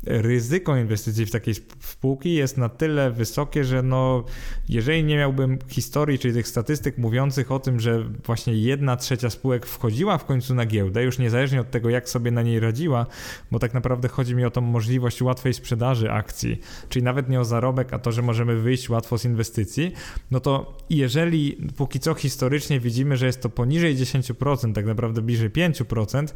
ryzyko 0.07 0.77
inwestycji 0.77 1.27
w 1.27 1.31
takiej 1.31 1.55
spółki 1.81 2.35
jest 2.35 2.57
na 2.57 2.69
tyle 2.69 3.11
wysokie, 3.11 3.65
że 3.65 3.83
no, 3.83 4.25
jeżeli 4.69 5.05
nie 5.07 5.17
miałbym 5.17 5.59
historii, 5.69 6.19
czyli 6.19 6.35
tych 6.35 6.49
statystyk 6.49 6.99
mówiących 6.99 7.53
o 7.53 7.59
tym, 7.59 7.81
że 7.81 8.05
właśnie 8.25 8.55
jedna 8.55 8.97
trzecia 8.97 9.31
spółek 9.31 9.67
wchodziła 9.67 10.19
w 10.19 10.25
końcu 10.25 10.55
na 10.55 10.67
giełdę, 10.67 11.03
już 11.03 11.19
niezależnie 11.19 11.61
od 11.61 11.71
tego, 11.71 11.91
jak 11.91 12.09
sobie 12.09 12.31
na 12.31 12.43
niej 12.43 12.61
radziła, 12.61 13.07
bo 13.51 13.59
tak 13.59 13.75
naprawdę 13.75 14.09
chodzi 14.09 14.35
mi 14.35 14.45
o 14.45 14.51
tą 14.51 14.61
możliwość 14.61 15.23
łatwej 15.23 15.55
sprzedaży 15.55 16.11
akcji, 16.11 16.61
czyli 16.89 17.03
nawet 17.03 17.29
nie 17.29 17.41
o 17.41 17.45
zarobek, 17.45 17.93
a 17.93 17.99
to, 17.99 18.13
że 18.13 18.23
możemy 18.23 18.57
wyjść 18.57 18.91
łatwo 18.91 19.19
z 19.19 19.25
inwestycji, 19.25 19.93
no 20.31 20.41
to 20.41 20.79
jeżeli 20.91 21.69
póki 21.77 22.01
co 22.01 22.15
historycznie 22.15 22.81
widzimy, 22.81 23.17
że 23.17 23.27
jest 23.27 23.41
to 23.41 23.49
poniżej 23.49 23.97
10%, 23.97 24.73
tak 24.73 24.87
naprawdę 24.87 25.23
bliżej 25.23 25.51
5%, 25.51 26.27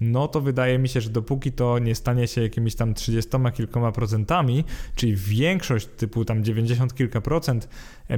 no 0.00 0.28
to 0.28 0.40
wydaje 0.40 0.78
mi 0.78 0.88
się, 0.88 1.00
że 1.00 1.10
dopóki 1.10 1.52
to 1.52 1.78
nie 1.78 1.94
stanie 1.94 2.26
się 2.26 2.42
jakimiś 2.42 2.74
tam 2.74 2.94
30 2.94 3.30
kilkoma 3.54 3.92
procentami, 3.92 4.64
czyli 4.94 5.16
większość 5.16 5.86
typu 5.96 6.24
tam 6.24 6.44
90 6.44 6.94
kilka 6.94 7.20
procent 7.20 7.68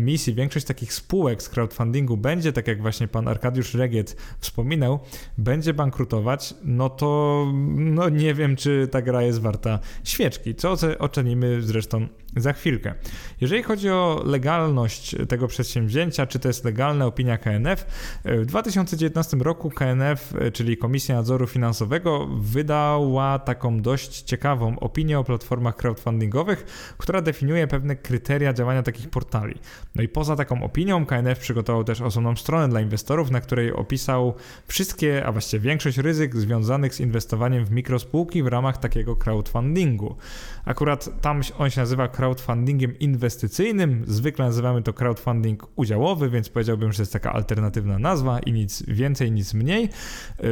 emisji, 0.02 0.34
większość 0.34 0.66
takich 0.66 0.92
spółek 0.92 1.42
z 1.42 1.48
crowdfundingu 1.48 2.16
będzie, 2.16 2.52
tak 2.52 2.68
jak 2.68 2.82
właśnie 2.82 3.08
pan 3.08 3.28
Arkadiusz 3.28 3.74
Regiet 3.74 4.16
wspominał, 4.38 5.00
będzie 5.38 5.74
bankrutować, 5.74 6.54
no 6.64 6.90
to 6.90 7.46
no 7.74 8.08
nie 8.08 8.34
wiem, 8.34 8.56
czy 8.56 8.88
ta 8.90 9.02
gra 9.02 9.22
jest 9.22 9.40
warta 9.40 9.78
świeczki, 10.04 10.54
co 10.54 10.76
ocenimy 10.98 11.62
zresztą 11.62 12.08
za 12.36 12.52
chwilkę. 12.52 12.94
Jeżeli 13.40 13.62
chodzi 13.62 13.90
o 13.90 14.22
legalność 14.24 15.16
tego 15.28 15.48
przedsięwzięcia, 15.48 16.26
czy 16.26 16.38
to 16.38 16.48
jest 16.48 16.64
legalna 16.64 17.06
opinia 17.06 17.38
KNF, 17.38 17.86
w 18.24 18.46
2019 18.46 19.36
roku 19.36 19.70
KNF, 19.70 20.34
czyli 20.52 20.76
Komisja 20.76 21.14
Nadzoru 21.14 21.46
Finansowego, 21.46 22.26
wydała 22.26 23.38
taką 23.38 23.80
dość 23.80 24.22
ciekawą 24.22 24.78
opinię 24.78 25.18
o 25.18 25.24
platformach 25.24 25.76
crowdfundingowych, 25.76 26.64
która 26.98 27.22
definiuje 27.22 27.66
pewne 27.66 27.96
kryteria 27.96 28.52
działania 28.52 28.82
takich 28.82 29.10
portali. 29.10 29.54
No 29.94 30.02
i 30.02 30.08
poza 30.08 30.36
taką 30.36 30.62
opinią, 30.62 31.06
KNF 31.06 31.38
przygotował 31.38 31.84
też 31.84 32.00
osobną 32.00 32.36
stronę 32.36 32.68
dla 32.68 32.80
inwestorów, 32.80 33.30
na 33.30 33.40
której 33.40 33.72
opisał 33.72 34.34
wszystkie, 34.66 35.26
a 35.26 35.32
właściwie 35.32 35.60
większość 35.68 35.98
ryzyk 35.98 36.36
związanych 36.36 36.94
z 36.94 37.00
inwestowaniem 37.00 37.64
w 37.64 37.70
mikrospółki 37.70 38.42
w 38.42 38.46
ramach 38.46 38.78
takiego 38.78 39.16
crowdfundingu. 39.16 40.16
Akurat 40.64 41.20
tam 41.20 41.40
on 41.58 41.70
się 41.70 41.80
nazywa 41.80 42.08
crowdfundingiem 42.22 42.98
inwestycyjnym, 42.98 44.04
zwykle 44.06 44.44
nazywamy 44.44 44.82
to 44.82 44.92
crowdfunding 44.92 45.66
udziałowy, 45.76 46.30
więc 46.30 46.48
powiedziałbym, 46.48 46.92
że 46.92 47.02
jest 47.02 47.12
taka 47.12 47.32
alternatywna 47.32 47.98
nazwa 47.98 48.38
i 48.38 48.52
nic 48.52 48.82
więcej, 48.88 49.32
nic 49.32 49.54
mniej. 49.54 49.88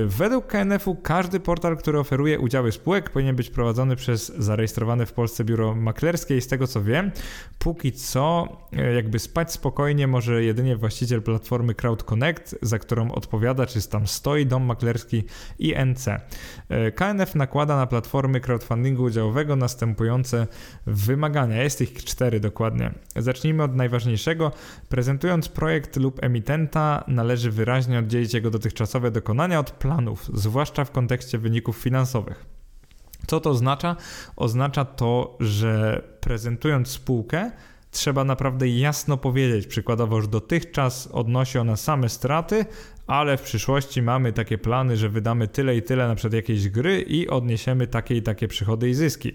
Według 0.06 0.46
KNF-u 0.46 0.94
każdy 0.94 1.40
portal, 1.40 1.76
który 1.76 1.98
oferuje 1.98 2.38
udziały 2.38 2.72
spółek 2.72 3.10
powinien 3.10 3.36
być 3.36 3.50
prowadzony 3.50 3.96
przez 3.96 4.32
zarejestrowane 4.38 5.06
w 5.06 5.12
Polsce 5.12 5.44
biuro 5.44 5.74
maklerskie 5.74 6.36
i 6.36 6.40
z 6.40 6.46
tego 6.46 6.66
co 6.66 6.82
wiem, 6.82 7.10
póki 7.58 7.92
co 7.92 8.48
jakby 8.94 9.18
spać 9.18 9.52
spokojnie 9.52 10.06
może 10.06 10.44
jedynie 10.44 10.76
właściciel 10.76 11.22
platformy 11.22 11.74
CrowdConnect, 11.74 12.56
za 12.62 12.78
którą 12.78 13.12
odpowiada, 13.12 13.66
czy 13.66 13.88
tam 13.88 14.06
stoi 14.06 14.46
dom 14.46 14.62
maklerski 14.62 15.24
INC. 15.58 16.06
KNF 16.94 17.34
nakłada 17.34 17.76
na 17.76 17.86
platformy 17.86 18.40
crowdfundingu 18.40 19.02
udziałowego 19.02 19.56
następujące 19.56 20.46
wymagania. 20.86 21.59
Jest 21.62 21.80
ich 21.80 22.04
cztery 22.04 22.40
dokładnie. 22.40 22.94
Zacznijmy 23.16 23.62
od 23.62 23.76
najważniejszego. 23.76 24.52
Prezentując 24.88 25.48
projekt 25.48 25.96
lub 25.96 26.24
emitenta, 26.24 27.04
należy 27.08 27.50
wyraźnie 27.50 27.98
oddzielić 27.98 28.34
jego 28.34 28.50
dotychczasowe 28.50 29.10
dokonania 29.10 29.60
od 29.60 29.70
planów, 29.70 30.30
zwłaszcza 30.34 30.84
w 30.84 30.90
kontekście 30.90 31.38
wyników 31.38 31.76
finansowych. 31.76 32.46
Co 33.26 33.40
to 33.40 33.50
oznacza? 33.50 33.96
Oznacza 34.36 34.84
to, 34.84 35.36
że 35.40 36.02
prezentując 36.20 36.88
spółkę, 36.88 37.50
trzeba 37.90 38.24
naprawdę 38.24 38.68
jasno 38.68 39.16
powiedzieć, 39.16 39.66
przykładowo, 39.66 40.20
że 40.20 40.28
dotychczas 40.28 41.06
odnosi 41.06 41.58
ona 41.58 41.76
same 41.76 42.08
straty, 42.08 42.64
ale 43.06 43.36
w 43.36 43.42
przyszłości 43.42 44.02
mamy 44.02 44.32
takie 44.32 44.58
plany, 44.58 44.96
że 44.96 45.08
wydamy 45.08 45.48
tyle 45.48 45.76
i 45.76 45.82
tyle 45.82 46.08
na 46.08 46.14
przykład 46.14 46.32
jakiejś 46.32 46.68
gry 46.68 47.00
i 47.00 47.28
odniesiemy 47.28 47.86
takie 47.86 48.16
i 48.16 48.22
takie 48.22 48.48
przychody 48.48 48.88
i 48.88 48.94
zyski. 48.94 49.32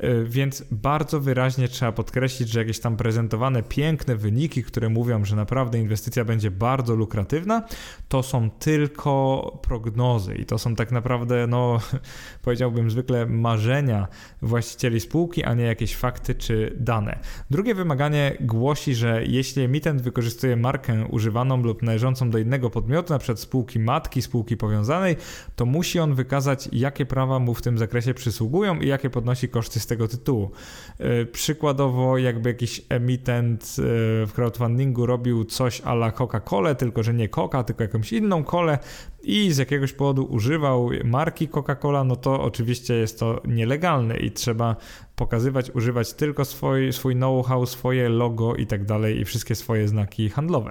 E, 0.00 0.24
więc 0.24 0.64
bardzo 0.70 1.20
wyraźnie 1.20 1.68
trzeba 1.68 1.92
podkreślić, 1.92 2.48
że 2.48 2.58
jakieś 2.58 2.80
tam 2.80 2.96
prezentowane 2.96 3.62
piękne 3.62 4.16
wyniki, 4.16 4.64
które 4.64 4.88
mówią, 4.88 5.24
że 5.24 5.36
naprawdę 5.36 5.78
inwestycja 5.78 6.24
będzie 6.24 6.50
bardzo 6.50 6.94
lukratywna, 6.94 7.62
to 8.08 8.22
są 8.22 8.50
tylko 8.50 9.58
prognozy 9.62 10.34
i 10.34 10.44
to 10.44 10.58
są 10.58 10.74
tak 10.74 10.92
naprawdę, 10.92 11.46
no 11.46 11.80
powiedziałbym 12.44 12.90
zwykle 12.90 13.26
marzenia 13.26 14.08
właścicieli 14.42 15.00
spółki, 15.00 15.44
a 15.44 15.54
nie 15.54 15.64
jakieś 15.64 15.96
fakty 15.96 16.34
czy 16.34 16.76
dane. 16.80 17.18
Drugie 17.50 17.74
wymaganie 17.74 18.36
głosi, 18.40 18.94
że 18.94 19.24
jeśli 19.24 19.62
emitent 19.62 20.02
wykorzystuje 20.02 20.56
markę 20.56 21.06
używaną 21.06 21.62
lub 21.62 21.82
należącą 21.82 22.30
do 22.30 22.38
innego 22.38 22.70
podmiotu, 22.70 23.14
np. 23.14 23.36
spółki 23.36 23.78
matki, 23.78 24.22
spółki 24.22 24.56
powiązanej, 24.56 25.16
to 25.56 25.66
musi 25.66 25.98
on 25.98 26.14
wykazać, 26.14 26.68
jakie 26.72 27.06
prawa 27.06 27.38
mu 27.38 27.54
w 27.54 27.62
tym 27.62 27.78
zakresie 27.78 28.14
przysługują 28.14 28.80
i 28.80 28.88
jakie 28.88 29.10
podnosi 29.10 29.48
koszty 29.48 29.80
tego 29.90 30.08
tytułu. 30.08 30.50
E, 30.98 31.26
przykładowo, 31.26 32.18
jakby 32.18 32.48
jakiś 32.48 32.82
emitent 32.88 33.62
e, 33.62 33.82
w 34.26 34.32
crowdfundingu 34.34 35.06
robił 35.06 35.44
coś 35.44 35.80
a 35.84 35.92
la 35.92 36.10
Coca-Colę, 36.10 36.74
tylko 36.74 37.02
że 37.02 37.14
nie 37.14 37.28
Coca, 37.28 37.64
tylko 37.64 37.82
jakąś 37.82 38.12
inną 38.12 38.44
kolę 38.44 38.78
i 39.22 39.52
z 39.52 39.58
jakiegoś 39.58 39.92
powodu 39.92 40.24
używał 40.24 40.90
marki 41.04 41.48
Coca-Cola, 41.48 42.06
no 42.06 42.16
to 42.16 42.42
oczywiście 42.42 42.94
jest 42.94 43.18
to 43.18 43.40
nielegalne 43.44 44.16
i 44.16 44.30
trzeba 44.30 44.76
pokazywać, 45.16 45.70
używać 45.70 46.12
tylko 46.12 46.44
swój, 46.44 46.92
swój 46.92 47.14
know-how, 47.14 47.66
swoje 47.66 48.08
logo 48.08 48.54
i 48.54 48.66
tak 48.66 48.84
dalej 48.84 49.20
i 49.20 49.24
wszystkie 49.24 49.54
swoje 49.54 49.88
znaki 49.88 50.28
handlowe. 50.28 50.70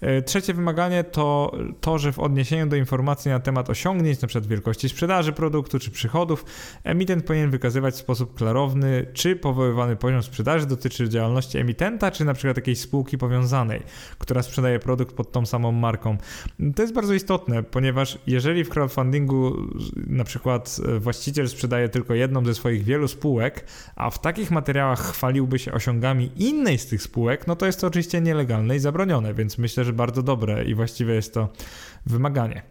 E, 0.00 0.22
trzecie 0.22 0.54
wymaganie 0.54 1.04
to 1.04 1.52
to, 1.80 1.98
że 1.98 2.12
w 2.12 2.18
odniesieniu 2.18 2.66
do 2.66 2.76
informacji 2.76 3.30
na 3.30 3.40
temat 3.40 3.70
osiągnięć, 3.70 4.18
np. 4.22 4.40
wielkości 4.40 4.88
sprzedaży 4.88 5.32
produktu 5.32 5.78
czy 5.78 5.90
przychodów, 5.90 6.44
emitent 6.84 7.24
powinien 7.24 7.50
wykazywać 7.50 7.94
w 7.94 7.98
sposób 7.98 8.34
klarowny, 8.34 9.06
czy 9.12 9.36
powoływany 9.36 9.96
poziom 9.96 10.22
sprzedaży 10.22 10.66
dotyczy 10.66 11.08
działalności 11.08 11.58
emitenta, 11.58 12.10
czy 12.10 12.22
np. 12.22 12.52
jakiejś 12.56 12.80
spółki 12.80 13.18
powiązanej, 13.18 13.82
która 14.18 14.42
sprzedaje 14.42 14.78
produkt 14.78 15.16
pod 15.16 15.32
tą 15.32 15.46
samą 15.46 15.72
marką. 15.72 16.16
To 16.76 16.82
jest 16.82 16.94
bardzo 16.94 17.14
istotne, 17.14 17.62
ponieważ 17.70 18.18
jeżeli 18.26 18.64
w 18.64 18.68
crowdfundingu 18.68 19.56
na 20.06 20.24
przykład 20.24 20.80
e, 20.96 20.98
właściciel 20.98 21.48
sprzedaje 21.48 21.88
tylko 21.88 22.14
jedną 22.14 22.44
ze 22.44 22.54
swoich 22.54 22.84
wielu 22.84 23.08
spółek, 23.08 23.64
a 23.96 24.10
w 24.10 24.20
takich 24.20 24.50
materiałach 24.50 25.00
chwaliłby 25.00 25.58
się 25.58 25.72
osiągami 25.72 26.30
innej 26.36 26.78
z 26.78 26.86
tych 26.86 27.02
spółek, 27.02 27.46
no 27.46 27.56
to 27.56 27.66
jest 27.66 27.80
to 27.80 27.86
oczywiście 27.86 28.20
nielegalne 28.20 28.76
i 28.76 28.78
zabronione, 28.78 29.34
więc 29.34 29.58
myślę, 29.58 29.84
że 29.84 29.90
że 29.90 29.94
bardzo 29.94 30.22
dobre 30.22 30.64
i 30.64 30.74
właściwie 30.74 31.14
jest 31.14 31.34
to 31.34 31.48
wymaganie. 32.06 32.62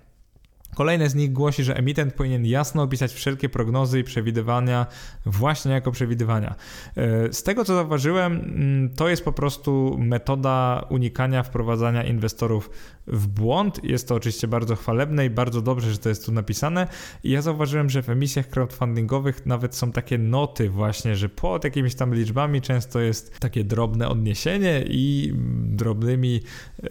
Kolejne 0.79 1.09
z 1.09 1.15
nich 1.15 1.33
głosi, 1.33 1.63
że 1.63 1.77
emitent 1.77 2.13
powinien 2.13 2.45
jasno 2.45 2.83
opisać 2.83 3.13
wszelkie 3.13 3.49
prognozy 3.49 3.99
i 3.99 4.03
przewidywania 4.03 4.85
właśnie 5.25 5.71
jako 5.71 5.91
przewidywania. 5.91 6.55
E, 6.95 7.33
z 7.33 7.43
tego 7.43 7.65
co 7.65 7.75
zauważyłem, 7.75 8.33
mm, 8.33 8.89
to 8.95 9.09
jest 9.09 9.25
po 9.25 9.31
prostu 9.31 9.95
metoda 9.99 10.85
unikania 10.89 11.43
wprowadzania 11.43 12.03
inwestorów 12.03 12.69
w 13.07 13.27
błąd. 13.27 13.83
Jest 13.83 14.07
to 14.07 14.15
oczywiście 14.15 14.47
bardzo 14.47 14.75
chwalebne 14.75 15.25
i 15.25 15.29
bardzo 15.29 15.61
dobrze, 15.61 15.91
że 15.91 15.97
to 15.97 16.09
jest 16.09 16.25
tu 16.25 16.31
napisane. 16.31 16.87
I 17.23 17.31
ja 17.31 17.41
zauważyłem, 17.41 17.89
że 17.89 18.03
w 18.03 18.09
emisjach 18.09 18.47
crowdfundingowych 18.47 19.45
nawet 19.45 19.75
są 19.75 19.91
takie 19.91 20.17
noty 20.17 20.69
właśnie, 20.69 21.15
że 21.15 21.29
pod 21.29 21.63
jakimiś 21.63 21.95
tam 21.95 22.15
liczbami 22.15 22.61
często 22.61 22.99
jest 22.99 23.39
takie 23.39 23.63
drobne 23.63 24.09
odniesienie 24.09 24.83
i 24.87 25.33
drobnymi 25.63 26.41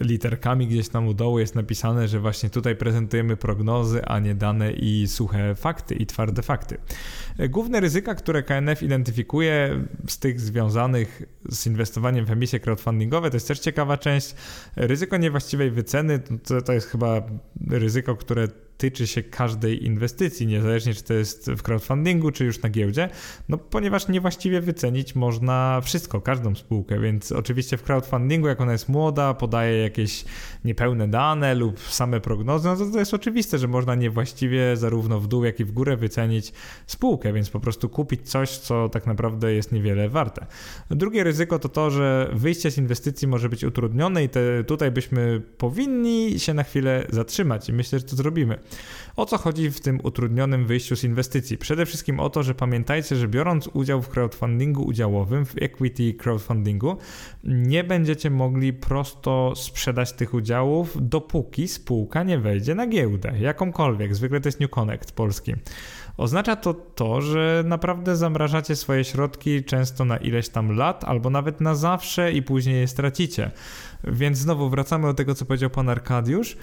literkami 0.01 0.67
gdzieś 0.67 0.89
tam 0.89 1.07
u 1.07 1.13
dołu 1.13 1.39
jest 1.39 1.55
napisane, 1.55 2.07
że 2.07 2.19
właśnie 2.19 2.49
tutaj 2.49 2.75
prezentujemy 2.75 3.37
prognozy, 3.37 3.78
a 4.05 4.19
nie 4.19 4.35
dane 4.35 4.71
i 4.71 5.07
suche 5.07 5.55
fakty 5.55 5.95
i 5.95 6.05
twarde 6.05 6.41
fakty. 6.41 6.77
Główne 7.49 7.79
ryzyka, 7.79 8.15
które 8.15 8.43
KNF 8.43 8.83
identyfikuje 8.83 9.83
z 10.07 10.19
tych 10.19 10.39
związanych 10.39 11.23
z 11.49 11.67
inwestowaniem 11.67 12.25
w 12.25 12.31
emisje 12.31 12.59
crowdfundingowe, 12.59 13.29
to 13.29 13.35
jest 13.35 13.47
też 13.47 13.59
ciekawa 13.59 13.97
część. 13.97 14.35
Ryzyko 14.75 15.17
niewłaściwej 15.17 15.71
wyceny 15.71 16.19
to, 16.19 16.61
to 16.61 16.73
jest 16.73 16.87
chyba 16.87 17.21
ryzyko, 17.69 18.15
które 18.15 18.47
tyczy 18.79 19.07
się 19.07 19.23
każdej 19.23 19.85
inwestycji, 19.85 20.47
niezależnie 20.47 20.93
czy 20.93 21.03
to 21.03 21.13
jest 21.13 21.51
w 21.51 21.61
crowdfundingu, 21.61 22.31
czy 22.31 22.45
już 22.45 22.61
na 22.61 22.69
giełdzie, 22.69 23.09
no 23.49 23.57
ponieważ 23.57 24.07
niewłaściwie 24.07 24.61
wycenić 24.61 25.15
można 25.15 25.81
wszystko, 25.81 26.21
każdą 26.21 26.55
spółkę, 26.55 26.99
więc 26.99 27.31
oczywiście 27.31 27.77
w 27.77 27.83
crowdfundingu, 27.83 28.47
jak 28.47 28.61
ona 28.61 28.71
jest 28.71 28.89
młoda, 28.89 29.33
podaje 29.33 29.81
jakieś 29.81 30.25
niepełne 30.65 31.07
dane 31.07 31.55
lub 31.55 31.79
same 31.79 32.19
prognozy, 32.19 32.67
no 32.67 32.75
to, 32.75 32.85
to 32.85 32.99
jest 32.99 33.13
oczywiste, 33.13 33.57
że 33.57 33.67
można 33.67 33.95
niewłaściwie 33.95 34.77
zarówno 34.77 35.19
w 35.19 35.27
dół, 35.27 35.45
jak 35.45 35.59
i 35.59 35.65
w 35.65 35.71
górę 35.71 35.97
wycenić 35.97 36.53
spółkę, 36.87 37.33
więc 37.33 37.49
po 37.49 37.59
prostu 37.59 37.89
kupić 37.89 38.29
coś, 38.29 38.57
co 38.57 38.89
tak 38.89 39.07
naprawdę 39.07 39.53
jest 39.53 39.71
niewiele 39.71 40.09
warte. 40.09 40.45
Drugie 40.89 41.23
ryzyko 41.23 41.59
to 41.59 41.69
to, 41.69 41.91
że 41.91 42.29
wyjście 42.33 42.71
z 42.71 42.77
inwestycji 42.77 43.27
może 43.27 43.49
być 43.49 43.63
utrudnione 43.63 44.23
i 44.23 44.29
te, 44.29 44.63
tutaj 44.63 44.91
byśmy 44.91 45.41
powinni 45.57 46.39
się 46.39 46.53
na 46.53 46.63
chwilę 46.63 47.05
zatrzymać 47.09 47.69
i 47.69 47.73
myślę, 47.73 47.99
że 47.99 48.05
to 48.05 48.15
zrobimy. 48.15 48.59
O 49.15 49.25
co 49.25 49.37
chodzi 49.37 49.71
w 49.71 49.79
tym 49.79 49.99
utrudnionym 50.03 50.65
wyjściu 50.65 50.95
z 50.95 51.03
inwestycji? 51.03 51.57
Przede 51.57 51.85
wszystkim 51.85 52.19
o 52.19 52.29
to, 52.29 52.43
że 52.43 52.55
pamiętajcie, 52.55 53.15
że 53.15 53.27
biorąc 53.27 53.69
udział 53.73 54.01
w 54.01 54.09
crowdfundingu 54.09 54.83
udziałowym, 54.83 55.45
w 55.45 55.55
equity 55.61 56.13
crowdfundingu, 56.13 56.97
nie 57.43 57.83
będziecie 57.83 58.29
mogli 58.29 58.73
prosto 58.73 59.53
sprzedać 59.55 60.13
tych 60.13 60.33
udziałów, 60.33 60.97
dopóki 61.01 61.67
spółka 61.67 62.23
nie 62.23 62.39
wejdzie 62.39 62.75
na 62.75 62.87
giełdę, 62.87 63.33
jakąkolwiek. 63.39 64.15
Zwykle 64.15 64.41
to 64.41 64.47
jest 64.47 64.59
New 64.59 64.69
Connect 64.69 65.11
polski. 65.11 65.55
Oznacza 66.17 66.55
to 66.55 66.73
to, 66.73 67.21
że 67.21 67.63
naprawdę 67.65 68.15
zamrażacie 68.15 68.75
swoje 68.75 69.03
środki 69.03 69.63
często 69.63 70.05
na 70.05 70.17
ileś 70.17 70.49
tam 70.49 70.71
lat, 70.71 71.03
albo 71.03 71.29
nawet 71.29 71.61
na 71.61 71.75
zawsze 71.75 72.31
i 72.31 72.41
później 72.41 72.79
je 72.79 72.87
stracicie. 72.87 73.51
Więc 74.03 74.37
znowu 74.37 74.69
wracamy 74.69 75.07
do 75.07 75.13
tego, 75.13 75.35
co 75.35 75.45
powiedział 75.45 75.69
pan 75.69 75.89
Arkadiusz. 75.89 76.57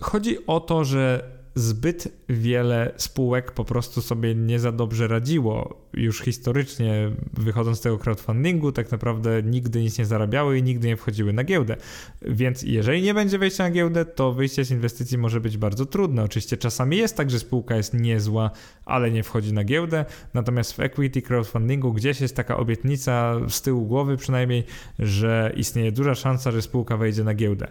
Chodzi 0.00 0.46
o 0.46 0.60
to, 0.60 0.84
że 0.84 1.30
zbyt 1.54 2.08
wiele 2.28 2.92
spółek 2.96 3.52
po 3.52 3.64
prostu 3.64 4.02
sobie 4.02 4.34
nie 4.34 4.58
za 4.58 4.72
dobrze 4.72 5.08
radziło 5.08 5.87
już 5.94 6.20
historycznie, 6.20 7.10
wychodząc 7.32 7.78
z 7.78 7.80
tego 7.80 7.98
crowdfundingu, 7.98 8.72
tak 8.72 8.92
naprawdę 8.92 9.42
nigdy 9.42 9.82
nic 9.82 9.98
nie 9.98 10.06
zarabiały 10.06 10.58
i 10.58 10.62
nigdy 10.62 10.88
nie 10.88 10.96
wchodziły 10.96 11.32
na 11.32 11.44
giełdę. 11.44 11.76
Więc 12.22 12.62
jeżeli 12.62 13.02
nie 13.02 13.14
będzie 13.14 13.38
wejścia 13.38 13.64
na 13.64 13.70
giełdę, 13.70 14.04
to 14.04 14.32
wyjście 14.32 14.64
z 14.64 14.70
inwestycji 14.70 15.18
może 15.18 15.40
być 15.40 15.58
bardzo 15.58 15.86
trudne. 15.86 16.22
Oczywiście 16.22 16.56
czasami 16.56 16.96
jest 16.96 17.16
tak, 17.16 17.30
że 17.30 17.38
spółka 17.38 17.76
jest 17.76 17.94
niezła, 17.94 18.50
ale 18.84 19.10
nie 19.10 19.22
wchodzi 19.22 19.52
na 19.52 19.64
giełdę, 19.64 20.04
natomiast 20.34 20.72
w 20.72 20.80
equity 20.80 21.22
crowdfundingu 21.22 21.92
gdzieś 21.92 22.20
jest 22.20 22.36
taka 22.36 22.56
obietnica 22.56 23.34
z 23.48 23.62
tyłu 23.62 23.86
głowy 23.86 24.16
przynajmniej, 24.16 24.64
że 24.98 25.52
istnieje 25.56 25.92
duża 25.92 26.14
szansa, 26.14 26.50
że 26.50 26.62
spółka 26.62 26.96
wejdzie 26.96 27.24
na 27.24 27.34
giełdę. 27.34 27.68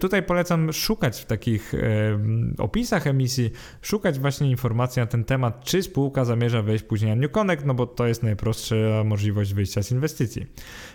Tutaj 0.00 0.22
polecam 0.22 0.72
szukać 0.72 1.20
w 1.20 1.26
takich 1.26 1.74
e, 1.74 1.78
opisach 2.58 3.06
emisji, 3.06 3.50
szukać 3.82 4.18
właśnie 4.18 4.50
informacji 4.50 5.00
na 5.00 5.06
ten 5.06 5.24
temat, 5.24 5.64
czy 5.64 5.82
spółka 5.82 6.24
zamierza 6.24 6.62
wejść 6.62 6.84
później 6.84 7.10
na 7.10 7.16
New 7.16 7.32
Connect, 7.58 7.66
no 7.66 7.74
bo 7.74 7.86
to 7.86 8.06
jest 8.06 8.22
najprostsza 8.22 8.74
możliwość 9.04 9.54
wyjścia 9.54 9.82
z 9.82 9.92
inwestycji. 9.92 10.46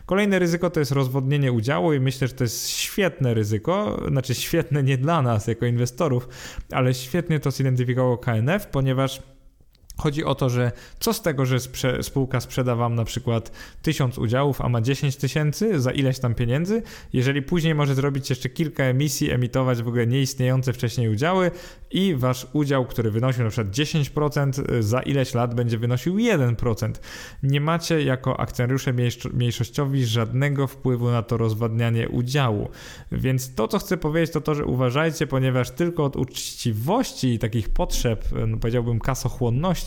Kolejne 0.06 0.40
ryzyko 0.40 0.70
to 0.70 0.80
jest 0.80 0.92
rozwodnienie 0.92 1.52
udziału 1.52 1.94
i 1.94 2.00
myślę, 2.00 2.28
że 2.28 2.34
to 2.34 2.44
jest 2.44 2.70
świetne 2.70 3.34
ryzyko, 3.34 4.04
znaczy 4.08 4.36
świetne 4.36 4.84
nie 4.84 4.98
dla 4.98 5.22
nas 5.22 5.48
jako 5.48 5.66
inwestorów, 5.66 6.28
ale 6.72 6.94
świetnie 6.94 7.40
to 7.40 7.52
zidentyfikowało 7.52 8.18
KNF, 8.18 8.68
ponieważ 8.68 9.22
Chodzi 9.98 10.24
o 10.24 10.36
to, 10.36 10.50
że 10.50 10.72
co 11.00 11.14
z 11.14 11.22
tego, 11.22 11.46
że 11.46 11.60
sprze 11.60 12.04
spółka 12.04 12.40
sprzeda 12.40 12.76
wam 12.76 12.96
na 12.96 13.06
przykład 13.06 13.52
1000 13.82 14.18
udziałów, 14.18 14.62
a 14.62 14.70
ma 14.70 14.82
10 14.82 15.16
tysięcy 15.16 15.82
za 15.82 15.92
ileś 15.92 16.20
tam 16.20 16.36
pieniędzy, 16.36 16.82
jeżeli 17.14 17.42
później 17.42 17.76
może 17.76 17.96
zrobić 17.96 18.30
jeszcze 18.30 18.50
kilka 18.50 18.84
emisji, 18.84 19.32
emitować 19.32 19.84
w 19.84 19.88
ogóle 19.88 20.08
nieistniejące 20.08 20.74
wcześniej 20.74 21.10
udziały 21.10 21.52
i 21.92 22.16
wasz 22.16 22.48
udział, 22.54 22.86
który 22.86 23.12
wynosił 23.12 23.44
na 23.44 23.50
przykład 23.50 23.76
10%, 23.76 24.82
za 24.82 25.02
ileś 25.02 25.34
lat 25.34 25.56
będzie 25.56 25.78
wynosił 25.78 26.16
1%. 26.16 26.92
Nie 27.44 27.62
macie 27.62 28.04
jako 28.04 28.40
akcjonariusze 28.40 28.94
mniejszościowi 29.34 30.06
żadnego 30.06 30.68
wpływu 30.68 31.12
na 31.12 31.24
to 31.24 31.38
rozwadnianie 31.38 32.10
udziału. 32.10 32.70
Więc 33.12 33.56
to, 33.56 33.68
co 33.68 33.80
chcę 33.80 33.98
powiedzieć, 33.98 34.34
to 34.34 34.42
to, 34.42 34.56
że 34.56 34.66
uważajcie, 34.66 35.28
ponieważ 35.28 35.72
tylko 35.72 36.06
od 36.06 36.16
uczciwości 36.16 37.34
i 37.34 37.40
takich 37.40 37.70
potrzeb, 37.70 38.26
no 38.48 38.58
powiedziałbym 38.58 39.00
kasochłonności, 39.00 39.83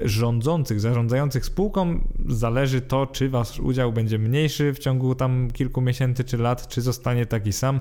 rządzących, 0.00 0.80
zarządzających 0.80 1.44
spółką 1.44 2.00
zależy 2.28 2.80
to, 2.80 3.06
czy 3.06 3.28
wasz 3.28 3.60
udział 3.60 3.92
będzie 3.92 4.18
mniejszy 4.18 4.72
w 4.72 4.78
ciągu 4.78 5.14
tam 5.14 5.50
kilku 5.50 5.80
miesięcy 5.80 6.24
czy 6.24 6.38
lat, 6.38 6.68
czy 6.68 6.80
zostanie 6.80 7.26
taki 7.26 7.52
sam, 7.52 7.80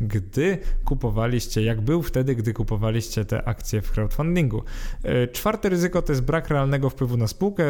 gdy 0.00 0.58
kupowaliście, 0.84 1.62
jak 1.62 1.80
był 1.80 2.02
wtedy, 2.02 2.34
gdy 2.34 2.52
kupowaliście 2.52 3.24
te 3.24 3.48
akcje 3.48 3.82
w 3.82 3.90
crowdfundingu. 3.90 4.62
E, 5.02 5.28
czwarte 5.28 5.68
ryzyko 5.68 6.02
to 6.02 6.12
jest 6.12 6.22
brak 6.22 6.48
realnego 6.48 6.90
wpływu 6.90 7.16
na 7.16 7.26
spółkę. 7.26 7.64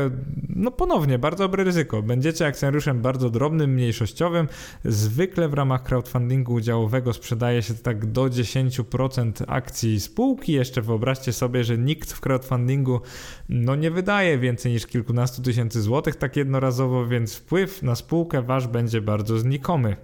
No 0.48 0.70
ponownie, 0.70 1.18
bardzo 1.18 1.44
dobre 1.44 1.64
ryzyko. 1.64 2.02
Będziecie 2.02 2.46
akcjonariuszem 2.46 3.02
bardzo 3.02 3.30
drobnym, 3.30 3.70
mniejszościowym. 3.70 4.48
Zwykle 4.84 5.48
w 5.48 5.54
ramach 5.54 5.82
crowdfundingu 5.82 6.52
udziałowego 6.52 7.12
sprzedaje 7.12 7.62
się 7.62 7.74
tak 7.74 8.06
do 8.06 8.24
10% 8.24 9.44
akcji 9.46 10.00
spółki. 10.00 10.52
Jeszcze 10.52 10.82
wyobraźcie 10.82 11.32
sobie, 11.32 11.64
że 11.64 11.78
nikt 11.78 12.12
w 12.12 12.20
crowdfundingu 12.20 13.00
no 13.48 13.76
nie 13.76 13.90
wydaje 13.90 14.38
więcej 14.38 14.72
niż 14.72 14.86
kilkunastu 14.86 15.42
tysięcy 15.42 15.82
złotych 15.82 16.16
tak 16.16 16.36
jednorazowo, 16.36 17.06
więc 17.06 17.34
wpływ 17.34 17.82
na 17.82 17.94
spółkę 17.94 18.42
wasz 18.42 18.66
będzie 18.66 19.00
bardzo 19.00 19.38
znikomy. 19.38 19.96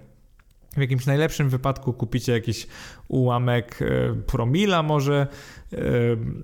W 0.77 0.81
jakimś 0.81 1.05
najlepszym 1.05 1.49
wypadku 1.49 1.93
kupicie 1.93 2.31
jakiś 2.31 2.67
ułamek 3.07 3.79
e, 3.81 4.15
promila 4.27 4.83
może 4.83 5.27
e, 5.73 5.77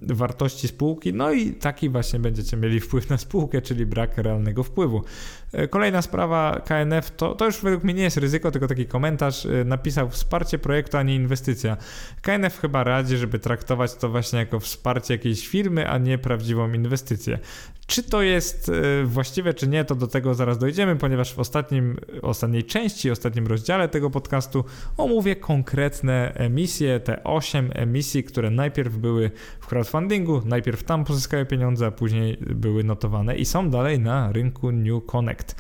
wartości 0.02 0.68
spółki, 0.68 1.14
no 1.14 1.32
i 1.32 1.52
taki 1.52 1.90
właśnie 1.90 2.20
będziecie 2.20 2.58
mieli 2.58 2.80
wpływ 2.80 3.10
na 3.10 3.18
spółkę, 3.18 3.62
czyli 3.62 3.86
brak 3.86 4.18
realnego 4.18 4.64
wpływu. 4.64 5.04
E, 5.52 5.68
kolejna 5.68 6.02
sprawa 6.02 6.62
KNF 6.66 7.12
to, 7.12 7.36
to 7.36 7.46
już 7.46 7.62
według 7.62 7.84
mnie 7.84 7.94
nie 7.94 8.04
jest 8.04 8.18
ryzyko, 8.18 8.52
tylko 8.52 8.68
taki 8.68 8.86
komentarz 8.86 9.48
napisał 9.66 10.10
wsparcie 10.10 10.60
projektu, 10.60 10.98
a 10.98 11.04
nie 11.04 11.16
inwestycja. 11.16 11.78
KNF 12.22 12.60
chyba 12.60 12.84
radzi, 12.84 13.18
żeby 13.18 13.40
traktować 13.40 13.96
to 13.96 14.10
właśnie 14.10 14.40
jako 14.40 14.60
wsparcie 14.60 15.14
jakiejś 15.14 15.48
firmy, 15.48 15.90
a 15.90 15.98
nie 15.98 16.18
prawdziwą 16.18 16.74
inwestycję. 16.74 17.40
Czy 17.88 18.04
to 18.04 18.22
jest 18.22 18.72
właściwe, 19.04 19.54
czy 19.54 19.68
nie, 19.68 19.86
to 19.86 19.96
do 19.96 20.08
tego 20.08 20.34
zaraz 20.34 20.58
dojdziemy, 20.58 20.96
ponieważ 20.96 21.34
w 21.34 21.40
ostatnim, 21.40 21.98
ostatniej 22.22 22.64
części, 22.64 23.12
ostatnim 23.12 23.48
rozdziale 23.48 23.90
tego 23.90 24.10
podcastu 24.10 24.66
omówię 24.98 25.36
konkretne 25.36 26.34
emisje, 26.54 27.00
te 27.00 27.24
8 27.24 27.72
emisji, 27.74 28.24
które 28.24 28.50
najpierw 28.50 28.98
były 28.98 29.32
w 29.60 29.68
crowdfundingu, 29.68 30.42
najpierw 30.46 30.84
tam 30.84 31.06
pozyskały 31.06 31.46
pieniądze, 31.46 31.86
a 31.86 31.92
później 31.92 32.38
były 32.40 32.84
notowane 32.84 33.36
i 33.36 33.46
są 33.46 33.70
dalej 33.70 34.00
na 34.00 34.32
rynku 34.32 34.72
New 34.72 35.06
Connect. 35.06 35.56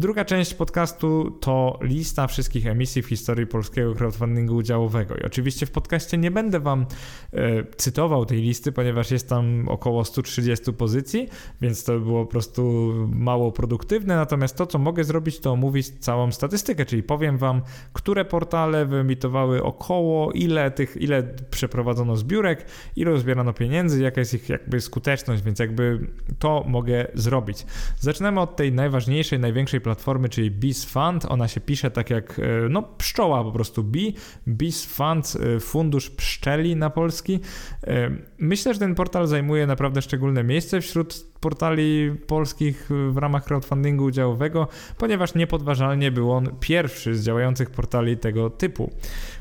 Druga 0.00 0.24
część 0.24 0.54
podcastu 0.54 1.30
to 1.40 1.78
lista 1.82 2.26
wszystkich 2.26 2.66
emisji 2.66 3.02
w 3.02 3.06
historii 3.06 3.46
polskiego 3.46 3.94
crowdfundingu 3.94 4.56
udziałowego. 4.56 5.16
I 5.16 5.22
oczywiście 5.22 5.66
w 5.66 5.70
podcaście 5.70 6.18
nie 6.18 6.30
będę 6.30 6.60
Wam 6.60 6.86
e, 7.32 7.64
cytował 7.76 8.26
tej 8.26 8.40
listy, 8.40 8.72
ponieważ 8.72 9.10
jest 9.10 9.28
tam 9.28 9.68
około 9.68 10.04
130 10.04 10.72
pozycji, 10.72 11.28
więc 11.60 11.84
to 11.84 11.98
było 11.98 12.24
po 12.24 12.30
prostu 12.30 12.92
mało 13.12 13.52
produktywne. 13.52 14.16
Natomiast 14.16 14.56
to, 14.56 14.66
co 14.66 14.78
mogę 14.78 15.04
zrobić, 15.04 15.40
to 15.40 15.52
omówić 15.52 15.88
całą 15.88 16.32
statystykę, 16.32 16.86
czyli 16.86 17.02
powiem 17.02 17.38
Wam, 17.38 17.62
które 17.92 18.24
portale 18.24 18.86
wyemitowały 18.86 19.62
około, 19.62 20.32
ile 20.32 20.70
tych, 20.70 20.96
ile 20.96 21.22
przeprowadzono 21.50 22.16
zbiórek, 22.16 22.66
ile 22.96 23.12
uzbierano 23.12 23.52
pieniędzy, 23.52 24.02
jaka 24.02 24.20
jest 24.20 24.34
ich 24.34 24.48
jakby 24.48 24.80
skuteczność, 24.80 25.42
więc 25.42 25.58
jakby 25.58 26.06
to 26.38 26.64
mogę 26.68 27.06
zrobić. 27.14 27.66
Zaczynamy 27.98 28.40
od 28.40 28.56
tej 28.56 28.72
najważniejszej, 28.72 29.38
największej 29.38 29.80
platformy, 29.80 29.89
czyli 30.30 30.50
Bees 30.50 30.84
Fund. 30.84 31.26
Ona 31.28 31.48
się 31.48 31.60
pisze 31.60 31.90
tak 31.90 32.10
jak 32.10 32.38
e, 32.38 32.68
no, 32.68 32.82
pszczoła 32.82 33.44
po 33.44 33.52
prostu 33.52 33.84
Bee. 33.84 34.12
Bees 34.46 34.84
Fund, 34.84 35.36
e, 35.56 35.60
fundusz 35.60 36.10
pszczeli 36.10 36.76
na 36.76 36.90
polski. 36.90 37.40
E, 37.86 38.10
myślę, 38.38 38.74
że 38.74 38.80
ten 38.80 38.94
portal 38.94 39.26
zajmuje 39.26 39.66
naprawdę 39.66 40.02
szczególne 40.02 40.44
miejsce 40.44 40.80
wśród 40.80 41.30
portali 41.40 42.14
polskich 42.26 42.88
w 43.10 43.16
ramach 43.16 43.44
crowdfundingu 43.44 44.04
udziałowego, 44.04 44.68
ponieważ 44.98 45.34
niepodważalnie 45.34 46.10
był 46.10 46.32
on 46.32 46.48
pierwszy 46.60 47.14
z 47.14 47.24
działających 47.24 47.70
portali 47.70 48.16
tego 48.16 48.50
typu, 48.50 48.90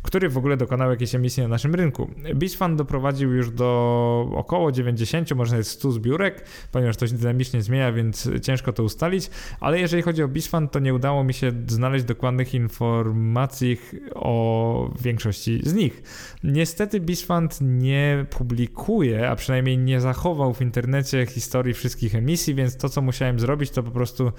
który 0.02 0.30
w 0.30 0.38
ogóle 0.38 0.58
dokonał 0.58 0.90
jakiejś 0.90 1.16
emisji 1.16 1.44
na 1.44 1.50
naszym 1.50 1.76
rynku. 1.76 2.12
BizFund 2.36 2.78
doprowadził 2.78 3.34
już 3.34 3.52
do 3.52 4.30
około 4.36 4.72
90, 4.72 5.36
może 5.36 5.52
nawet 5.52 5.68
100 5.68 5.92
zbiórek, 5.92 6.46
ponieważ 6.72 6.98
to 6.98 7.08
się 7.08 7.16
dynamicznie 7.16 7.62
zmienia, 7.62 7.92
więc 7.92 8.30
ciężko 8.42 8.74
to 8.74 8.84
ustalić, 8.84 9.30
ale 9.60 9.80
jeżeli 9.80 10.04
chodzi 10.04 10.24
o 10.24 10.28
BizFund, 10.30 10.72
to 10.72 10.80
nie 10.80 10.94
udało 10.94 11.24
mi 11.24 11.34
się 11.34 11.52
znaleźć 11.68 12.06
dokładnych 12.06 12.54
informacji 12.54 13.78
o 14.16 14.94
większości 15.02 15.62
z 15.64 15.74
nich. 15.74 16.04
Niestety 16.44 17.00
BizFund 17.00 17.58
nie 17.62 18.26
publikuje, 18.30 19.30
a 19.30 19.36
przynajmniej 19.36 19.78
nie 19.78 20.02
zachował 20.02 20.54
w 20.54 20.62
internecie 20.62 21.26
historii 21.26 21.74
wszystkich 21.74 21.90
wszystkich 21.90 22.16
emisji, 22.16 22.56
więc 22.56 22.78
to, 22.78 22.90
co 22.90 23.02
musiałem 23.02 23.40
zrobić, 23.40 23.70
to 23.72 23.84
po 23.84 23.92
prostu 23.92 24.32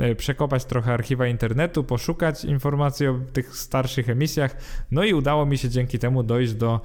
e, 0.00 0.14
przekopać 0.14 0.64
trochę 0.64 0.92
archiwa 0.92 1.26
internetu, 1.26 1.84
poszukać 1.84 2.44
informacji 2.44 3.06
o 3.06 3.20
tych 3.32 3.56
starszych 3.56 4.08
emisjach, 4.08 4.56
no 4.90 5.04
i 5.04 5.14
udało 5.14 5.46
mi 5.46 5.58
się 5.58 5.68
dzięki 5.68 5.98
temu 5.98 6.22
dojść 6.22 6.54
do 6.54 6.80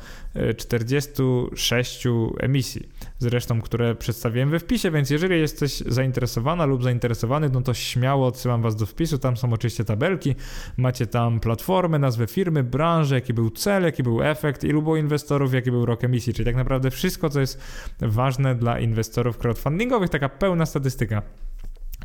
46 0.58 2.06
e, 2.06 2.10
emisji, 2.40 2.90
zresztą, 3.20 3.62
które 3.62 3.96
przedstawiłem 3.96 4.50
we 4.50 4.60
wpisie, 4.60 4.92
więc 4.92 5.10
jeżeli 5.10 5.40
jesteś 5.40 5.78
zainteresowana 5.78 6.66
lub 6.66 6.84
zainteresowany, 6.84 7.50
no 7.50 7.62
to 7.62 7.74
śmiało 7.74 8.28
odsyłam 8.28 8.62
Was 8.62 8.76
do 8.76 8.86
wpisu, 8.86 9.18
tam 9.18 9.38
są 9.38 9.54
oczywiście 9.54 9.86
tabelki, 9.86 10.36
macie 10.78 11.08
tam 11.08 11.40
platformę, 11.40 12.00
nazwę 12.00 12.28
firmy, 12.28 12.64
branżę, 12.64 13.16
jaki 13.16 13.34
był 13.34 13.50
cel, 13.50 13.84
jaki 13.84 14.04
był 14.04 14.24
efekt, 14.24 14.64
ilu 14.64 14.82
było 14.82 14.98
inwestorów, 14.98 15.54
jaki 15.54 15.72
był 15.72 15.86
rok 15.86 16.04
emisji, 16.04 16.34
czyli 16.34 16.46
tak 16.46 16.56
naprawdę 16.56 16.92
wszystko, 16.92 17.30
co 17.30 17.40
jest 17.40 17.62
ważne 18.02 18.56
dla 18.56 18.80
inwestorów 18.80 19.38
crowdfundingowych, 19.38 20.10
taka 20.10 20.30
pełna 20.30 20.66
statystyka. 20.66 21.22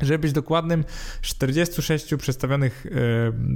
Żeby 0.01 0.19
być 0.19 0.31
dokładnym, 0.31 0.83
46 1.21 2.15
przedstawionych 2.15 2.85
e, 2.85 2.89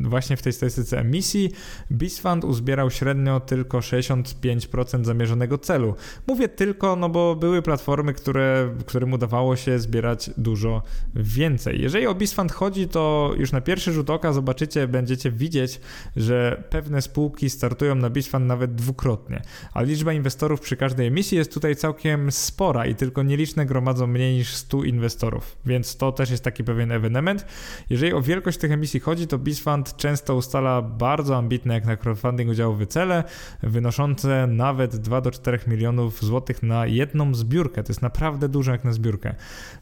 właśnie 0.09 0.37
w 0.37 0.41
tej 0.41 0.53
statystyce 0.53 0.99
emisji, 0.99 1.51
BizFund 1.91 2.43
uzbierał 2.43 2.91
średnio 2.91 3.39
tylko 3.39 3.79
65% 3.79 5.05
zamierzonego 5.05 5.57
celu. 5.57 5.95
Mówię 6.27 6.49
tylko, 6.49 6.95
no 6.95 7.09
bo 7.09 7.35
były 7.35 7.61
platformy, 7.61 8.13
które, 8.13 8.75
którym 8.85 9.13
udawało 9.13 9.55
się 9.55 9.79
zbierać 9.79 10.29
dużo 10.37 10.83
więcej. 11.15 11.81
Jeżeli 11.81 12.07
o 12.07 12.15
BizFund 12.15 12.51
chodzi, 12.51 12.87
to 12.87 13.33
już 13.37 13.51
na 13.51 13.61
pierwszy 13.61 13.93
rzut 13.93 14.09
oka 14.09 14.33
zobaczycie, 14.33 14.87
będziecie 14.87 15.31
widzieć, 15.31 15.81
że 16.15 16.63
pewne 16.69 17.01
spółki 17.01 17.49
startują 17.49 17.95
na 17.95 18.09
BizFund 18.09 18.45
nawet 18.45 18.75
dwukrotnie, 18.75 19.41
a 19.73 19.81
liczba 19.81 20.13
inwestorów 20.13 20.61
przy 20.61 20.77
każdej 20.77 21.07
emisji 21.07 21.37
jest 21.37 21.53
tutaj 21.53 21.75
całkiem 21.75 22.31
spora 22.31 22.85
i 22.85 22.95
tylko 22.95 23.23
nieliczne 23.23 23.65
gromadzą 23.65 24.07
mniej 24.07 24.35
niż 24.35 24.55
100 24.55 24.83
inwestorów, 24.83 25.57
więc 25.65 25.97
to 25.97 26.11
też 26.11 26.28
też 26.29 26.31
jest 26.31 26.43
taki 26.43 26.63
pewien 26.63 26.91
ewenement. 26.91 27.45
Jeżeli 27.89 28.13
o 28.13 28.21
wielkość 28.21 28.57
tych 28.57 28.71
emisji 28.71 28.99
chodzi, 28.99 29.27
to 29.27 29.37
BizFund 29.37 29.97
często 29.97 30.35
ustala 30.35 30.81
bardzo 30.81 31.37
ambitne 31.37 31.73
jak 31.73 31.85
na 31.85 31.97
crowdfunding 31.97 32.49
udziałowy 32.49 32.87
cele, 32.87 33.23
wynoszące 33.63 34.47
nawet 34.47 34.95
2 34.95 35.21
do 35.21 35.31
4 35.31 35.59
milionów 35.67 36.21
złotych 36.21 36.63
na 36.63 36.85
jedną 36.85 37.35
zbiórkę. 37.35 37.83
To 37.83 37.91
jest 37.91 38.01
naprawdę 38.01 38.49
dużo 38.49 38.71
jak 38.71 38.83
na 38.83 38.93
zbiórkę. 38.93 39.35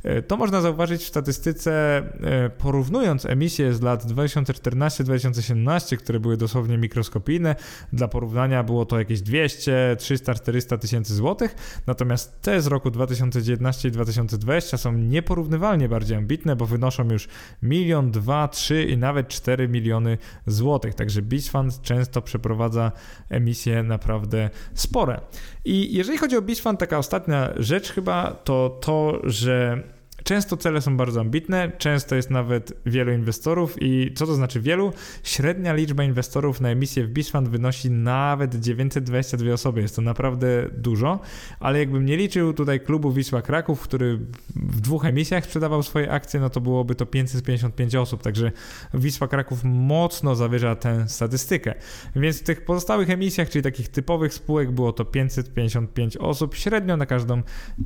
E, 0.04 0.22
to 0.22 0.38
można 0.38 0.62
zauważyć 0.62 1.02
w 1.02 1.08
statystyce 1.08 1.98
e, 1.98 2.50
porównując 2.50 3.26
emisje 3.26 3.74
z 3.74 3.82
lat 3.82 4.06
2014-2017, 4.06 5.98
które 5.98 6.20
były 6.20 6.38
dosłownie 6.38 6.78
mikroskopijne. 6.78 7.56
Dla 7.94 8.08
porównania 8.08 8.64
było 8.64 8.86
to 8.86 9.00
jakieś 9.00 9.22
200, 9.22 9.96
300, 10.00 10.34
400 10.34 10.78
tysięcy 10.78 11.16
złotych, 11.16 11.56
natomiast 11.88 12.42
te 12.42 12.62
z 12.62 12.68
roku 12.68 12.92
2019 12.92 13.90
i 13.90 13.92
2020 13.92 14.78
są 14.78 14.94
nieporównywalnie 14.94 15.90
bardziej 15.90 16.18
ambitne 16.18 16.37
bo 16.56 16.66
wynoszą 16.66 17.10
już 17.10 17.28
milion, 17.62 18.12
dwa, 18.12 18.48
trzy 18.48 18.84
i 18.84 18.98
nawet 18.98 19.28
4 19.28 19.68
miliony 19.68 20.18
złotych. 20.48 20.96
Także 20.96 21.22
Beach 21.22 21.46
Fund 21.52 21.82
często 21.82 22.22
przeprowadza 22.22 22.92
emisje 23.30 23.84
naprawdę 23.84 24.50
spore. 24.74 25.22
I 25.66 25.96
jeżeli 25.96 26.18
chodzi 26.18 26.38
o 26.38 26.42
Beach 26.42 26.62
Fund, 26.62 26.80
taka 26.80 26.98
ostatnia 26.98 27.50
rzecz 27.58 27.92
chyba 27.92 28.32
to 28.32 28.80
to, 28.82 29.20
że 29.24 29.84
Często 30.28 30.58
cele 30.58 30.82
są 30.82 30.98
bardzo 30.98 31.22
ambitne, 31.22 31.72
często 31.78 32.16
jest 32.16 32.30
nawet 32.30 32.74
wielu 32.86 33.14
inwestorów 33.14 33.76
i 33.82 34.14
co 34.16 34.26
to 34.26 34.36
znaczy 34.36 34.62
wielu? 34.62 34.94
Średnia 35.24 35.74
liczba 35.74 36.04
inwestorów 36.04 36.62
na 36.62 36.70
emisję 36.70 37.08
w 37.08 37.24
Fund 37.32 37.50
wynosi 37.50 37.92
nawet 37.92 38.56
922 38.56 39.54
osoby. 39.54 39.82
Jest 39.82 39.96
to 39.96 40.02
naprawdę 40.02 40.70
dużo, 40.78 41.20
ale 41.60 41.80
jakbym 41.80 42.06
nie 42.06 42.18
liczył 42.18 42.54
tutaj 42.54 42.80
klubu 42.80 43.12
Wisła 43.12 43.42
Kraków, 43.42 43.82
który 43.82 44.20
w 44.56 44.82
dwóch 44.82 45.06
emisjach 45.06 45.46
sprzedawał 45.46 45.84
swoje 45.84 46.12
akcje, 46.12 46.40
no 46.40 46.50
to 46.50 46.62
byłoby 46.62 46.96
to 46.96 47.06
555 47.06 47.96
osób, 47.96 48.24
także 48.24 48.52
Wisła 48.94 49.28
Kraków 49.28 49.64
mocno 49.64 50.36
zawyża 50.36 50.76
tę 50.76 51.10
statystykę. 51.10 51.74
Więc 52.16 52.40
w 52.40 52.44
tych 52.44 52.66
pozostałych 52.66 53.10
emisjach, 53.10 53.50
czyli 53.50 53.64
takich 53.64 53.90
typowych 53.90 54.34
spółek 54.34 54.72
było 54.72 54.94
to 54.94 55.06
555 55.06 56.18
osób 56.18 56.56
średnio 56.56 56.98
na 56.98 57.06
każdą 57.06 57.42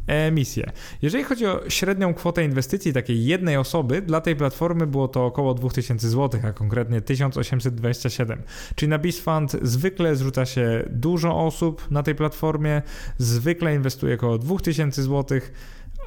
emisję. 0.08 0.72
Jeżeli 1.02 1.24
chodzi 1.24 1.46
o 1.46 1.70
średnią 1.70 2.14
kwotę 2.14 2.31
kwotę 2.32 2.46
inwestycji 2.46 2.94
takiej 2.94 3.26
jednej 3.26 3.58
osoby 3.58 4.02
dla 4.02 4.22
tej 4.22 4.36
platformy 4.36 4.88
było 4.88 5.08
to 5.08 5.26
około 5.26 5.54
2000 5.54 6.10
zł, 6.10 6.42
a 6.44 6.54
konkretnie 6.54 7.02
1827. 7.02 8.42
Czyli 8.76 8.90
na 8.90 9.00
BizFund 9.00 9.52
zwykle 9.62 10.16
zrzuca 10.16 10.46
się 10.46 10.84
dużo 10.90 11.46
osób 11.46 11.92
na 11.92 12.04
tej 12.04 12.16
platformie, 12.16 12.82
zwykle 13.18 13.76
inwestuje 13.76 14.16
około 14.16 14.38
2000 14.38 15.04
zł 15.04 15.40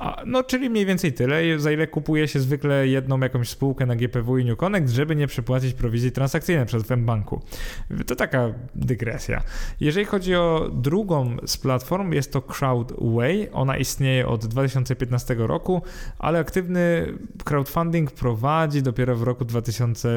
a, 0.00 0.22
no, 0.26 0.42
czyli 0.42 0.70
mniej 0.70 0.86
więcej 0.86 1.12
tyle, 1.12 1.58
za 1.58 1.72
ile 1.72 1.86
kupuje 1.86 2.28
się 2.28 2.40
zwykle 2.40 2.88
jedną 2.88 3.20
jakąś 3.20 3.48
spółkę 3.48 3.86
na 3.86 3.96
GPW 3.96 4.38
i 4.38 4.44
New 4.44 4.58
Connect, 4.58 4.92
żeby 4.92 5.16
nie 5.16 5.26
przepłacić 5.26 5.74
prowizji 5.74 6.12
transakcyjnej 6.12 6.66
przed 6.66 6.94
banku. 6.98 7.40
To 8.06 8.16
taka 8.16 8.52
dygresja. 8.74 9.42
Jeżeli 9.80 10.06
chodzi 10.06 10.34
o 10.34 10.70
drugą 10.72 11.36
z 11.46 11.56
platform, 11.56 12.12
jest 12.12 12.32
to 12.32 12.42
Crowdway. 12.42 13.48
Ona 13.52 13.76
istnieje 13.76 14.28
od 14.28 14.46
2015 14.46 15.34
roku, 15.38 15.82
ale 16.18 16.38
aktywny 16.38 17.14
crowdfunding 17.44 18.10
prowadzi 18.10 18.82
dopiero 18.82 19.16
w 19.16 19.22
roku 19.22 19.44
2000, 19.44 20.08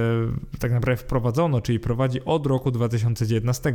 tak 0.59 0.71
naprawdę 0.71 0.97
wprowadzono, 0.97 1.61
czyli 1.61 1.79
prowadzi 1.79 2.25
od 2.25 2.45
roku 2.45 2.71
2019. 2.71 3.73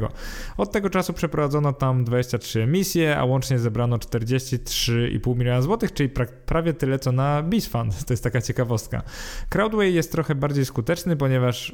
Od 0.56 0.72
tego 0.72 0.90
czasu 0.90 1.12
przeprowadzono 1.12 1.72
tam 1.72 2.04
23 2.04 2.62
emisje, 2.62 3.18
a 3.18 3.24
łącznie 3.24 3.58
zebrano 3.58 3.96
43,5 3.96 5.36
miliona 5.36 5.62
złotych, 5.62 5.91
czyli 5.94 6.08
pra 6.08 6.26
prawie 6.46 6.72
tyle 6.72 6.98
co 6.98 7.12
na 7.12 7.42
BizFund. 7.42 7.94
To 8.06 8.12
jest 8.12 8.24
taka 8.24 8.40
ciekawostka. 8.40 9.02
Crowdway 9.48 9.94
jest 9.94 10.12
trochę 10.12 10.34
bardziej 10.34 10.64
skuteczny, 10.64 11.16
ponieważ 11.16 11.72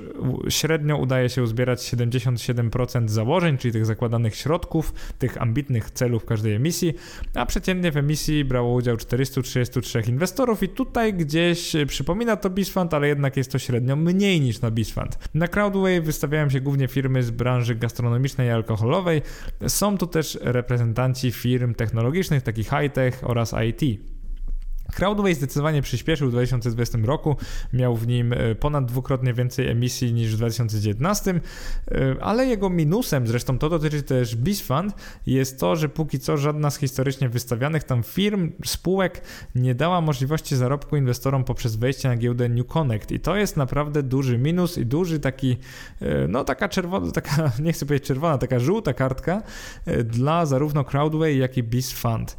średnio 0.49 0.97
udaje 0.97 1.29
się 1.29 1.43
uzbierać 1.43 1.95
77% 1.95 3.09
założeń, 3.09 3.59
czyli 3.59 3.73
tych 3.73 3.87
zakładanych 3.87 4.37
środków, 4.37 4.93
tych 5.19 5.43
ambitnych 5.43 5.91
celów 5.91 6.25
każdej 6.25 6.55
emisji, 6.55 6.95
a 7.35 7.47
przeciętnie 7.47 7.93
w 7.93 7.97
emisji 7.97 8.45
brało 8.45 8.75
udział 8.75 8.97
433 8.97 10.03
inwestorów 10.09 10.63
i 10.63 10.69
tutaj 10.69 11.15
gdzieś 11.15 11.73
przypomina 11.87 12.37
to 12.37 12.51
BizFund, 12.51 12.95
ale 12.95 13.09
jednak 13.09 13.37
jest 13.37 13.53
to 13.53 13.59
średnio 13.59 13.97
mniej 13.97 14.41
niż 14.41 14.61
na 14.61 14.71
BizFund. 14.71 15.19
Na 15.35 15.49
Crowdway 15.49 16.01
wystawiają 16.01 16.51
się 16.51 16.61
głównie 16.61 16.89
firmy 16.89 17.23
z 17.23 17.31
branży 17.31 17.75
gastronomicznej 17.75 18.49
i 18.49 18.51
alkoholowej. 18.51 19.23
Są 19.67 19.99
tu 19.99 20.07
też 20.07 20.39
reprezentanci 20.43 21.33
firm 21.33 21.75
technologicznych, 21.75 22.43
takich 22.43 22.69
high-tech 22.69 23.21
oraz 23.23 23.55
IT. 23.69 24.08
Crowdway 24.95 25.35
zdecydowanie 25.35 25.83
przyspieszył 25.83 26.29
w 26.29 26.31
2020 26.31 26.99
roku, 27.05 27.37
miał 27.73 27.97
w 27.97 28.07
nim 28.07 28.33
e, 28.33 28.55
ponad 28.55 28.85
dwukrotnie 28.85 29.35
więcej 29.35 29.69
emisji 29.69 30.13
niż 30.13 30.35
w 30.35 30.37
2019, 30.37 31.41
e, 31.91 32.17
ale 32.21 32.47
jego 32.47 32.71
minusem, 32.71 33.27
zresztą 33.27 33.59
to 33.59 33.69
dotyczy 33.69 34.03
też 34.03 34.37
BizFund, 34.37 34.95
jest 35.27 35.61
to, 35.61 35.77
że 35.77 35.89
póki 35.89 36.19
co 36.19 36.37
żadna 36.37 36.71
z 36.71 36.77
historycznie 36.77 37.29
wystawianych 37.29 37.85
tam 37.85 38.03
firm, 38.03 38.53
spółek 38.65 39.23
nie 39.55 39.75
dała 39.75 40.01
możliwości 40.01 40.57
zarobku 40.57 40.97
inwestorom 40.97 41.45
poprzez 41.45 41.77
wejście 41.77 42.09
na 42.09 42.17
giełdę 42.17 42.49
New 42.49 42.67
Connect. 42.67 43.13
I 43.13 43.21
to 43.21 43.37
jest 43.37 43.57
naprawdę 43.57 44.03
duży 44.03 44.39
minus 44.39 44.79
i 44.79 44.87
duży 44.87 45.21
taki, 45.21 45.57
e, 46.01 46.29
no 46.29 46.45
taka 46.45 46.69
czerwona, 46.69 47.13
taka, 47.13 47.53
nie 47.65 47.73
chcę 47.73 47.87
powiedzieć 47.87 48.09
czerwona, 48.09 48.39
taka 48.39 48.59
żółta 48.59 48.93
kartka 48.93 49.43
dla 50.05 50.47
zarówno 50.47 50.85
Crowdway, 50.85 51.39
jak 51.39 51.57
i 51.57 51.63
BizFund, 51.63 52.37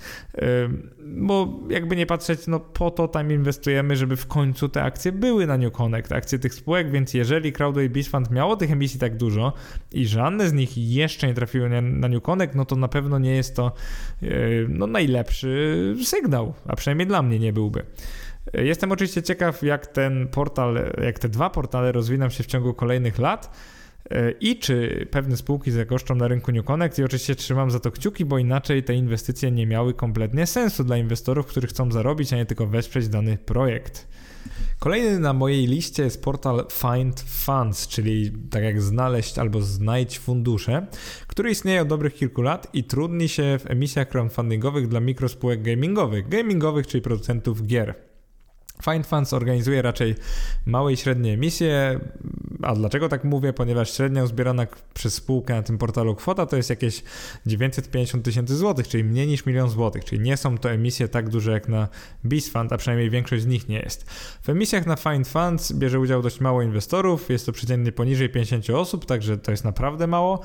bo 1.17 1.59
jakby 1.69 1.95
nie 1.95 2.05
patrzeć 2.05 2.47
no 2.47 2.59
po 2.59 2.91
to 2.91 3.07
tam 3.07 3.31
inwestujemy, 3.31 3.95
żeby 3.95 4.15
w 4.15 4.27
końcu 4.27 4.69
te 4.69 4.83
akcje 4.83 5.11
były 5.11 5.47
na 5.47 5.57
New 5.57 5.73
Connect, 5.73 6.11
akcje 6.11 6.39
tych 6.39 6.53
spółek, 6.53 6.91
więc 6.91 7.13
jeżeli 7.13 7.53
Crowdway 7.53 7.89
Beach 7.89 8.07
Fund 8.07 8.31
miało 8.31 8.55
tych 8.55 8.71
emisji 8.71 8.99
tak 8.99 9.17
dużo 9.17 9.53
i 9.91 10.07
żadne 10.07 10.49
z 10.49 10.53
nich 10.53 10.77
jeszcze 10.77 11.27
nie 11.27 11.33
trafiły 11.33 11.81
na 11.81 12.07
New 12.07 12.23
Connect, 12.23 12.55
no 12.55 12.65
to 12.65 12.75
na 12.75 12.87
pewno 12.87 13.19
nie 13.19 13.35
jest 13.35 13.55
to 13.55 13.71
e, 14.21 14.27
no, 14.69 14.87
najlepszy 14.87 15.95
sygnał, 16.03 16.53
a 16.65 16.75
przynajmniej 16.75 17.07
dla 17.07 17.21
mnie 17.21 17.39
nie 17.39 17.53
byłby. 17.53 17.85
Jestem 18.53 18.91
oczywiście 18.91 19.23
ciekaw, 19.23 19.63
jak 19.63 19.87
ten 19.87 20.27
portal, 20.27 20.79
jak 21.03 21.19
te 21.19 21.29
dwa 21.29 21.49
portale 21.49 21.91
rozwiną 21.91 22.29
się 22.29 22.43
w 22.43 22.47
ciągu 22.47 22.73
kolejnych 22.73 23.19
lat. 23.19 23.51
E, 24.11 24.31
i 24.31 24.59
czy 24.59 25.07
pewne 25.11 25.37
spółki 25.37 25.71
zagoszczą 25.71 26.15
na 26.15 26.27
rynku 26.27 26.51
New 26.51 26.65
Connect 26.65 26.99
i 26.99 27.03
oczywiście 27.03 27.35
trzymam 27.35 27.71
za 27.71 27.79
to 27.79 27.91
kciuki, 27.91 28.25
bo 28.25 28.37
inaczej 28.37 28.83
te 28.83 28.93
inwestycje 28.93 29.51
nie 29.51 29.67
miały 29.67 29.93
kompletnie 29.93 30.47
sensu 30.47 30.83
dla 30.83 30.97
inwestorów, 30.97 31.45
którzy 31.45 31.67
chcą 31.67 31.91
zarobić, 31.91 32.33
a 32.33 32.35
nie 32.35 32.45
tylko 32.45 32.67
wesprzeć 32.67 33.07
dany 33.07 33.37
projekt. 33.37 34.07
Kolejny 34.79 35.19
na 35.19 35.33
mojej 35.33 35.67
liście 35.67 36.03
jest 36.03 36.23
portal 36.23 36.65
Find 36.71 37.19
Funds, 37.19 37.87
czyli 37.87 38.31
tak 38.49 38.63
jak 38.63 38.81
znaleźć 38.81 39.39
albo 39.39 39.61
znajdź 39.61 40.19
fundusze, 40.19 40.87
który 41.27 41.51
istnieje 41.51 41.81
od 41.81 41.87
dobrych 41.87 42.15
kilku 42.15 42.41
lat 42.41 42.67
i 42.73 42.83
trudni 42.83 43.29
się 43.29 43.59
w 43.59 43.71
emisjach 43.71 44.09
crowdfundingowych 44.09 44.87
dla 44.87 44.99
mikrospółek 44.99 45.61
gamingowych, 45.61 46.29
gamingowych, 46.29 46.87
czyli 46.87 47.01
producentów 47.01 47.65
gier. 47.65 48.08
Find 48.83 49.07
Funds 49.07 49.33
organizuje 49.33 49.81
raczej 49.81 50.15
małe 50.65 50.93
i 50.93 50.97
średnie 50.97 51.33
emisje. 51.33 51.99
A 52.61 52.75
dlaczego 52.75 53.09
tak 53.09 53.23
mówię? 53.23 53.53
Ponieważ 53.53 53.93
średnia 53.93 54.23
uzbierana 54.23 54.67
przez 54.93 55.13
spółkę 55.13 55.55
na 55.55 55.63
tym 55.63 55.77
portalu 55.77 56.15
kwota 56.15 56.45
to 56.45 56.57
jest 56.57 56.69
jakieś 56.69 57.03
950 57.45 58.25
tysięcy 58.25 58.55
złotych, 58.55 58.87
czyli 58.87 59.03
mniej 59.03 59.27
niż 59.27 59.45
milion 59.45 59.69
złotych. 59.69 60.05
Czyli 60.05 60.21
nie 60.21 60.37
są 60.37 60.57
to 60.57 60.71
emisje 60.71 61.07
tak 61.07 61.29
duże 61.29 61.51
jak 61.51 61.67
na 61.67 61.87
BizFund, 62.25 62.73
a 62.73 62.77
przynajmniej 62.77 63.09
większość 63.09 63.43
z 63.43 63.47
nich 63.47 63.69
nie 63.69 63.79
jest. 63.79 64.09
W 64.41 64.49
emisjach 64.49 64.85
na 64.85 64.95
Find 64.95 65.27
Funds 65.27 65.71
bierze 65.71 65.99
udział 65.99 66.21
dość 66.21 66.39
mało 66.39 66.61
inwestorów, 66.61 67.29
jest 67.29 67.45
to 67.45 67.51
przeciętnie 67.51 67.91
poniżej 67.91 68.29
50 68.29 68.69
osób, 68.69 69.05
także 69.05 69.37
to 69.37 69.51
jest 69.51 69.63
naprawdę 69.63 70.07
mało. 70.07 70.39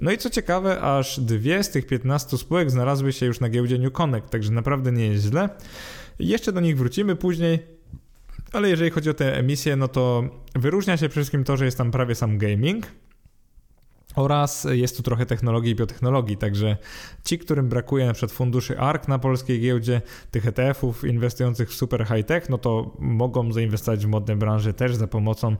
No 0.00 0.12
i 0.12 0.18
co 0.18 0.30
ciekawe, 0.30 0.80
aż 0.80 1.20
dwie 1.20 1.62
z 1.62 1.70
tych 1.70 1.86
15 1.86 2.38
spółek 2.38 2.70
znalazły 2.70 3.12
się 3.12 3.26
już 3.26 3.40
na 3.40 3.48
giełdzie 3.48 3.78
New 3.78 3.92
Connect, 3.92 4.30
także 4.30 4.52
naprawdę 4.52 4.92
nie 4.92 5.06
jest 5.06 5.24
źle. 5.24 5.48
Jeszcze 6.18 6.52
do 6.52 6.60
nich 6.60 6.78
wrócimy 6.78 7.16
później. 7.16 7.77
Ale 8.52 8.68
jeżeli 8.68 8.90
chodzi 8.90 9.10
o 9.10 9.14
te 9.14 9.38
emisje, 9.38 9.76
no 9.76 9.88
to 9.88 10.22
wyróżnia 10.54 10.96
się 10.96 11.08
przede 11.08 11.22
wszystkim 11.22 11.44
to, 11.44 11.56
że 11.56 11.64
jest 11.64 11.78
tam 11.78 11.90
prawie 11.90 12.14
sam 12.14 12.38
gaming. 12.38 12.86
Oraz 14.16 14.66
jest 14.70 14.96
tu 14.96 15.02
trochę 15.02 15.26
technologii 15.26 15.72
i 15.72 15.74
biotechnologii, 15.74 16.36
także 16.36 16.76
ci, 17.24 17.38
którym 17.38 17.68
brakuje 17.68 18.06
na 18.06 18.12
przykład 18.12 18.32
funduszy 18.32 18.78
ARK 18.78 19.08
na 19.08 19.18
polskiej 19.18 19.60
giełdzie, 19.60 20.00
tych 20.30 20.46
ETF-ów 20.46 21.04
inwestujących 21.04 21.70
w 21.70 21.74
super 21.74 22.06
high-tech, 22.06 22.48
no 22.48 22.58
to 22.58 22.96
mogą 22.98 23.52
zainwestować 23.52 24.06
w 24.06 24.08
modne 24.08 24.36
branże 24.36 24.74
też 24.74 24.94
za 24.94 25.06
pomocą 25.06 25.56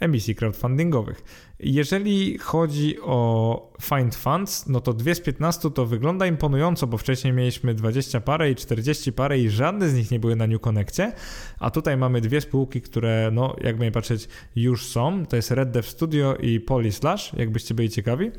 emisji 0.00 0.34
crowdfundingowych. 0.34 1.22
Jeżeli 1.62 2.38
chodzi 2.38 3.00
o 3.00 3.72
Find 3.82 4.14
Funds, 4.14 4.66
no 4.68 4.80
to 4.80 4.92
dwie 4.92 5.14
z 5.14 5.20
15 5.20 5.70
to 5.70 5.86
wygląda 5.86 6.26
imponująco, 6.26 6.86
bo 6.86 6.98
wcześniej 6.98 7.32
mieliśmy 7.32 7.74
20 7.74 8.20
parę 8.20 8.50
i 8.50 8.54
40 8.54 9.12
parę 9.12 9.38
i 9.38 9.50
żadne 9.50 9.88
z 9.88 9.94
nich 9.94 10.10
nie 10.10 10.20
były 10.20 10.36
na 10.36 10.46
New 10.46 10.60
Connectie, 10.60 11.12
a 11.58 11.70
tutaj 11.70 11.96
mamy 11.96 12.20
dwie 12.20 12.40
spółki, 12.40 12.80
które, 12.80 13.30
no 13.32 13.56
jakby 13.60 13.84
nie 13.84 13.92
patrzeć, 13.92 14.28
już 14.56 14.86
są. 14.86 15.26
To 15.26 15.36
jest 15.36 15.50
Red 15.50 15.70
Dev 15.70 15.88
Studio 15.88 16.36
i 16.36 16.60
Polyslash, 16.60 17.32
jakbyście 17.32 17.74
byli 17.74 17.90
ciekawi. 17.90 18.30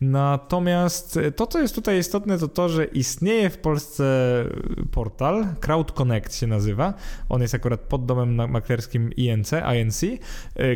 Natomiast 0.00 1.18
to, 1.36 1.46
co 1.46 1.60
jest 1.60 1.74
tutaj 1.74 1.98
istotne, 1.98 2.38
to 2.38 2.48
to, 2.48 2.68
że 2.68 2.84
istnieje 2.84 3.50
w 3.50 3.58
Polsce 3.58 4.04
portal, 4.90 5.46
Crowd 5.60 5.92
Connect 5.92 6.36
się 6.36 6.46
nazywa. 6.46 6.94
On 7.28 7.42
jest 7.42 7.54
akurat 7.54 7.80
pod 7.80 8.06
domem 8.06 8.50
maklerskim 8.50 9.12
INC, 9.12 9.52
INC, 9.76 10.02
y, 10.02 10.18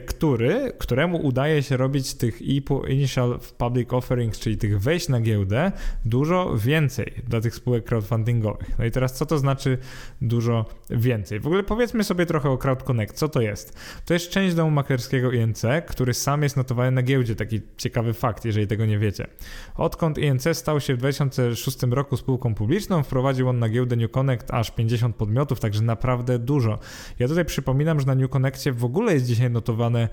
który, 0.07 0.72
któremu 0.78 1.26
udaje 1.26 1.62
się 1.62 1.76
robić 1.76 1.91
robić 1.93 2.14
tych 2.14 2.43
Initial 2.88 3.38
Public 3.59 3.93
Offerings, 3.93 4.38
czyli 4.38 4.57
tych 4.57 4.80
wejść 4.80 5.09
na 5.09 5.20
giełdę, 5.20 5.72
dużo 6.05 6.57
więcej 6.57 7.12
dla 7.28 7.40
tych 7.40 7.55
spółek 7.55 7.84
crowdfundingowych. 7.84 8.78
No 8.78 8.84
i 8.84 8.90
teraz 8.90 9.14
co 9.14 9.26
to 9.26 9.38
znaczy 9.38 9.78
dużo 10.20 10.66
więcej? 10.90 11.40
W 11.40 11.47
ogóle 11.47 11.62
powiedzmy 11.62 12.05
sobie 12.05 12.26
trochę 12.26 12.51
o 12.51 12.59
Crowd 12.59 12.82
Connect. 12.82 13.16
Co 13.16 13.28
to 13.28 13.40
jest? 13.40 13.78
To 14.05 14.14
jest 14.14 14.30
część 14.30 14.55
domu 14.55 14.70
maklerskiego 14.70 15.32
INC, 15.32 15.62
który 15.86 16.14
sam 16.14 16.43
jest 16.43 16.57
notowany 16.57 16.90
na 16.90 17.03
giełdzie. 17.03 17.36
Taki 17.36 17.61
ciekawy 17.76 18.12
fakt, 18.12 18.45
jeżeli 18.45 18.66
tego 18.66 18.86
nie 18.86 18.99
wiecie. 18.99 19.26
Odkąd 19.74 20.18
INC 20.18 20.45
stał 20.53 20.80
się 20.80 20.95
w 20.95 20.99
2006 20.99 21.82
roku 21.82 22.16
spółką 22.16 22.55
publiczną, 22.55 23.03
wprowadził 23.03 23.49
on 23.49 23.59
na 23.59 23.68
giełdę 23.68 23.97
New 23.97 24.11
Connect 24.11 24.51
aż 24.51 24.70
50 24.70 25.16
podmiotów, 25.16 25.61
także 25.61 25.82
naprawdę 25.82 26.38
dużo. 26.38 26.78
Ja 27.18 27.28
tutaj 27.28 27.45
przypominam, 27.45 28.01
że 28.01 28.07
na 28.07 28.14
New 28.14 28.30
Connectie 28.30 28.72
w 28.72 28.84
ogóle 28.84 29.14
jest 29.14 29.26
dzisiaj 29.26 29.51
notowane 29.51 30.09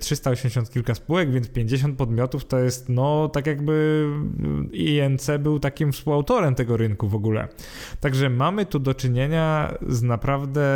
380 0.00 0.68
y, 0.68 0.72
kilka 0.72 0.94
spółek, 0.94 1.05
spółek, 1.06 1.30
więc 1.30 1.48
50 1.48 1.98
podmiotów 1.98 2.44
to 2.44 2.58
jest 2.58 2.88
no 2.88 3.28
tak 3.28 3.46
jakby 3.46 4.06
INC 4.72 5.30
był 5.38 5.60
takim 5.60 5.92
współautorem 5.92 6.54
tego 6.54 6.76
rynku 6.76 7.08
w 7.08 7.14
ogóle. 7.14 7.48
Także 8.00 8.30
mamy 8.30 8.66
tu 8.66 8.78
do 8.78 8.94
czynienia 8.94 9.74
z 9.88 10.02
naprawdę 10.02 10.66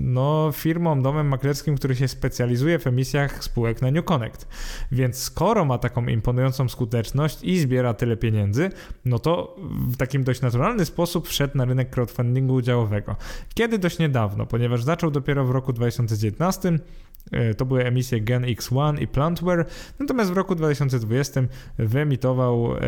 no 0.00 0.50
firmą, 0.52 1.02
domem 1.02 1.28
maklerskim, 1.28 1.76
który 1.76 1.96
się 1.96 2.08
specjalizuje 2.08 2.78
w 2.78 2.86
emisjach 2.86 3.44
spółek 3.44 3.82
na 3.82 3.90
New 3.90 4.04
Connect. 4.04 4.48
Więc 4.92 5.18
skoro 5.18 5.64
ma 5.64 5.78
taką 5.78 6.06
imponującą 6.06 6.68
skuteczność 6.68 7.38
i 7.42 7.58
zbiera 7.58 7.94
tyle 7.94 8.16
pieniędzy, 8.16 8.70
no 9.04 9.18
to 9.18 9.56
w 9.88 9.96
takim 9.96 10.24
dość 10.24 10.40
naturalny 10.40 10.84
sposób 10.84 11.28
wszedł 11.28 11.58
na 11.58 11.64
rynek 11.64 11.90
crowdfundingu 11.90 12.54
udziałowego. 12.54 13.16
Kiedy 13.54 13.78
dość 13.78 13.98
niedawno, 13.98 14.46
ponieważ 14.46 14.82
zaczął 14.82 15.10
dopiero 15.10 15.44
w 15.44 15.50
roku 15.50 15.72
2019 15.72 16.78
E, 17.32 17.54
to 17.54 17.64
były 17.64 17.84
emisje 17.84 18.20
Gen 18.20 18.42
X1 18.42 19.02
i 19.02 19.06
Plantware, 19.44 19.66
natomiast 19.98 20.30
w 20.30 20.36
roku 20.36 20.54
2020 20.54 21.40
wyemitował 21.78 22.76
e, 22.76 22.78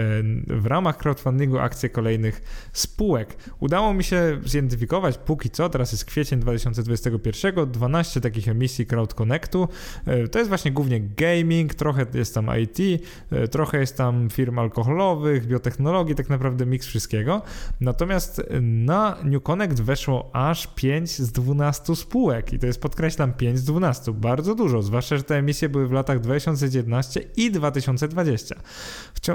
w 0.46 0.66
ramach 0.66 0.96
crowdfundingu 0.96 1.58
akcje 1.58 1.88
kolejnych 1.88 2.68
spółek. 2.72 3.36
Udało 3.60 3.94
mi 3.94 4.04
się 4.04 4.40
zidentyfikować 4.44 5.18
póki 5.18 5.50
co, 5.50 5.68
teraz 5.68 5.92
jest 5.92 6.04
kwiecień 6.04 6.40
2021, 6.40 7.70
12 7.70 8.20
takich 8.20 8.48
emisji 8.48 8.86
Crowd 8.86 9.14
Connectu. 9.14 9.68
E, 10.06 10.28
to 10.28 10.38
jest 10.38 10.48
właśnie 10.48 10.72
głównie 10.72 11.00
gaming, 11.00 11.74
trochę 11.74 12.06
jest 12.14 12.34
tam 12.34 12.50
IT, 12.60 13.02
trochę 13.50 13.78
jest 13.78 13.96
tam 13.96 14.30
firm 14.30 14.58
alkoholowych, 14.58 15.46
biotechnologii, 15.46 16.14
tak 16.14 16.28
naprawdę 16.28 16.66
miks 16.66 16.86
wszystkiego. 16.86 17.42
Natomiast 17.80 18.42
na 18.60 19.16
New 19.24 19.42
Connect 19.42 19.80
weszło 19.80 20.30
aż 20.32 20.66
5 20.66 21.10
z 21.10 21.32
12 21.32 21.96
spółek 21.96 22.52
i 22.52 22.58
to 22.58 22.66
jest 22.66 22.80
podkreślam 22.80 23.32
5 23.32 23.58
z 23.58 23.64
12 23.64 24.12
bardzo 24.12 24.54
dużo, 24.54 24.82
zwłaszcza, 24.82 25.16
że 25.16 25.22
te 25.22 25.36
emisje 25.36 25.68
były 25.68 25.88
w 25.88 25.92
latach 25.92 26.20
2019 26.54 27.20
i 27.36 27.50
2020. 27.50 28.54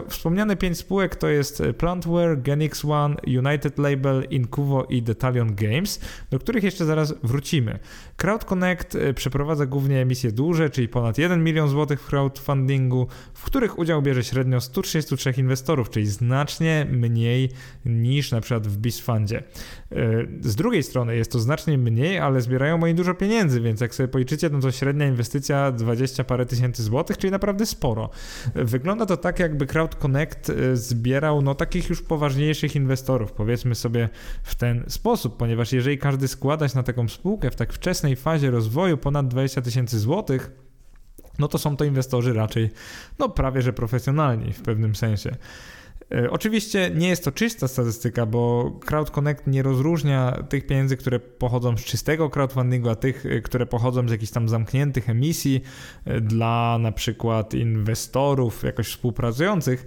Wspomniane 0.08 0.56
pięć 0.56 0.78
spółek 0.78 1.16
to 1.16 1.28
jest 1.28 1.64
Plantware, 1.78 2.42
Genix 2.42 2.86
One, 2.86 3.16
United 3.28 3.78
Label, 3.78 4.28
Incuvo 4.30 4.86
i 4.86 5.02
Detalion 5.02 5.56
Games, 5.56 6.00
do 6.30 6.40
których 6.40 6.64
jeszcze 6.64 6.86
zaraz 6.86 7.14
wrócimy. 7.24 7.80
Crowd 8.18 8.46
Connect 8.46 8.98
przeprowadza 9.16 9.66
głównie 9.66 10.02
emisje 10.02 10.32
duże, 10.32 10.70
czyli 10.70 10.88
ponad 10.88 11.18
1 11.18 11.44
milion 11.44 11.70
złotych 11.70 12.02
w 12.02 12.06
crowdfundingu, 12.06 13.08
w 13.34 13.44
których 13.44 13.80
udział 13.80 14.02
bierze 14.02 14.24
średnio 14.24 14.62
133 14.62 15.34
inwestorów, 15.38 15.90
czyli 15.90 16.08
znacznie 16.08 16.88
mniej 16.92 17.50
niż 17.86 18.32
na 18.32 18.42
przykład 18.42 18.68
w 18.68 18.78
BizFundzie. 18.78 19.38
E, 19.38 19.44
z 20.42 20.56
drugiej 20.56 20.84
strony 20.84 21.16
jest 21.16 21.32
to 21.32 21.40
znacznie 21.40 21.78
mniej, 21.78 22.20
ale 22.20 22.42
zbierają 22.42 22.84
oni 22.84 22.96
dużo 22.96 23.14
pieniędzy, 23.14 23.62
więc 23.62 23.82
jak 23.82 23.96
sobie 23.96 24.08
policzycie, 24.08 24.50
no 24.50 24.60
to 24.60 24.72
średnia 24.72 25.08
inwestycja 25.08 25.72
20 25.72 26.24
parę 26.24 26.46
tysięcy 26.46 26.84
złotych, 26.84 27.01
czyli 27.04 27.32
naprawdę 27.32 27.66
sporo. 27.66 28.10
Wygląda 28.56 29.06
to 29.06 29.18
tak, 29.18 29.40
jakby 29.40 29.68
Crowd 29.68 29.96
Connect 29.96 30.50
e, 30.50 30.76
zbierał 30.76 31.42
no 31.42 31.56
takich 31.56 31.90
już 31.90 32.02
poważniejszych 32.02 32.76
inwestorów, 32.76 33.32
powiedzmy 33.32 33.76
sobie 33.76 34.10
w 34.44 34.56
ten 34.56 34.84
sposób, 34.88 35.38
ponieważ 35.38 35.74
jeżeli 35.74 35.98
każdy 35.98 36.28
składać 36.28 36.74
na 36.74 36.84
taką 36.84 37.08
spółkę 37.08 37.52
w 37.52 37.56
tak 37.56 37.74
wczesnej 37.74 38.16
fazie 38.16 38.52
rozwoju 38.52 38.98
ponad 38.98 39.28
20 39.28 39.62
tysięcy 39.62 40.00
złotych, 40.00 40.52
no 41.40 41.48
to 41.48 41.58
są 41.58 41.78
to 41.78 41.86
inwestorzy 41.86 42.34
raczej, 42.34 42.70
no 43.20 43.30
prawie 43.30 43.62
że 43.62 43.74
profesjonalni 43.74 44.54
w 44.54 44.62
pewnym 44.62 44.96
sensie. 44.96 45.36
E, 46.16 46.32
oczywiście 46.32 46.92
nie 46.96 47.10
jest 47.10 47.24
to 47.24 47.32
czysta 47.32 47.68
statystyka, 47.68 48.26
bo 48.26 48.72
Crowd 48.86 49.12
Connect 49.12 49.48
nie 49.48 49.64
rozróżnia 49.64 50.44
tych 50.50 50.68
pieniędzy, 50.68 50.98
które 50.98 51.20
pochodzą 51.20 51.78
z 51.78 51.84
czystego 51.84 52.30
crowdfundingu, 52.30 52.90
a 52.90 52.96
tych, 52.96 53.26
e, 53.26 53.42
które 53.42 53.66
pochodzą 53.66 54.08
z 54.08 54.12
jakichś 54.12 54.32
tam 54.32 54.50
zamkniętych 54.50 55.10
emisji 55.10 55.62
e, 56.06 56.22
dla 56.22 56.78
na 56.82 56.92
przykład 56.92 57.54
inwestorów 57.54 58.64
jakoś 58.64 58.88
współpracujących 58.88 59.86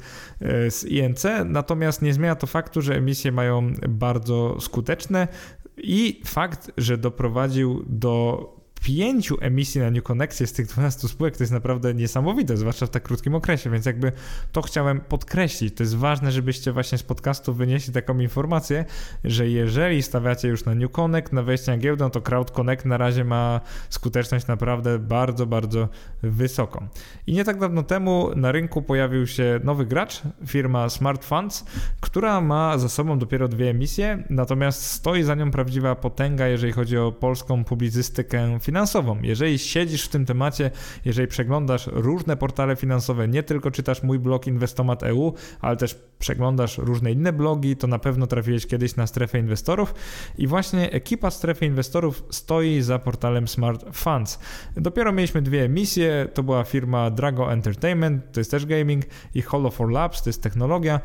z 0.71 0.85
INC. 0.85 1.27
Natomiast 1.45 2.03
nie 2.03 2.15
zmienia 2.15 2.35
to 2.35 2.47
faktu, 2.47 2.83
że 2.83 2.95
emisje 2.95 3.33
mają 3.33 3.73
bardzo 3.89 4.61
skuteczne 4.61 5.29
i 5.77 6.21
fakt, 6.27 6.71
że 6.77 6.99
doprowadził 6.99 7.85
do 7.87 8.54
pięciu 8.85 9.37
emisji 9.41 9.81
na 9.81 9.91
New 9.91 10.03
Connexie 10.03 10.47
z 10.47 10.53
tych 10.53 10.67
12 10.67 11.09
spółek 11.09 11.37
to 11.37 11.43
jest 11.43 11.53
naprawdę 11.53 11.95
niesamowite, 11.95 12.57
zwłaszcza 12.57 12.87
w 12.87 12.91
tak 12.91 13.03
krótkim 13.03 13.35
okresie, 13.35 13.71
więc 13.71 13.87
jakby 13.87 14.13
to 14.53 14.63
chciałem 14.63 15.01
podkreślić. 15.01 15.75
To 15.75 15.83
jest 15.83 15.97
ważne, 15.97 16.33
żebyście 16.33 16.73
właśnie 16.73 16.99
z 16.99 17.03
podcastu 17.03 17.55
wynieśli 17.55 17.93
taką 17.93 18.19
informację, 18.19 18.85
że 19.25 19.49
jeżeli 19.49 20.03
stawiacie 20.03 20.49
już 20.49 20.65
na 20.65 20.75
New 20.75 20.91
Connect, 20.91 21.33
na 21.33 21.43
wejście 21.43 21.73
na 21.73 21.79
giełdę, 21.79 22.11
to 22.11 22.21
Crowd 22.21 22.51
Connect 22.51 22.85
na 22.85 22.97
razie 22.97 23.25
ma 23.25 23.61
skuteczność 23.91 24.47
naprawdę 24.47 24.99
bardzo, 24.99 25.47
bardzo 25.47 25.89
wysoką. 26.23 26.87
I 27.27 27.33
nie 27.33 27.45
tak 27.45 27.61
dawno 27.61 27.83
temu 27.83 28.31
na 28.37 28.53
rynku 28.53 28.83
pojawił 28.83 29.27
się 29.27 29.61
nowy 29.65 29.87
gracz, 29.87 30.23
firma 30.47 30.89
Smart 30.89 31.25
Funds, 31.25 31.65
która 32.01 32.41
ma 32.41 32.79
za 32.79 32.89
sobą 32.89 33.19
dopiero 33.19 33.49
dwie 33.49 33.71
emisje, 33.71 34.25
natomiast 34.31 34.87
stoi 34.87 35.23
za 35.23 35.35
nią 35.35 35.51
prawdziwa 35.51 35.95
potęga, 35.95 36.47
jeżeli 36.47 36.73
chodzi 36.73 36.99
o 36.99 37.13
polską 37.13 37.65
publicystykę 37.65 38.59
finansową 38.61 38.74
finansową. 38.75 39.19
Jeżeli 39.23 39.59
siedzisz 39.59 40.05
w 40.05 40.09
tym 40.09 40.27
temacie, 40.27 40.71
jeżeli 41.05 41.29
przeglądasz 41.29 41.87
różne 41.93 42.37
portale 42.37 42.77
finansowe, 42.77 43.29
nie 43.29 43.43
tylko 43.43 43.71
czytasz 43.71 44.03
mój 44.03 44.19
blog 44.19 44.47
Inwestomat.eu, 44.47 45.35
ale 45.61 45.77
też 45.77 45.99
przeglądasz 46.19 46.79
różne 46.79 47.13
inne 47.13 47.33
blogi, 47.33 47.77
to 47.77 47.87
na 47.87 47.99
pewno 47.99 48.27
trafiłeś 48.27 48.67
kiedyś 48.67 48.97
na 48.97 49.07
strefę 49.07 49.39
inwestorów 49.39 49.95
i 50.39 50.47
właśnie 50.47 50.91
ekipa 50.91 51.31
strefy 51.31 51.67
inwestorów 51.67 52.25
stoi 52.31 52.83
za 52.83 52.99
portalem 52.99 53.49
Smart 53.49 53.85
Funds. 53.93 54.39
Dopiero 54.77 55.13
mieliśmy 55.13 55.43
dwie 55.43 55.65
emisje, 55.65 56.29
to 56.35 56.43
była 56.43 56.65
firma 56.65 57.11
Drago 57.11 57.53
Entertainment, 57.53 58.33
to 58.33 58.41
jest 58.41 58.51
też 58.51 58.67
gaming 58.67 59.05
i 59.35 59.43
Hollow 59.43 59.75
for 59.75 59.91
Labs, 59.91 60.23
to 60.23 60.29
jest 60.29 60.43
technologia. 60.43 61.01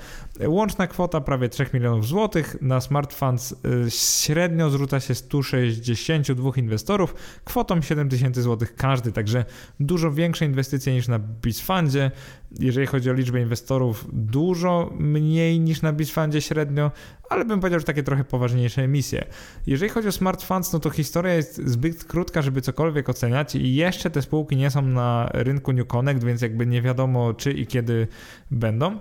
Łączna 0.48 0.88
kwota 0.88 1.22
prawie 1.22 1.50
3 1.50 1.66
milionów 1.74 2.08
złotych, 2.08 2.56
na 2.62 2.82
Smart 2.82 3.14
Funds 3.14 3.52
y, 3.52 3.56
średnio 3.92 4.70
zrzuca 4.70 5.00
się 5.00 5.16
162 5.16 6.52
inwestorów, 6.56 7.16
kwotą 7.60 7.82
7000 7.82 8.42
zł 8.42 8.68
każdy, 8.78 9.12
także 9.12 9.46
dużo 9.80 10.12
większe 10.12 10.46
inwestycje 10.46 10.94
niż 10.94 11.08
na 11.08 11.20
BizFundzie. 11.20 12.12
Jeżeli 12.60 12.88
chodzi 12.88 13.10
o 13.10 13.14
liczbę 13.14 13.42
inwestorów, 13.42 14.06
dużo 14.14 14.94
mniej 15.00 15.60
niż 15.60 15.82
na 15.82 15.94
BizFundzie 15.94 16.42
średnio, 16.42 16.92
ale 17.30 17.46
bym 17.46 17.60
powiedział, 17.60 17.80
że 17.80 17.86
takie 17.86 18.04
trochę 18.04 18.24
poważniejsze 18.24 18.82
emisje. 18.82 19.26
Jeżeli 19.68 19.90
chodzi 19.90 20.08
o 20.08 20.12
smart 20.12 20.44
funds, 20.44 20.74
no 20.74 20.80
to 20.80 20.90
historia 20.90 21.34
jest 21.34 21.68
zbyt 21.68 22.04
krótka, 22.04 22.42
żeby 22.42 22.62
cokolwiek 22.62 23.10
oceniać 23.10 23.56
i 23.56 23.76
jeszcze 23.76 24.10
te 24.10 24.22
spółki 24.22 24.56
nie 24.56 24.70
są 24.70 24.82
na 24.82 25.30
rynku 25.34 25.74
New 25.74 25.88
Connect, 25.88 26.24
więc 26.24 26.42
jakby 26.42 26.66
nie 26.66 26.82
wiadomo 26.82 27.34
czy 27.34 27.52
i 27.52 27.68
kiedy 27.68 28.08
będą. 28.52 29.00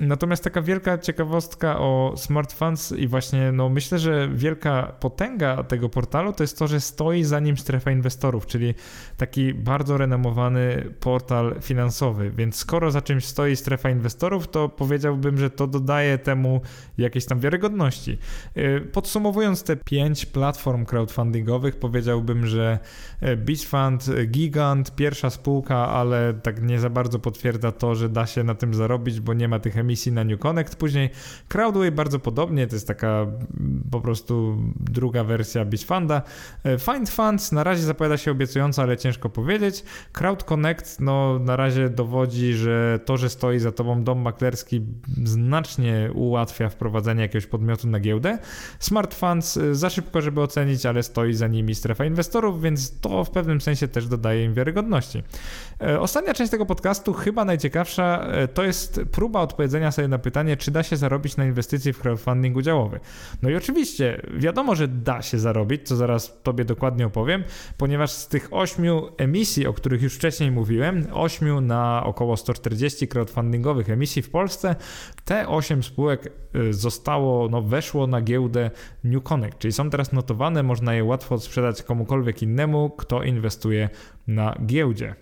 Natomiast 0.00 0.44
taka 0.44 0.62
wielka 0.62 0.98
ciekawostka 0.98 1.78
o 1.78 2.14
Smart 2.16 2.52
Funds 2.52 2.92
i 2.92 3.08
właśnie 3.08 3.52
no 3.52 3.68
myślę, 3.68 3.98
że 3.98 4.28
wielka 4.34 4.92
potęga 5.00 5.62
tego 5.62 5.88
portalu 5.88 6.32
to 6.32 6.42
jest 6.42 6.58
to, 6.58 6.66
że 6.66 6.80
stoi 6.80 7.24
za 7.24 7.40
nim 7.40 7.56
strefa 7.56 7.90
inwestorów, 7.90 8.46
czyli 8.46 8.74
taki 9.16 9.54
bardzo 9.54 9.96
renomowany 9.98 10.92
portal 11.00 11.54
finansowy. 11.62 12.30
Więc 12.30 12.56
skoro 12.56 12.90
za 12.90 13.02
czymś 13.02 13.24
stoi 13.24 13.56
strefa 13.56 13.90
inwestorów, 13.90 14.48
to 14.48 14.68
powiedziałbym, 14.68 15.38
że 15.38 15.50
to 15.50 15.66
dodaje 15.66 16.18
temu 16.18 16.60
jakiejś 16.98 17.26
tam 17.26 17.40
wiarygodności. 17.40 18.18
Y, 18.56 18.88
podsumowując 18.92 19.62
te 19.62 19.76
pięć 19.76 20.26
platform 20.26 20.84
crowdfundingowych, 20.84 21.76
powiedziałbym, 21.76 22.46
że 22.46 22.78
y, 23.22 23.36
BizFund, 23.36 24.10
Gigant, 24.26 24.96
pierwsza 24.96 25.30
spółka, 25.30 25.88
ale 25.88 26.34
tak 26.34 26.62
nie 26.62 26.80
za 26.80 26.90
bardzo 26.90 27.18
potwierdza 27.18 27.72
to, 27.72 27.94
że 27.94 28.08
da 28.08 28.26
się 28.26 28.44
na 28.44 28.54
tym 28.54 28.74
zarobić, 28.74 29.20
bo 29.20 29.34
nie 29.34 29.48
ma 29.48 29.58
tych 29.58 29.78
emisji 29.78 29.89
na 30.12 30.24
New 30.24 30.40
Connect. 30.40 30.76
Później 30.76 31.10
Crowdway 31.48 31.92
bardzo 31.92 32.18
podobnie, 32.18 32.66
to 32.66 32.76
jest 32.76 32.88
taka 32.88 33.26
po 33.90 34.00
prostu 34.00 34.56
druga 34.80 35.24
wersja. 35.24 35.66
E, 36.64 36.78
Find 36.78 37.10
Funds 37.10 37.52
na 37.52 37.64
razie 37.64 37.82
zapowiada 37.82 38.16
się 38.16 38.30
obiecująco, 38.30 38.82
ale 38.82 38.96
ciężko 38.96 39.28
powiedzieć. 39.28 39.84
Crowd 40.12 40.44
Connect 40.44 41.00
no, 41.00 41.38
na 41.38 41.56
razie 41.56 41.88
dowodzi, 41.88 42.54
że 42.54 43.00
to, 43.04 43.16
że 43.16 43.30
stoi 43.30 43.58
za 43.58 43.72
tobą 43.72 44.04
dom 44.04 44.18
maklerski 44.18 44.80
znacznie 45.24 46.10
ułatwia 46.14 46.68
wprowadzenie 46.68 47.22
jakiegoś 47.22 47.46
podmiotu 47.46 47.88
na 47.88 48.00
giełdę. 48.00 48.38
Smart 48.78 49.14
Funds 49.14 49.56
e, 49.56 49.74
za 49.74 49.90
szybko, 49.90 50.20
żeby 50.20 50.40
ocenić, 50.40 50.86
ale 50.86 51.02
stoi 51.02 51.34
za 51.34 51.46
nimi 51.46 51.74
strefa 51.74 52.04
inwestorów, 52.04 52.62
więc 52.62 53.00
to 53.00 53.24
w 53.24 53.30
pewnym 53.30 53.60
sensie 53.60 53.88
też 53.88 54.06
dodaje 54.06 54.44
im 54.44 54.54
wiarygodności. 54.54 55.22
E, 55.82 56.00
ostatnia 56.00 56.34
część 56.34 56.50
tego 56.50 56.66
podcastu, 56.66 57.12
chyba 57.12 57.44
najciekawsza, 57.44 58.26
to 58.54 58.64
jest 58.64 59.00
próba 59.12 59.40
odpowiedzenia 59.40 59.69
odpowiedzenia 59.70 59.92
sobie 59.92 60.08
na 60.08 60.18
pytanie, 60.18 60.56
czy 60.56 60.70
da 60.70 60.82
się 60.82 60.96
zarobić 60.96 61.36
na 61.36 61.44
inwestycji 61.44 61.92
w 61.92 61.98
crowdfunding 61.98 62.56
udziałowy. 62.56 63.00
No 63.42 63.50
i 63.50 63.54
oczywiście, 63.54 64.22
wiadomo, 64.36 64.74
że 64.74 64.88
da 64.88 65.22
się 65.22 65.38
zarobić, 65.38 65.88
co 65.88 65.96
zaraz 65.96 66.42
Tobie 66.42 66.64
dokładnie 66.64 67.06
opowiem, 67.06 67.44
ponieważ 67.76 68.10
z 68.10 68.28
tych 68.28 68.48
ośmiu 68.50 69.08
emisji, 69.18 69.66
o 69.66 69.72
których 69.72 70.02
już 70.02 70.14
wcześniej 70.14 70.50
mówiłem, 70.50 71.06
ośmiu 71.12 71.60
na 71.60 72.02
około 72.04 72.36
140 72.36 73.08
crowdfundingowych 73.08 73.90
emisji 73.90 74.22
w 74.22 74.30
Polsce, 74.30 74.76
te 75.24 75.48
osiem 75.48 75.82
spółek 75.82 76.32
y, 76.54 76.74
zostało, 76.74 77.48
no 77.48 77.62
weszło 77.62 78.06
na 78.06 78.20
giełdę 78.20 78.70
New 79.04 79.22
Connect, 79.22 79.58
czyli 79.58 79.72
są 79.72 79.90
teraz 79.90 80.12
notowane, 80.12 80.62
można 80.62 80.94
je 80.94 81.04
łatwo 81.04 81.38
sprzedać 81.38 81.82
komukolwiek 81.82 82.42
innemu, 82.42 82.90
kto 82.90 83.22
inwestuje 83.22 83.88
na 84.26 84.54
giełdzie. 84.66 85.14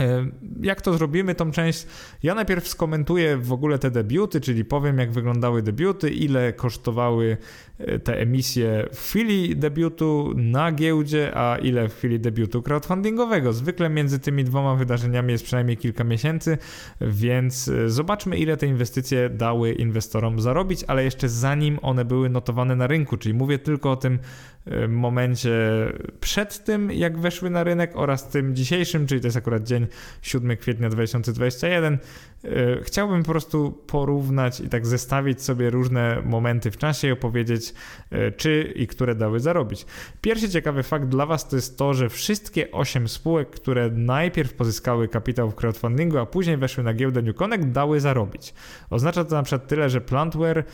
E, 0.00 0.26
jak 0.60 0.80
to 0.82 0.94
zrobimy, 0.94 1.34
tą 1.34 1.50
część? 1.50 1.86
Ja 2.22 2.34
najpierw 2.34 2.68
skomentuję 2.68 3.36
w 3.36 3.52
ogóle 3.52 3.78
te 3.78 3.90
debiuty, 3.90 4.40
czyli 4.40 4.64
powiem, 4.64 4.98
jak 4.98 5.12
wyglądały 5.12 5.62
debiuty, 5.62 6.10
ile 6.10 6.52
kosztowały 6.52 7.36
e, 7.78 7.98
te 7.98 8.18
emisje 8.18 8.86
w 8.92 9.00
chwili 9.00 9.56
debiutu 9.56 10.32
na 10.36 10.72
giełdzie, 10.72 11.32
a 11.34 11.56
ile 11.56 11.88
w 11.88 11.94
chwili 11.94 12.20
debiutu 12.20 12.62
crowdfundingowego. 12.62 13.52
Zwykle 13.52 13.88
między 13.88 14.18
tymi 14.18 14.44
dwoma 14.44 14.74
wydarzeniami 14.74 15.32
jest 15.32 15.44
przynajmniej 15.44 15.76
kilka 15.76 16.04
miesięcy, 16.04 16.58
więc 17.00 17.68
e, 17.68 17.90
zobaczmy, 17.90 18.36
ile 18.36 18.56
te 18.56 18.66
inwestycje 18.66 19.30
dały 19.30 19.72
inwestorom 19.72 20.40
zarobić, 20.40 20.84
ale 20.86 21.04
jeszcze 21.04 21.28
zanim 21.28 21.78
one 21.82 22.04
były 22.04 22.28
notowane 22.28 22.76
na 22.76 22.86
rynku, 22.86 23.16
czyli 23.16 23.34
mówię 23.34 23.58
tylko 23.58 23.90
o 23.90 23.96
tym 23.96 24.18
momencie 24.88 25.52
przed 26.20 26.64
tym, 26.64 26.92
jak 26.92 27.18
weszły 27.18 27.50
na 27.50 27.64
rynek 27.64 27.92
oraz 27.94 28.28
tym 28.28 28.56
dzisiejszym, 28.56 29.06
czyli 29.06 29.20
to 29.20 29.26
jest 29.26 29.36
akurat 29.36 29.62
dzień 29.62 29.86
7 30.22 30.56
kwietnia 30.56 30.88
2021. 30.88 31.98
E, 32.44 32.48
chciałbym 32.82 33.22
po 33.22 33.32
prostu 33.32 33.72
porównać 33.86 34.60
i 34.60 34.68
tak 34.68 34.86
zestawić 34.86 35.42
sobie 35.42 35.70
różne 35.70 36.22
momenty 36.24 36.70
w 36.70 36.76
czasie 36.76 37.08
i 37.08 37.10
opowiedzieć, 37.10 37.74
e, 38.10 38.32
czy 38.32 38.72
i 38.76 38.86
które 38.86 39.14
dały 39.14 39.40
zarobić. 39.40 39.86
Pierwszy 40.20 40.48
ciekawy 40.48 40.82
fakt 40.82 41.08
dla 41.08 41.26
Was 41.26 41.48
to 41.48 41.56
jest 41.56 41.78
to, 41.78 41.94
że 41.94 42.08
wszystkie 42.08 42.72
8 42.72 43.08
spółek, 43.08 43.50
które 43.50 43.90
najpierw 43.90 44.54
pozyskały 44.54 45.08
kapitał 45.08 45.50
w 45.50 45.54
crowdfundingu, 45.54 46.18
a 46.18 46.26
później 46.26 46.56
weszły 46.56 46.84
na 46.84 46.94
giełdę 46.94 47.22
New 47.22 47.36
Connect, 47.36 47.68
dały 47.68 48.00
zarobić. 48.00 48.54
Oznacza 48.90 49.24
to 49.24 49.34
na 49.34 49.42
przykład 49.42 49.68
tyle, 49.68 49.90
że 49.90 50.00
Plantware 50.00 50.64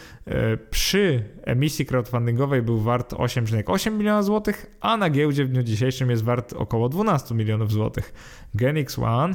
przy 0.70 1.22
emisji 1.42 1.86
crowdfundingowej 1.86 2.62
był 2.62 2.80
wart 2.80 3.12
8,8 3.12 3.77
8 3.78 3.98
milionów 3.98 4.24
złotych, 4.24 4.76
a 4.80 4.96
na 4.96 5.10
giełdzie 5.10 5.44
w 5.44 5.48
dniu 5.48 5.62
dzisiejszym 5.62 6.10
jest 6.10 6.24
wart 6.24 6.52
około 6.52 6.88
12 6.88 7.34
milionów 7.34 7.72
złotych. 7.72 8.12
Genix 8.54 8.98
One 8.98 9.34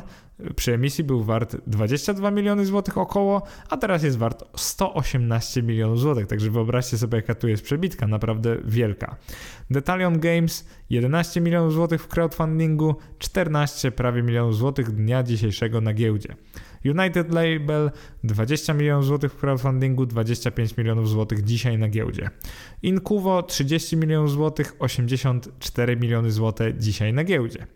przy 0.56 0.74
emisji 0.74 1.04
był 1.04 1.24
wart 1.24 1.56
22 1.68 2.32
miliony 2.32 2.66
złotych 2.66 2.98
około, 2.98 3.42
a 3.70 3.78
teraz 3.78 4.04
jest 4.04 4.18
wart 4.18 4.44
118 4.56 5.64
milionów 5.64 6.00
złotych. 6.00 6.28
Także 6.28 6.50
wyobraźcie 6.50 6.98
sobie, 6.98 7.16
jaka 7.16 7.36
tu 7.36 7.48
jest 7.48 7.64
przebitka, 7.64 8.08
naprawdę 8.08 8.58
wielka. 8.66 9.16
Detalion 9.70 10.20
Games 10.20 10.68
11 10.90 11.42
milionów 11.42 11.74
złotych 11.74 12.02
w 12.04 12.08
crowdfundingu, 12.08 12.96
14 13.20 13.92
prawie 13.92 14.24
milionów 14.24 14.56
złotych 14.56 14.92
dnia 14.92 15.24
dzisiejszego 15.24 15.82
na 15.82 15.94
giełdzie. 15.94 16.36
United 16.86 17.34
Label 17.34 17.92
20 18.24 18.74
milionów 18.74 19.06
złotych 19.06 19.34
w 19.34 19.38
crowdfundingu, 19.38 20.06
25 20.06 20.78
milionów 20.78 21.10
złotych 21.10 21.44
dzisiaj 21.44 21.78
na 21.78 21.90
giełdzie. 21.90 22.30
Incuvo 22.82 23.44
30 23.44 23.98
milionów 23.98 24.32
złotych, 24.32 24.76
84 24.80 25.98
miliony 25.98 26.32
złote 26.32 26.74
dzisiaj 26.74 27.14
na 27.14 27.24
giełdzie. 27.24 27.68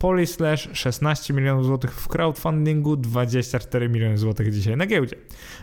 Polyslash 0.00 0.68
16 0.72 1.34
milionów 1.34 1.66
złotych 1.66 1.94
w 1.94 2.08
crowdfundingu, 2.08 2.96
24 2.96 3.88
miliony 3.88 4.18
złotych 4.18 4.52
dzisiaj 4.52 4.76
na 4.76 4.86
giełdzie. 4.86 5.16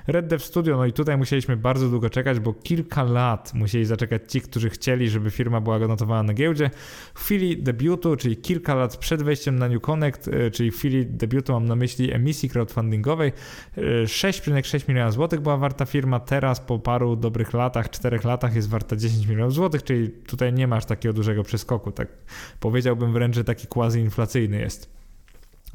Red 0.08 0.28
Dev 0.28 0.46
Studio, 0.46 0.78
no 0.78 0.86
i 0.86 0.94
tutaj 0.94 1.18
musieliśmy 1.18 1.58
bardzo 1.58 1.90
długo 1.90 2.10
czekać, 2.10 2.40
bo 2.40 2.54
kilka 2.54 3.04
lat 3.04 3.54
musieli 3.54 3.86
zaczekać 3.86 4.22
ci, 4.32 4.42
którzy 4.42 4.70
chcieli, 4.70 5.10
żeby 5.10 5.32
firma 5.32 5.62
była 5.62 5.80
notowana 5.80 6.24
na 6.24 6.34
giełdzie. 6.34 6.70
W 7.14 7.20
chwili 7.20 7.64
debiutu, 7.64 8.16
czyli 8.16 8.38
kilka 8.38 8.76
lat 8.76 8.98
przed 8.98 9.24
wejściem 9.24 9.60
na 9.60 9.68
New 9.68 9.82
Connect, 9.82 10.28
e, 10.28 10.52
czyli 10.52 10.72
w 10.72 10.78
chwili 10.78 11.06
debiutu 11.06 11.54
mam 11.54 11.66
na 11.66 11.76
myśli 11.76 12.14
emisji 12.14 12.50
crowdfundingowej, 12.50 13.32
6,6 14.06 14.76
e, 14.76 14.80
miliona 14.88 15.12
złotych 15.12 15.40
była 15.40 15.58
warta 15.58 15.86
firma, 15.86 16.20
teraz 16.20 16.60
po 16.60 16.80
paru 16.80 17.16
dobrych 17.16 17.54
latach, 17.54 17.90
4 17.90 18.20
latach 18.24 18.56
jest 18.56 18.70
warta 18.70 18.96
10 18.96 19.28
milionów 19.28 19.54
złotych, 19.54 19.84
czyli 19.84 20.10
tutaj 20.10 20.54
nie 20.54 20.68
masz 20.68 20.86
takiego 20.86 21.14
dużego 21.14 21.44
przeskoku, 21.44 21.92
tak 21.92 22.08
powiedziałbym 22.60 23.14
wręcz, 23.14 23.36
że 23.36 23.44
taki 23.44 23.68
quasi-inflacyjny 23.68 24.27
jest. 24.60 24.90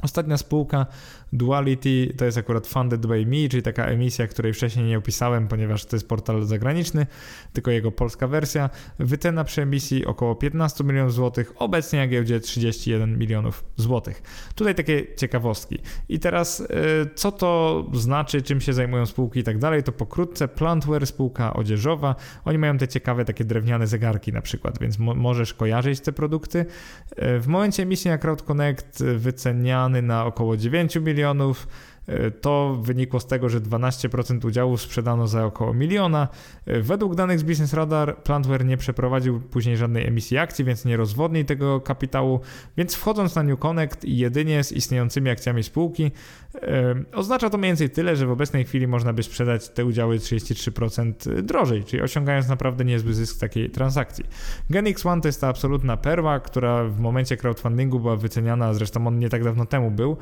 Ostatnia 0.03 0.36
spółka 0.36 0.86
Duality 1.33 2.14
to 2.16 2.24
jest 2.24 2.39
akurat 2.39 2.66
Funded 2.66 3.07
by 3.07 3.26
Me, 3.26 3.49
czyli 3.51 3.62
taka 3.62 3.87
emisja, 3.87 4.26
której 4.26 4.53
wcześniej 4.53 4.87
nie 4.87 4.99
opisałem, 4.99 5.49
ponieważ 5.49 5.85
to 5.85 5.97
jest 5.97 6.09
portal 6.09 6.45
zagraniczny, 6.45 7.07
tylko 7.53 7.70
jego 7.70 7.93
polska 7.93 8.26
wersja. 8.26 8.70
Wycena 8.99 9.45
przy 9.45 9.62
emisji 9.62 10.07
około 10.07 10.35
15 10.35 10.85
milionów 10.85 11.12
złotych, 11.12 11.53
obecnie 11.57 11.99
na 11.99 12.07
giełdzie 12.07 12.41
31 12.41 13.18
milionów 13.18 13.64
złotych. 13.76 14.22
Tutaj 14.55 14.74
takie 14.74 15.14
ciekawostki. 15.16 15.78
I 16.09 16.18
teraz 16.18 16.61
y, 16.61 16.66
co 17.14 17.33
to 17.33 17.85
znaczy, 17.93 18.43
czym 18.43 18.61
się 18.61 18.72
zajmują 18.72 19.07
spółki 19.07 19.41
i 19.41 19.43
tak 19.45 19.59
dalej, 19.59 19.83
to 19.83 19.93
pokrótce 19.93 20.49
Plantware, 20.49 21.07
spółka 21.07 21.55
odzieżowa, 21.55 22.14
oni 22.45 22.59
mają 22.59 22.78
te 22.78 22.89
ciekawe 22.89 23.24
takie 23.24 23.45
drewniane 23.45 23.87
zegarki 23.87 24.33
na 24.33 24.43
przykład, 24.43 24.78
więc 24.78 24.99
mo 24.99 25.14
możesz 25.14 25.55
kojarzyć 25.55 26.01
te 26.01 26.12
produkty. 26.12 26.59
Y, 26.59 27.41
w 27.41 27.47
momencie 27.47 27.83
emisji 27.83 28.11
na 28.11 28.18
Crowd 28.18 28.43
Connect 28.43 29.05
wyceniany 29.05 30.03
na 30.03 30.24
około 30.24 30.57
9 30.57 30.97
milionów 30.97 31.21
milionów 31.22 31.66
E, 31.66 31.91
to 32.40 32.78
wynikło 32.82 33.20
z 33.20 33.26
tego, 33.26 33.48
że 33.48 33.61
12% 33.61 34.46
udziałów 34.46 34.82
sprzedano 34.82 35.26
za 35.26 35.44
około 35.44 35.74
miliona. 35.74 36.28
E, 36.66 36.80
według 36.80 37.14
danych 37.14 37.38
z 37.38 37.42
Business 37.42 37.74
Radar 37.74 38.22
Plantware 38.22 38.64
nie 38.64 38.76
przeprowadził 38.76 39.40
później 39.40 39.76
żadnej 39.76 40.07
emisji 40.07 40.38
akcji, 40.38 40.64
więc 40.64 40.84
nie 40.84 40.96
rozwodni 40.96 41.44
tego 41.44 41.80
kapitału, 41.80 42.40
więc 42.76 42.94
wchodząc 42.94 43.34
na 43.34 43.42
New 43.42 43.59
Connect 43.59 44.05
i 44.05 44.18
jedynie 44.18 44.64
z 44.64 44.72
istniejącymi 44.72 45.30
akcjami 45.30 45.62
spółki, 45.62 46.11
e, 46.55 46.94
oznacza 47.12 47.50
to 47.50 47.59
mniej 47.59 47.70
więcej 47.70 47.90
tyle, 47.90 48.16
że 48.16 48.26
w 48.26 48.30
obecnej 48.30 48.64
chwili 48.64 48.86
można 48.86 49.12
by 49.12 49.22
sprzedać 49.22 49.68
te 49.68 49.84
udziały 49.84 50.18
33% 50.18 51.42
drożej, 51.42 51.84
czyli 51.84 52.03
osiągając 52.03 52.48
naprawdę 52.48 52.84
niezły 52.84 53.14
zysk 53.14 53.40
takiej 53.40 53.70
transakcji. 53.70 54.24
Genix 54.70 55.07
One 55.07 55.22
to 55.22 55.28
jest 55.28 55.40
ta 55.40 55.48
absolutna 55.48 55.96
perła, 55.96 56.40
która 56.40 56.84
w 56.84 57.00
momencie 57.00 57.36
crowdfundingu 57.36 58.00
była 58.00 58.16
wyceniana, 58.16 58.74
zresztą 58.74 59.07
on 59.07 59.18
nie 59.18 59.28
tak 59.28 59.44
dawno 59.44 59.66
temu 59.66 59.90
był, 59.90 60.16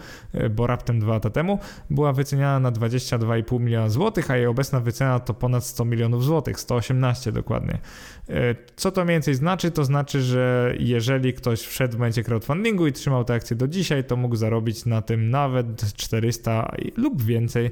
bo 0.50 0.66
raptem 0.66 1.00
dwa 1.00 1.12
lata 1.12 1.30
temu, 1.30 1.58
była 1.90 2.12
wyceniana 2.12 2.60
na 2.60 2.72
22,5 2.72 3.60
miliona 3.60 3.88
złotych, 3.88 4.30
a 4.30 4.36
jej 4.36 4.46
obecna 4.46 4.80
wycena 4.80 5.20
to 5.20 5.34
ponad 5.34 5.64
100 5.64 5.84
milionów 5.84 6.24
złotych, 6.24 6.60
118 6.60 7.32
dokładnie. 7.32 7.78
E, 8.28 8.54
co 8.76 8.90
to 8.90 9.04
mniej 9.04 9.14
więcej 9.14 9.34
znaczy? 9.34 9.70
To 9.70 9.84
znaczy, 9.84 10.22
że 10.22 10.74
jeżeli 10.78 11.32
ktoś 11.32 11.60
wszedł 11.60 11.94
w 11.94 11.98
momencie 11.98 12.24
crowdfundingu 12.24 12.86
i 12.86 12.92
trzymał 12.92 13.24
te 13.24 13.34
akcje 13.34 13.56
do 13.56 13.68
dzisiaj, 13.68 14.04
to 14.04 14.16
mógł 14.16 14.36
zarobić 14.36 14.86
na 14.86 15.02
tym 15.02 15.30
nawet 15.30 15.94
400 15.94 16.72
lub 16.96 17.22
więcej 17.22 17.70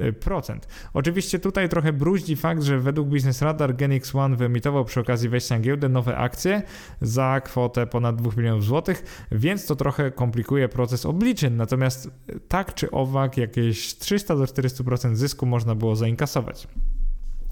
e, 0.00 0.12
procent. 0.12 0.68
Oczywiście 0.94 1.38
tutaj 1.38 1.68
trochę 1.68 1.92
bruździ 1.92 2.36
fakt, 2.36 2.62
że 2.62 2.78
według 2.78 3.08
Business 3.08 3.42
Radar 3.42 3.76
Genix 3.76 4.14
One 4.14 4.36
wyemitował 4.36 4.84
przy 4.84 5.00
okazji 5.00 5.28
wejścia 5.28 5.54
na 5.54 5.60
giełdę 5.60 5.88
nowe 5.88 6.16
akcje 6.16 6.62
za 7.00 7.40
kwotę 7.44 7.86
ponad 7.86 8.16
2 8.16 8.30
milionów 8.36 8.64
złotych, 8.64 9.26
więc 9.32 9.66
to 9.66 9.76
trochę 9.76 10.10
komplikuje 10.10 10.68
proces 10.68 11.06
obliczeń. 11.06 11.54
Natomiast 11.54 12.10
tak 12.48 12.74
czy 12.74 12.90
owak 12.90 13.35
jakieś 13.40 13.94
300 13.94 14.36
do 14.36 14.44
400% 14.44 15.14
zysku 15.14 15.46
można 15.46 15.74
było 15.74 15.96
zainkasować. 15.96 16.68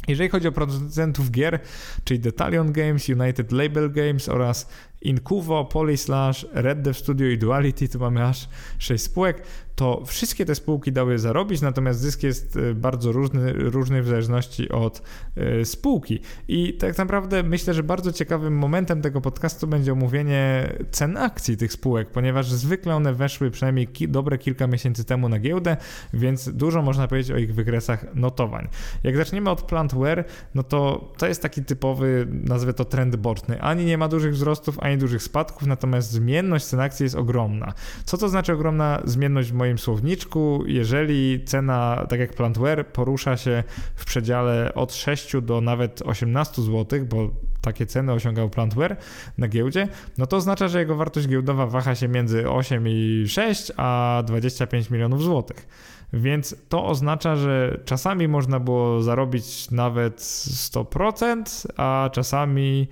Jeżeli 0.09 0.29
chodzi 0.29 0.49
o 0.49 0.53
producentów 0.53 1.31
gier, 1.31 1.61
czyli 2.05 2.21
Detalion 2.21 2.73
Games, 2.73 3.09
United 3.09 3.53
Label 3.53 3.93
Games 3.93 4.29
oraz 4.29 4.69
Incuvo, 5.03 5.65
Polyslash, 5.65 6.47
Red 6.53 6.83
Dev 6.83 6.99
Studio 6.99 7.27
i 7.27 7.39
Duality, 7.39 7.89
tu 7.89 7.99
mamy 7.99 8.25
aż 8.25 8.49
6 8.79 9.05
spółek, 9.05 9.43
to 9.75 10.03
wszystkie 10.07 10.45
te 10.45 10.55
spółki 10.55 10.93
dały 10.93 11.19
zarobić, 11.19 11.61
natomiast 11.61 12.01
zysk 12.01 12.23
jest 12.23 12.57
e, 12.57 12.75
bardzo 12.75 13.13
różny, 13.13 13.53
różny 13.53 14.03
w 14.03 14.07
zależności 14.07 14.69
od 14.69 15.03
e, 15.37 15.65
spółki. 15.65 16.21
I 16.49 16.75
tak 16.75 16.99
naprawdę 16.99 17.43
myślę, 17.43 17.75
że 17.75 17.83
bardzo 17.83 18.13
ciekawym 18.13 18.59
momentem 18.59 19.03
tego 19.03 19.21
podcastu 19.21 19.67
będzie 19.67 19.93
omówienie 19.93 20.73
cen 20.91 21.17
akcji 21.17 21.57
tych 21.57 21.73
spółek, 21.73 22.11
ponieważ 22.11 22.51
zwykle 22.51 22.97
one 22.97 23.15
weszły 23.15 23.51
przynajmniej 23.51 23.89
dobre 24.09 24.39
kilka 24.39 24.67
miesięcy 24.67 25.05
temu 25.05 25.29
na 25.29 25.39
giełdę, 25.39 25.77
więc 26.13 26.49
dużo 26.49 26.83
można 26.83 27.09
powiedzieć 27.09 27.31
o 27.31 27.37
ich 27.37 27.55
wykresach 27.55 28.15
notowań. 28.15 28.69
Jak 29.03 29.17
zaczniemy 29.17 29.51
od 29.51 29.63
Plantware, 29.63 30.25
no 30.55 30.63
to 30.63 31.13
to 31.19 31.27
jest 31.27 31.43
taki 31.43 31.65
typowy, 31.65 32.27
nazwę 32.31 32.75
to 32.75 32.85
trend 32.85 33.17
boczny. 33.17 33.63
Ani 33.63 33.85
nie 33.85 33.99
ma 33.99 34.09
dużych 34.09 34.33
wzrostów, 34.33 34.79
ani 34.81 34.99
dużych 34.99 35.23
spadków, 35.23 35.67
natomiast 35.67 36.11
zmienność 36.11 36.65
cen 36.65 36.81
akcji 36.81 37.05
jest 37.05 37.17
ogromna. 37.17 37.73
Co 38.05 38.19
to 38.19 38.29
znaczy 38.29 38.53
ogromna 38.53 39.03
zmienność 39.05 39.51
w 39.51 39.55
moim 39.55 39.64
słowniczku, 39.77 40.65
jeżeli 40.67 41.45
cena, 41.45 42.07
tak 42.09 42.21
jak 42.21 42.35
Plantware, 42.35 42.87
porusza 42.87 43.37
się 43.37 43.63
w 43.95 44.05
przedziale 44.05 44.75
od 44.75 44.95
6 44.95 45.37
do 45.43 45.61
nawet 45.61 46.03
18 46.03 46.63
zł, 46.63 47.07
bo 47.07 47.31
takie 47.61 47.87
ceny 47.87 48.13
osiągał 48.13 48.51
Plantware 48.51 48.97
na 49.39 49.49
giełdzie, 49.49 49.89
no 50.19 50.27
to 50.27 50.37
oznacza, 50.37 50.69
że 50.69 50.79
jego 50.79 50.97
wartość 50.97 51.29
giełdowa 51.29 51.67
waha 51.67 51.95
się 51.95 52.09
między 52.09 52.51
8 52.51 52.85
i 52.89 53.25
6 53.29 53.73
a 53.77 54.23
25 54.27 54.91
milionów 54.91 55.23
złotych. 55.23 55.69
Więc 56.13 56.57
to 56.69 56.87
oznacza, 56.87 57.37
że 57.37 57.81
czasami 57.85 58.29
można 58.29 58.61
było 58.61 59.03
zarobić 59.03 59.71
nawet 59.71 60.21
100%, 60.21 61.67
a 61.77 62.11
czasami 62.13 62.89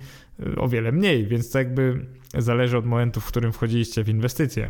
o 0.57 0.67
wiele 0.67 0.91
mniej, 0.91 1.27
więc 1.27 1.51
to 1.51 1.57
jakby 1.57 2.05
zależy 2.37 2.77
od 2.77 2.85
momentu, 2.85 3.21
w 3.21 3.25
którym 3.25 3.53
wchodziliście 3.53 4.03
w 4.03 4.09
inwestycje. 4.09 4.69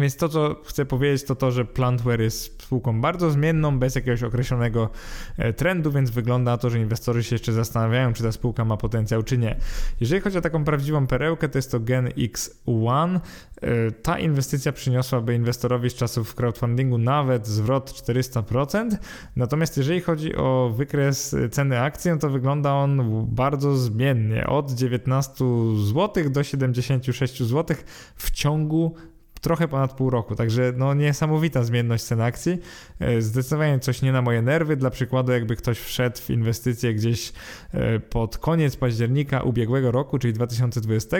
Więc 0.00 0.16
to, 0.16 0.28
co 0.28 0.56
chcę 0.64 0.84
powiedzieć, 0.84 1.24
to 1.24 1.34
to, 1.34 1.50
że 1.50 1.64
Plantware 1.64 2.20
jest 2.20 2.62
spółką 2.62 3.00
bardzo 3.00 3.30
zmienną, 3.30 3.78
bez 3.78 3.94
jakiegoś 3.94 4.22
określonego 4.22 4.90
e, 5.38 5.52
trendu, 5.52 5.92
więc 5.92 6.10
wygląda 6.10 6.50
na 6.50 6.58
to, 6.58 6.70
że 6.70 6.78
inwestorzy 6.78 7.24
się 7.24 7.34
jeszcze 7.34 7.52
zastanawiają, 7.52 8.12
czy 8.12 8.22
ta 8.22 8.32
spółka 8.32 8.64
ma 8.64 8.76
potencjał, 8.76 9.22
czy 9.22 9.38
nie. 9.38 9.56
Jeżeli 10.00 10.20
chodzi 10.20 10.38
o 10.38 10.40
taką 10.40 10.64
prawdziwą 10.64 11.06
perełkę, 11.06 11.48
to 11.48 11.58
jest 11.58 11.70
to 11.70 11.80
Gen 11.80 12.08
X1. 12.08 13.20
E, 13.62 13.90
ta 13.90 14.18
inwestycja 14.18 14.72
przyniosłaby 14.72 15.34
inwestorowi 15.34 15.90
z 15.90 15.94
czasów 15.94 16.34
crowdfundingu 16.34 16.98
nawet 16.98 17.46
zwrot 17.46 17.92
400%. 17.92 18.96
Natomiast 19.36 19.76
jeżeli 19.76 20.00
chodzi 20.00 20.36
o 20.36 20.72
wykres 20.76 21.36
ceny 21.50 21.80
akcji, 21.80 22.10
no 22.10 22.16
to 22.16 22.30
wygląda 22.30 22.72
on 22.74 23.26
bardzo 23.26 23.76
zmiennie. 23.76 24.46
Od 24.46 24.72
19 24.72 25.44
zł 25.92 26.30
do 26.30 26.42
76 26.42 27.42
zł 27.42 27.76
w 28.16 28.30
ciągu 28.30 28.94
trochę 29.40 29.68
ponad 29.68 29.92
pół 29.92 30.10
roku, 30.10 30.34
także 30.34 30.72
no 30.76 30.94
niesamowita 30.94 31.62
zmienność 31.62 32.04
cen 32.04 32.20
akcji. 32.20 32.58
E, 32.98 33.22
zdecydowanie 33.22 33.78
coś 33.78 34.02
nie 34.02 34.12
na 34.12 34.22
moje 34.22 34.42
nerwy. 34.42 34.76
Dla 34.76 34.90
przykładu, 34.90 35.32
jakby 35.32 35.56
ktoś 35.56 35.78
wszedł 35.78 36.18
w 36.18 36.30
inwestycje 36.30 36.94
gdzieś 36.94 37.32
e, 37.72 38.00
pod 38.00 38.38
koniec 38.38 38.76
października 38.76 39.42
ubiegłego 39.42 39.90
roku, 39.90 40.18
czyli 40.18 40.32
2020 40.32 41.16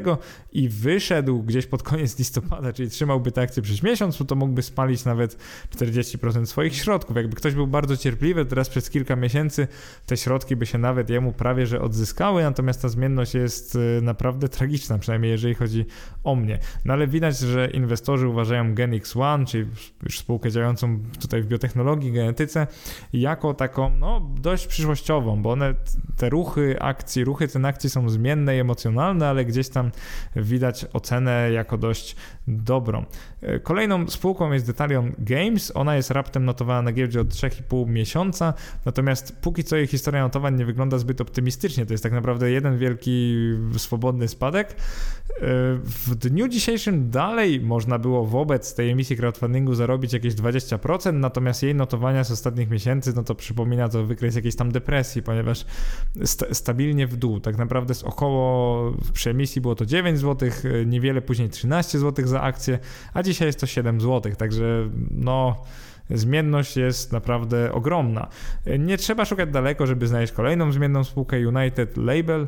i 0.52 0.68
wyszedł 0.68 1.42
gdzieś 1.42 1.66
pod 1.66 1.82
koniec 1.82 2.18
listopada, 2.18 2.72
czyli 2.72 2.90
trzymałby 2.90 3.32
te 3.32 3.42
akcje 3.42 3.62
przez 3.62 3.82
miesiąc, 3.82 4.18
to 4.28 4.34
mógłby 4.34 4.62
spalić 4.62 5.04
nawet 5.04 5.36
40% 5.76 6.46
swoich 6.46 6.76
środków. 6.76 7.16
Jakby 7.16 7.36
ktoś 7.36 7.54
był 7.54 7.66
bardzo 7.66 7.96
cierpliwy, 7.96 8.44
teraz 8.44 8.68
przez 8.68 8.90
kilka 8.90 9.16
miesięcy 9.16 9.68
te 10.06 10.16
środki 10.16 10.56
by 10.56 10.66
się 10.66 10.78
nawet 10.78 11.10
jemu 11.10 11.32
prawie 11.32 11.66
że 11.66 11.80
odzyskały, 11.80 12.42
natomiast 12.42 12.82
ta 12.82 12.88
zmienność 12.88 13.34
jest 13.34 13.76
e, 13.76 14.00
naprawdę 14.00 14.48
tragiczna, 14.48 14.98
przynajmniej 14.98 15.32
jeżeli 15.32 15.54
chodzi 15.54 15.86
o 16.24 16.36
mnie. 16.36 16.58
No 16.84 16.92
ale 16.92 17.06
widać, 17.06 17.38
że 17.38 17.70
inwestorzy 17.70 18.09
inwestorzy 18.10 18.28
uważają 18.28 18.74
Genix 18.74 19.16
One, 19.16 19.46
czyli 19.46 19.66
już 20.02 20.18
spółkę 20.18 20.50
działającą 20.50 20.98
tutaj 21.20 21.42
w 21.42 21.46
biotechnologii, 21.46 22.12
genetyce, 22.12 22.66
jako 23.12 23.54
taką 23.54 23.96
no, 23.98 24.20
dość 24.40 24.66
przyszłościową, 24.66 25.42
bo 25.42 25.50
one, 25.52 25.74
te 26.16 26.28
ruchy 26.30 26.76
akcji, 26.80 27.24
ruchy 27.24 27.48
cen 27.48 27.64
akcji 27.64 27.90
są 27.90 28.08
zmienne 28.08 28.56
i 28.56 28.60
emocjonalne, 28.60 29.28
ale 29.28 29.44
gdzieś 29.44 29.68
tam 29.68 29.90
widać 30.36 30.86
ocenę 30.92 31.50
jako 31.52 31.78
dość 31.78 32.16
dobrą. 32.48 33.04
E, 33.42 33.60
kolejną 33.60 34.08
spółką 34.08 34.52
jest 34.52 34.66
Detalion 34.66 35.12
Games. 35.18 35.72
Ona 35.74 35.96
jest 35.96 36.10
raptem 36.10 36.44
notowana 36.44 36.82
na 36.82 36.92
giełdzie 36.92 37.20
od 37.20 37.28
3,5 37.28 37.88
miesiąca, 37.88 38.54
natomiast 38.84 39.36
póki 39.40 39.64
co 39.64 39.76
jej 39.76 39.86
historia 39.86 40.22
notowań 40.22 40.58
nie 40.58 40.64
wygląda 40.64 40.98
zbyt 40.98 41.20
optymistycznie. 41.20 41.86
To 41.86 41.94
jest 41.94 42.02
tak 42.02 42.12
naprawdę 42.12 42.50
jeden 42.50 42.78
wielki 42.78 43.36
swobodny 43.76 44.28
spadek. 44.28 44.70
E, 44.70 44.74
w 45.84 46.14
dniu 46.14 46.48
dzisiejszym 46.48 47.10
dalej 47.10 47.60
można 47.60 47.98
było 47.98 48.26
wobec 48.26 48.74
tej 48.74 48.90
emisji 48.90 49.16
crowdfundingu 49.16 49.74
zarobić 49.74 50.12
jakieś 50.12 50.34
20%, 50.34 51.12
natomiast 51.12 51.62
jej 51.62 51.74
notowania 51.74 52.24
z 52.24 52.30
ostatnich 52.30 52.70
miesięcy, 52.70 53.12
no 53.16 53.22
to 53.22 53.34
przypomina 53.34 53.88
to 53.88 54.04
wykres 54.04 54.36
jakiejś 54.36 54.56
tam 54.56 54.72
depresji, 54.72 55.22
ponieważ 55.22 55.64
sta 56.24 56.54
stabilnie 56.54 57.06
w 57.06 57.16
dół. 57.16 57.40
Tak 57.40 57.58
naprawdę 57.58 57.94
z 57.94 58.02
około 58.02 58.92
przy 59.12 59.30
emisji 59.30 59.60
było 59.60 59.74
to 59.74 59.86
9 59.86 60.18
zł, 60.18 60.48
e, 60.64 60.86
niewiele 60.86 61.22
później 61.22 61.48
13 61.48 61.98
zł 61.98 62.26
za 62.26 62.40
akcję, 62.40 62.78
a 63.14 63.22
dzisiaj 63.32 63.48
jest 63.48 63.60
to 63.60 63.66
7 63.66 64.00
zł, 64.00 64.32
także 64.36 64.88
no 65.10 65.56
zmienność 66.10 66.76
jest 66.76 67.12
naprawdę 67.12 67.72
ogromna. 67.72 68.28
Nie 68.78 68.96
trzeba 68.96 69.24
szukać 69.24 69.50
daleko, 69.50 69.86
żeby 69.86 70.06
znaleźć 70.06 70.32
kolejną 70.32 70.72
zmienną 70.72 71.04
spółkę 71.04 71.48
United 71.48 71.96
Label. 71.96 72.46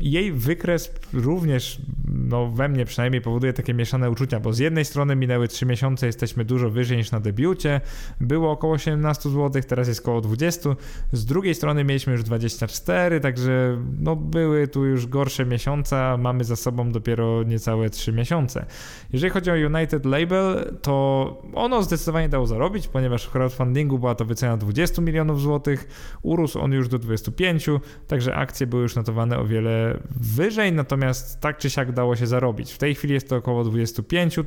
Jej 0.00 0.32
wykres 0.32 0.94
również 1.12 1.80
no, 2.14 2.50
we 2.50 2.68
mnie 2.68 2.84
przynajmniej 2.84 3.22
powoduje 3.22 3.52
takie 3.52 3.74
mieszane 3.74 4.10
uczucia, 4.10 4.40
bo 4.40 4.52
z 4.52 4.58
jednej 4.58 4.84
strony 4.84 5.16
minęły 5.16 5.48
3 5.48 5.66
miesiące, 5.66 6.06
jesteśmy 6.06 6.44
dużo 6.44 6.70
wyżej 6.70 6.96
niż 6.98 7.10
na 7.10 7.20
debiucie, 7.20 7.80
było 8.20 8.50
około 8.50 8.78
17 8.78 9.30
zł, 9.30 9.62
teraz 9.68 9.88
jest 9.88 10.00
około 10.00 10.20
20, 10.20 10.70
z 11.12 11.24
drugiej 11.24 11.54
strony 11.54 11.84
mieliśmy 11.84 12.12
już 12.12 12.22
24, 12.22 13.20
także 13.20 13.78
no, 13.98 14.16
były 14.16 14.68
tu 14.68 14.84
już 14.84 15.06
gorsze 15.06 15.46
miesiące, 15.46 16.16
mamy 16.18 16.44
za 16.44 16.56
sobą 16.56 16.92
dopiero 16.92 17.42
niecałe 17.42 17.90
3 17.90 18.12
miesiące. 18.12 18.66
Jeżeli 19.12 19.30
chodzi 19.30 19.50
o 19.50 19.54
United 19.54 20.04
Label, 20.04 20.74
to 20.82 21.42
ono 21.54 21.82
zdecydowanie 21.82 22.28
dało 22.28 22.46
zarobić, 22.50 22.88
ponieważ 22.88 23.26
w 23.26 23.30
crowdfundingu 23.30 23.98
była 23.98 24.14
to 24.14 24.24
wycena 24.24 24.56
20 24.56 25.02
milionów 25.02 25.40
złotych, 25.40 25.88
urósł 26.22 26.60
on 26.60 26.72
już 26.72 26.88
do 26.88 26.98
25, 26.98 27.66
także 28.06 28.34
akcje 28.34 28.66
były 28.66 28.82
już 28.82 28.96
notowane 28.96 29.38
o 29.38 29.44
wiele 29.44 30.00
wyżej, 30.20 30.72
natomiast 30.72 31.40
tak 31.40 31.58
czy 31.58 31.70
siak 31.70 31.92
dało 31.92 32.16
się 32.16 32.26
zarobić. 32.26 32.72
W 32.72 32.78
tej 32.78 32.94
chwili 32.94 33.14
jest 33.14 33.28
to 33.28 33.36
około 33.36 33.64
25%. 33.64 34.44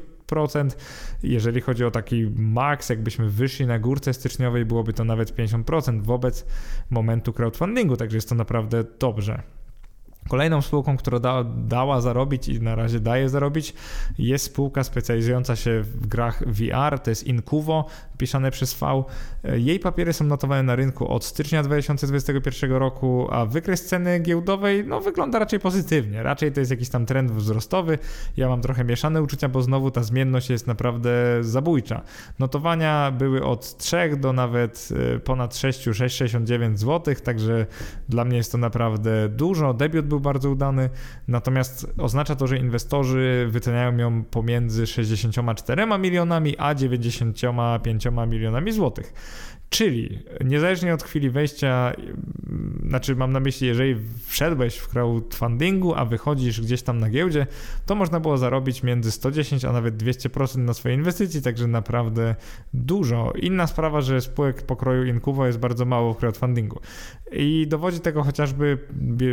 Jeżeli 1.23 1.61
chodzi 1.61 1.85
o 1.85 1.91
taki 1.91 2.31
maks, 2.35 2.89
jakbyśmy 2.89 3.29
wyszli 3.29 3.65
na 3.65 3.79
górce 3.79 4.13
styczniowej, 4.13 4.65
byłoby 4.65 4.93
to 4.93 5.03
nawet 5.03 5.35
50% 5.35 6.03
wobec 6.03 6.45
momentu 6.89 7.33
crowdfundingu, 7.33 7.97
także 7.97 8.17
jest 8.17 8.29
to 8.29 8.35
naprawdę 8.35 8.83
dobrze. 8.99 9.62
Kolejną 10.29 10.61
spółką, 10.61 10.97
która 10.97 11.19
da, 11.19 11.43
dała 11.43 12.01
zarobić 12.01 12.47
i 12.47 12.61
na 12.61 12.75
razie 12.75 12.99
daje 12.99 13.29
zarobić, 13.29 13.73
jest 14.17 14.45
spółka 14.45 14.83
specjalizująca 14.83 15.55
się 15.55 15.81
w 15.81 16.07
grach 16.07 16.43
VR, 16.47 16.99
to 16.99 17.09
jest 17.09 17.23
Incuvo, 17.23 17.85
pisane 18.17 18.51
przez 18.51 18.73
V. 18.73 19.03
Jej 19.43 19.79
papiery 19.79 20.13
są 20.13 20.25
notowane 20.25 20.63
na 20.63 20.75
rynku 20.75 21.07
od 21.07 21.25
stycznia 21.25 21.63
2021 21.63 22.71
roku, 22.71 23.27
a 23.31 23.45
wykres 23.45 23.85
ceny 23.85 24.19
giełdowej 24.19 24.83
no, 24.87 25.01
wygląda 25.01 25.39
raczej 25.39 25.59
pozytywnie. 25.59 26.23
Raczej 26.23 26.51
to 26.51 26.59
jest 26.59 26.71
jakiś 26.71 26.89
tam 26.89 27.05
trend 27.05 27.31
wzrostowy. 27.31 27.97
Ja 28.37 28.49
mam 28.49 28.61
trochę 28.61 28.83
mieszane 28.83 29.21
uczucia, 29.21 29.49
bo 29.49 29.61
znowu 29.61 29.91
ta 29.91 30.03
zmienność 30.03 30.49
jest 30.49 30.67
naprawdę 30.67 31.11
zabójcza. 31.41 32.01
Notowania 32.39 33.11
były 33.11 33.45
od 33.45 33.77
3 33.77 34.17
do 34.17 34.33
nawet 34.33 34.89
y, 35.15 35.19
ponad 35.19 35.55
6, 35.55 35.87
6,69 35.87 36.77
zł, 36.77 37.15
także 37.23 37.65
dla 38.09 38.25
mnie 38.25 38.37
jest 38.37 38.51
to 38.51 38.57
naprawdę 38.57 39.29
dużo. 39.29 39.73
Debiut 39.73 40.05
był 40.05 40.19
bardzo 40.19 40.49
udany, 40.49 40.89
natomiast 41.27 41.93
oznacza 41.97 42.35
to, 42.35 42.47
że 42.47 42.57
inwestorzy 42.57 43.47
wyceniają 43.49 43.97
ją 43.97 44.23
pomiędzy 44.23 44.87
64 44.87 45.99
milionami 45.99 46.55
a 46.57 46.73
95 46.73 48.07
milionami 48.25 48.71
złotych. 48.71 49.13
Czyli 49.73 50.19
niezależnie 50.45 50.93
od 50.93 51.03
chwili 51.03 51.29
wejścia, 51.29 51.93
znaczy 52.87 53.15
mam 53.15 53.31
na 53.31 53.39
myśli, 53.39 53.67
jeżeli 53.67 53.95
wszedłeś 54.25 54.77
w 54.77 54.87
crowdfundingu, 54.87 55.93
a 55.95 56.05
wychodzisz 56.05 56.61
gdzieś 56.61 56.81
tam 56.81 56.99
na 56.99 57.09
giełdzie, 57.09 57.47
to 57.85 57.95
można 57.95 58.19
było 58.19 58.37
zarobić 58.37 58.83
między 58.83 59.11
110 59.11 59.65
a 59.65 59.71
nawet 59.71 60.03
200% 60.03 60.57
na 60.57 60.73
swojej 60.73 60.97
inwestycji, 60.97 61.41
także 61.41 61.67
naprawdę 61.67 62.35
dużo. 62.73 63.33
Inna 63.35 63.67
sprawa, 63.67 64.01
że 64.01 64.21
spółek 64.21 64.61
pokroju 64.61 65.05
Incuvo 65.05 65.47
jest 65.47 65.59
bardzo 65.59 65.85
mało 65.85 66.13
w 66.13 66.17
crowdfundingu. 66.17 66.79
I 67.31 67.67
dowodzi 67.67 67.99
tego 67.99 68.23
chociażby 68.23 68.77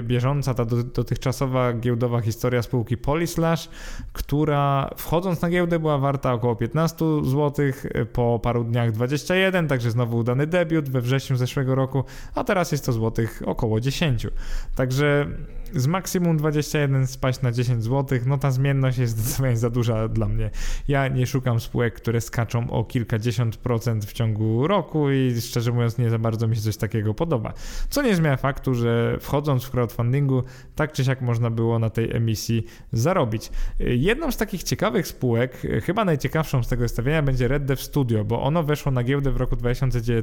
bieżąca, 0.02 0.54
ta 0.54 0.64
dotychczasowa 0.64 1.72
giełdowa 1.72 2.20
historia 2.20 2.62
spółki 2.62 2.96
Polislash, 2.96 3.68
która 4.12 4.90
wchodząc 4.96 5.42
na 5.42 5.50
giełdę 5.50 5.78
była 5.78 5.98
warta 5.98 6.32
około 6.32 6.56
15 6.56 7.04
zł, 7.24 7.66
po 8.12 8.40
paru 8.42 8.64
dniach 8.64 8.92
21, 8.92 9.68
także 9.68 9.90
znowu 9.90 10.22
udany 10.32 10.46
debiut 10.46 10.88
we 10.88 11.00
wrześniu 11.00 11.36
zeszłego 11.36 11.74
roku, 11.74 12.04
a 12.34 12.44
teraz 12.44 12.72
jest 12.72 12.86
to 12.86 12.92
złotych 12.92 13.42
około 13.46 13.80
10. 13.80 14.26
Także 14.74 15.26
z 15.74 15.86
maksimum 15.86 16.36
21 16.36 17.06
spaść 17.06 17.42
na 17.42 17.52
10 17.52 17.84
zł, 17.84 18.18
no 18.26 18.38
ta 18.38 18.50
zmienność 18.50 18.98
jest 18.98 19.18
zdecydowanie 19.18 19.56
za 19.56 19.70
duża 19.70 20.08
dla 20.08 20.28
mnie. 20.28 20.50
Ja 20.88 21.08
nie 21.08 21.26
szukam 21.26 21.60
spółek, 21.60 21.94
które 21.94 22.20
skaczą 22.20 22.70
o 22.70 22.84
kilkadziesiąt 22.84 23.56
procent 23.56 24.04
w 24.04 24.12
ciągu 24.12 24.66
roku 24.66 25.10
i 25.10 25.40
szczerze 25.40 25.72
mówiąc 25.72 25.98
nie 25.98 26.10
za 26.10 26.18
bardzo 26.18 26.48
mi 26.48 26.56
się 26.56 26.62
coś 26.62 26.76
takiego 26.76 27.14
podoba. 27.14 27.52
Co 27.90 28.02
nie 28.02 28.16
zmienia 28.16 28.36
faktu, 28.36 28.74
że 28.74 29.16
wchodząc 29.20 29.64
w 29.64 29.70
crowdfundingu, 29.70 30.42
tak 30.74 30.92
czy 30.92 31.04
siak 31.04 31.20
można 31.20 31.50
było 31.50 31.78
na 31.78 31.90
tej 31.90 32.16
emisji 32.16 32.66
zarobić. 32.92 33.50
Jedną 33.78 34.30
z 34.30 34.36
takich 34.36 34.62
ciekawych 34.62 35.06
spółek, 35.06 35.62
chyba 35.84 36.04
najciekawszą 36.04 36.62
z 36.62 36.68
tego 36.68 36.82
zestawienia 36.82 37.22
będzie 37.22 37.48
Red 37.48 37.64
Dev 37.64 37.82
Studio, 37.82 38.24
bo 38.24 38.42
ono 38.42 38.62
weszło 38.62 38.92
na 38.92 39.04
giełdę 39.04 39.30
w 39.30 39.36
roku 39.36 39.56
2019. 39.56 40.19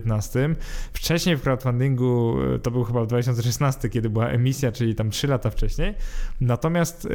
Wcześniej 0.94 1.36
w 1.36 1.42
crowdfundingu 1.42 2.38
to 2.64 2.72
był 2.72 2.84
chyba 2.84 3.06
2016, 3.06 3.90
kiedy 3.90 4.10
była 4.10 4.28
emisja, 4.30 4.72
czyli 4.72 4.96
tam 4.96 5.10
3 5.10 5.28
lata 5.28 5.50
wcześniej. 5.50 5.96
Natomiast 6.42 7.06
e, 7.06 7.10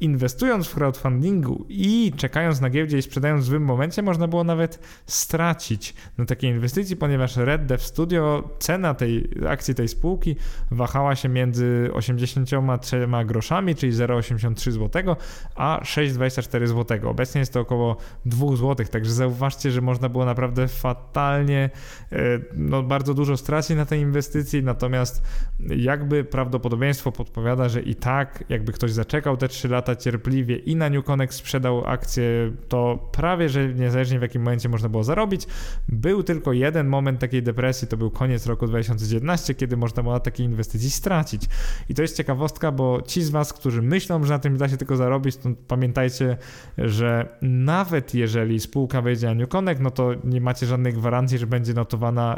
inwestując 0.00 0.68
w 0.68 0.74
crowdfundingu 0.74 1.66
i 1.68 2.12
czekając 2.16 2.60
na 2.60 2.70
giełdzie 2.70 2.98
i 2.98 3.02
sprzedając 3.02 3.44
w 3.44 3.46
złym 3.48 3.64
momencie, 3.64 4.02
można 4.02 4.28
było 4.28 4.44
nawet 4.44 4.80
stracić 5.06 5.94
na 6.18 6.24
takiej 6.24 6.50
inwestycji, 6.50 6.96
ponieważ 6.96 7.36
Red 7.36 7.66
Dev 7.66 7.84
Studio, 7.84 8.48
cena 8.58 8.94
tej 8.94 9.30
akcji 9.48 9.74
tej 9.74 9.88
spółki 9.88 10.36
wahała 10.70 11.16
się 11.16 11.28
między 11.28 11.90
83 11.92 13.08
groszami, 13.26 13.74
czyli 13.74 13.92
0,83 13.92 14.70
zł, 14.70 15.16
a 15.54 15.80
6,24 15.82 16.66
zł. 16.66 17.10
Obecnie 17.10 17.38
jest 17.38 17.52
to 17.52 17.60
około 17.60 17.96
2 18.24 18.56
zł, 18.56 18.86
także 18.86 19.12
zauważcie, 19.12 19.70
że 19.70 19.80
można 19.80 20.08
było 20.08 20.24
naprawdę 20.24 20.68
fatalnie, 20.68 21.70
e, 22.07 22.07
no 22.54 22.82
bardzo 22.82 23.14
dużo 23.14 23.36
stracić 23.36 23.76
na 23.76 23.86
tej 23.86 24.00
inwestycji, 24.00 24.62
natomiast 24.62 25.22
jakby 25.60 26.24
prawdopodobieństwo 26.24 27.12
podpowiada 27.12 27.68
że 27.68 27.82
i 27.82 27.94
tak, 27.94 28.44
jakby 28.48 28.72
ktoś 28.72 28.92
zaczekał 28.92 29.36
te 29.36 29.48
3 29.48 29.68
lata 29.68 29.96
cierpliwie 29.96 30.56
i 30.56 30.76
na 30.76 30.90
New 30.90 31.04
Connect 31.04 31.34
sprzedał 31.34 31.86
akcję, 31.86 32.52
to 32.68 33.08
prawie, 33.12 33.48
że 33.48 33.74
niezależnie 33.74 34.18
w 34.18 34.22
jakim 34.22 34.42
momencie 34.42 34.68
można 34.68 34.88
było 34.88 35.04
zarobić. 35.04 35.46
Był 35.88 36.22
tylko 36.22 36.52
jeden 36.52 36.86
moment 36.86 37.20
takiej 37.20 37.42
depresji, 37.42 37.88
to 37.88 37.96
był 37.96 38.10
koniec 38.10 38.46
roku 38.46 38.66
2019, 38.66 39.54
kiedy 39.54 39.76
można 39.76 40.02
było 40.02 40.14
na 40.14 40.20
takiej 40.20 40.46
inwestycji 40.46 40.90
stracić. 40.90 41.42
I 41.88 41.94
to 41.94 42.02
jest 42.02 42.16
ciekawostka, 42.16 42.72
bo 42.72 43.02
ci 43.02 43.22
z 43.22 43.30
Was, 43.30 43.52
którzy 43.52 43.82
myślą, 43.82 44.24
że 44.24 44.32
na 44.32 44.38
tym 44.38 44.56
da 44.56 44.68
się 44.68 44.76
tylko 44.76 44.96
zarobić, 44.96 45.36
to 45.36 45.48
pamiętajcie, 45.68 46.36
że 46.78 47.38
nawet 47.42 48.14
jeżeli 48.14 48.60
spółka 48.60 49.02
wejdzie 49.02 49.26
na 49.26 49.34
New 49.34 49.48
Connect, 49.48 49.80
no 49.80 49.90
to 49.90 50.14
nie 50.24 50.40
macie 50.40 50.66
żadnej 50.66 50.92
gwarancji, 50.92 51.38
że 51.38 51.46
będzie 51.46 51.74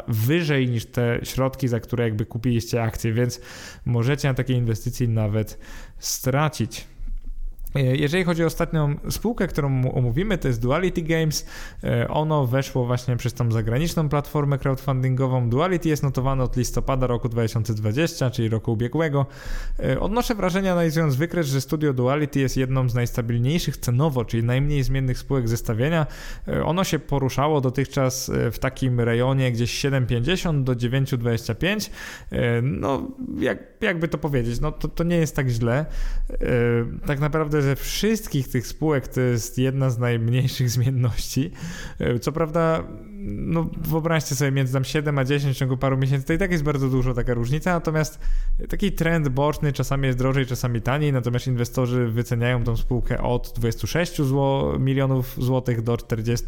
wyżej 0.07 0.69
niż 0.69 0.85
te 0.85 1.19
środki, 1.23 1.67
za 1.67 1.79
które 1.79 2.03
jakby 2.03 2.25
kupiliście 2.25 2.83
akcje, 2.83 3.13
więc 3.13 3.41
możecie 3.85 4.27
na 4.27 4.33
takiej 4.33 4.57
inwestycji 4.57 5.09
nawet 5.09 5.59
stracić. 5.99 6.87
E, 7.75 7.95
jeżeli 7.95 8.23
chodzi 8.23 8.43
o 8.43 8.47
ostatnią 8.47 8.95
spółkę, 9.09 9.47
którą 9.47 9.91
omówimy, 9.91 10.37
to 10.37 10.47
jest 10.47 10.61
Duality 10.61 11.01
Games. 11.01 11.45
E, 11.83 12.07
ono 12.07 12.47
weszło 12.47 12.85
właśnie 12.85 13.17
przez 13.17 13.33
tą 13.33 13.51
zagraniczną 13.51 14.09
platformę 14.09 14.57
crowdfundingową. 14.57 15.49
Duality 15.49 15.89
jest 15.89 16.03
notowane 16.03 16.43
od 16.43 16.57
listopada 16.57 17.07
roku 17.07 17.29
2020, 17.29 18.29
czyli 18.29 18.49
roku 18.49 18.71
ubiegłego. 18.71 19.25
E, 19.79 19.99
odnoszę 19.99 20.35
wrażenie, 20.35 20.71
analizując 20.71 21.15
wykres, 21.15 21.47
że 21.47 21.61
studio 21.61 21.93
Duality 21.93 22.39
jest 22.39 22.57
jedną 22.57 22.89
z 22.89 22.95
najstabilniejszych 22.95 23.77
cenowo, 23.77 24.25
czyli 24.25 24.43
najmniej 24.43 24.83
zmiennych 24.83 25.17
spółek 25.17 25.49
zestawienia. 25.49 26.07
Ono 26.65 26.83
się 26.83 26.99
poruszało 26.99 27.61
dotychczas 27.61 28.31
w 28.51 28.59
takim 28.59 28.99
rejonie 28.99 29.51
gdzieś 29.51 29.85
7,50 29.85 30.63
do 30.63 30.73
9,25. 30.73 31.89
No, 32.61 33.07
jak 33.39 33.70
jakby 33.81 34.07
to 34.07 34.17
powiedzieć, 34.17 34.59
no 34.59 34.71
to, 34.71 34.87
to 34.87 35.03
nie 35.03 35.17
jest 35.17 35.35
tak 35.35 35.49
źle. 35.49 35.85
Yy, 36.29 36.37
tak 37.05 37.19
naprawdę 37.19 37.61
ze 37.61 37.75
wszystkich 37.75 38.47
tych 38.47 38.67
spółek 38.67 39.07
to 39.07 39.21
jest 39.21 39.57
jedna 39.57 39.89
z 39.89 39.97
najmniejszych 39.97 40.69
zmienności. 40.79 41.51
Yy, 41.99 42.19
co 42.19 42.31
prawda, 42.31 42.83
no 43.23 43.69
wyobraźcie 43.77 44.35
sobie 44.35 44.51
między 44.51 44.73
tam 44.73 44.83
7 44.83 45.19
a 45.19 45.25
10 45.25 45.55
w 45.55 45.59
ciągu 45.59 45.77
paru 45.77 45.97
miesięcy, 45.97 46.27
to 46.27 46.33
i 46.33 46.37
tak 46.37 46.51
jest 46.51 46.63
bardzo 46.63 46.89
dużo 46.89 47.13
taka 47.13 47.33
różnica, 47.33 47.73
natomiast 47.73 48.19
taki 48.69 48.91
trend 48.91 49.29
boczny, 49.29 49.73
czasami 49.73 50.05
jest 50.07 50.17
drożej, 50.17 50.45
czasami 50.45 50.81
taniej, 50.81 51.13
natomiast 51.13 51.47
inwestorzy 51.47 52.07
wyceniają 52.07 52.63
tą 52.63 52.77
spółkę 52.77 53.21
od 53.21 53.53
26 53.55 54.17
zł, 54.17 54.79
milionów 54.79 55.35
złotych 55.37 55.81
do 55.81 55.97
40 55.97 56.45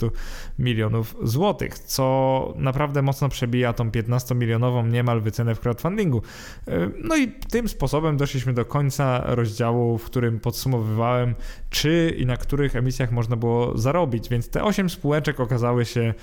milionów 0.59 1.15
złotych, 1.23 1.79
co 1.79 2.53
naprawdę 2.57 3.01
mocno 3.01 3.29
przebija 3.29 3.73
tą 3.73 3.89
15-milionową 3.89 4.91
niemal 4.91 5.21
wycenę 5.21 5.55
w 5.55 5.59
crowdfundingu. 5.59 6.21
E, 6.67 6.89
no 7.03 7.17
i 7.17 7.27
tym 7.27 7.69
sposobem 7.69 8.17
doszliśmy 8.17 8.53
do 8.53 8.65
końca 8.65 9.23
rozdziału, 9.25 9.97
w 9.97 10.05
którym 10.05 10.39
podsumowywałem, 10.39 11.35
czy 11.69 12.15
i 12.17 12.25
na 12.25 12.37
których 12.37 12.75
emisjach 12.75 13.11
można 13.11 13.35
było 13.35 13.77
zarobić, 13.77 14.29
więc 14.29 14.49
te 14.49 14.63
8 14.63 14.89
spółeczek 14.89 15.39
okazały 15.39 15.85
się, 15.85 16.13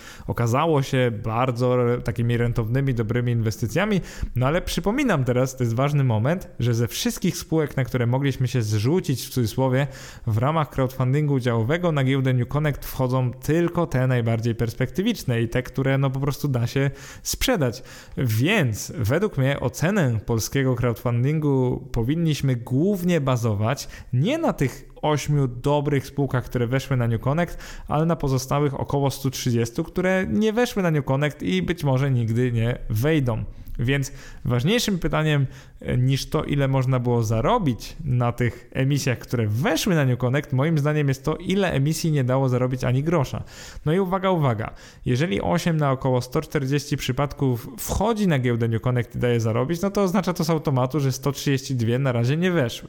okazało 0.40 0.82
się 0.82 1.10
bardzo 1.24 1.76
takimi 2.04 2.36
rentownymi, 2.36 2.94
dobrymi 2.94 3.32
inwestycjami, 3.32 4.00
no 4.36 4.46
ale 4.46 4.62
przypominam 4.62 5.24
teraz, 5.24 5.56
to 5.56 5.64
jest 5.64 5.74
ważny 5.74 6.04
moment, 6.04 6.48
że 6.60 6.74
ze 6.74 6.88
wszystkich 6.88 7.36
spółek, 7.36 7.76
na 7.76 7.84
które 7.84 8.06
mogliśmy 8.06 8.48
się 8.48 8.62
zrzucić 8.62 9.26
w 9.26 9.30
cudzysłowie 9.30 9.86
w 10.26 10.38
ramach 10.38 10.70
crowdfundingu 10.70 11.34
udziałowego 11.34 11.92
na 11.92 12.04
giełdę 12.04 12.32
New 12.32 12.48
Connect 12.48 12.86
wchodzą 12.86 13.30
tylko 13.32 13.86
te 13.86 14.06
najbardziej 14.06 14.54
perspektywiczne 14.54 15.42
i 15.42 15.48
te, 15.48 15.62
które 15.62 15.98
no 15.98 16.10
po 16.10 16.20
prostu 16.20 16.48
da 16.48 16.66
się 16.66 16.90
sprzedać. 17.22 17.82
Więc 18.16 18.92
według 18.96 19.38
mnie 19.38 19.60
ocenę 19.60 20.18
polskiego 20.26 20.74
crowdfundingu 20.74 21.88
powinniśmy 21.92 22.56
głównie 22.56 23.20
bazować 23.20 23.88
nie 24.12 24.38
na 24.38 24.52
tych 24.52 24.89
ośmiu 25.02 25.48
dobrych 25.48 26.06
spółkach, 26.06 26.44
które 26.44 26.66
weszły 26.66 26.96
na 26.96 27.08
New 27.08 27.20
Connect, 27.20 27.58
ale 27.88 28.06
na 28.06 28.16
pozostałych 28.16 28.80
około 28.80 29.10
130, 29.10 29.84
które 29.84 30.26
nie 30.26 30.52
weszły 30.52 30.82
na 30.82 30.90
New 30.90 31.04
Connect 31.04 31.42
i 31.42 31.62
być 31.62 31.84
może 31.84 32.10
nigdy 32.10 32.52
nie 32.52 32.78
wejdą. 32.90 33.44
Więc 33.80 34.12
ważniejszym 34.44 34.98
pytaniem 34.98 35.46
e, 35.80 35.96
niż 35.96 36.26
to, 36.26 36.44
ile 36.44 36.68
można 36.68 36.98
było 36.98 37.22
zarobić 37.22 37.96
na 38.04 38.32
tych 38.32 38.70
emisjach, 38.72 39.18
które 39.18 39.46
weszły 39.46 39.94
na 39.94 40.04
New 40.04 40.18
Connect, 40.18 40.52
moim 40.52 40.78
zdaniem 40.78 41.08
jest 41.08 41.24
to, 41.24 41.36
ile 41.36 41.72
emisji 41.72 42.12
nie 42.12 42.24
dało 42.24 42.48
zarobić 42.48 42.84
ani 42.84 43.02
grosza. 43.02 43.42
No 43.86 43.92
i 43.92 44.00
uwaga, 44.00 44.30
uwaga, 44.30 44.74
jeżeli 45.06 45.40
8 45.40 45.76
na 45.76 45.92
około 45.92 46.20
140 46.20 46.96
przypadków 46.96 47.68
wchodzi 47.78 48.28
na 48.28 48.38
giełdę 48.38 48.68
New 48.68 48.82
Connect 48.82 49.16
i 49.16 49.18
daje 49.18 49.40
zarobić, 49.40 49.82
no 49.82 49.90
to 49.90 50.02
oznacza 50.02 50.32
to 50.32 50.44
z 50.44 50.50
automatu, 50.50 51.00
że 51.00 51.12
132 51.12 51.98
na 51.98 52.12
razie 52.12 52.36
nie 52.36 52.50
weszły. 52.50 52.88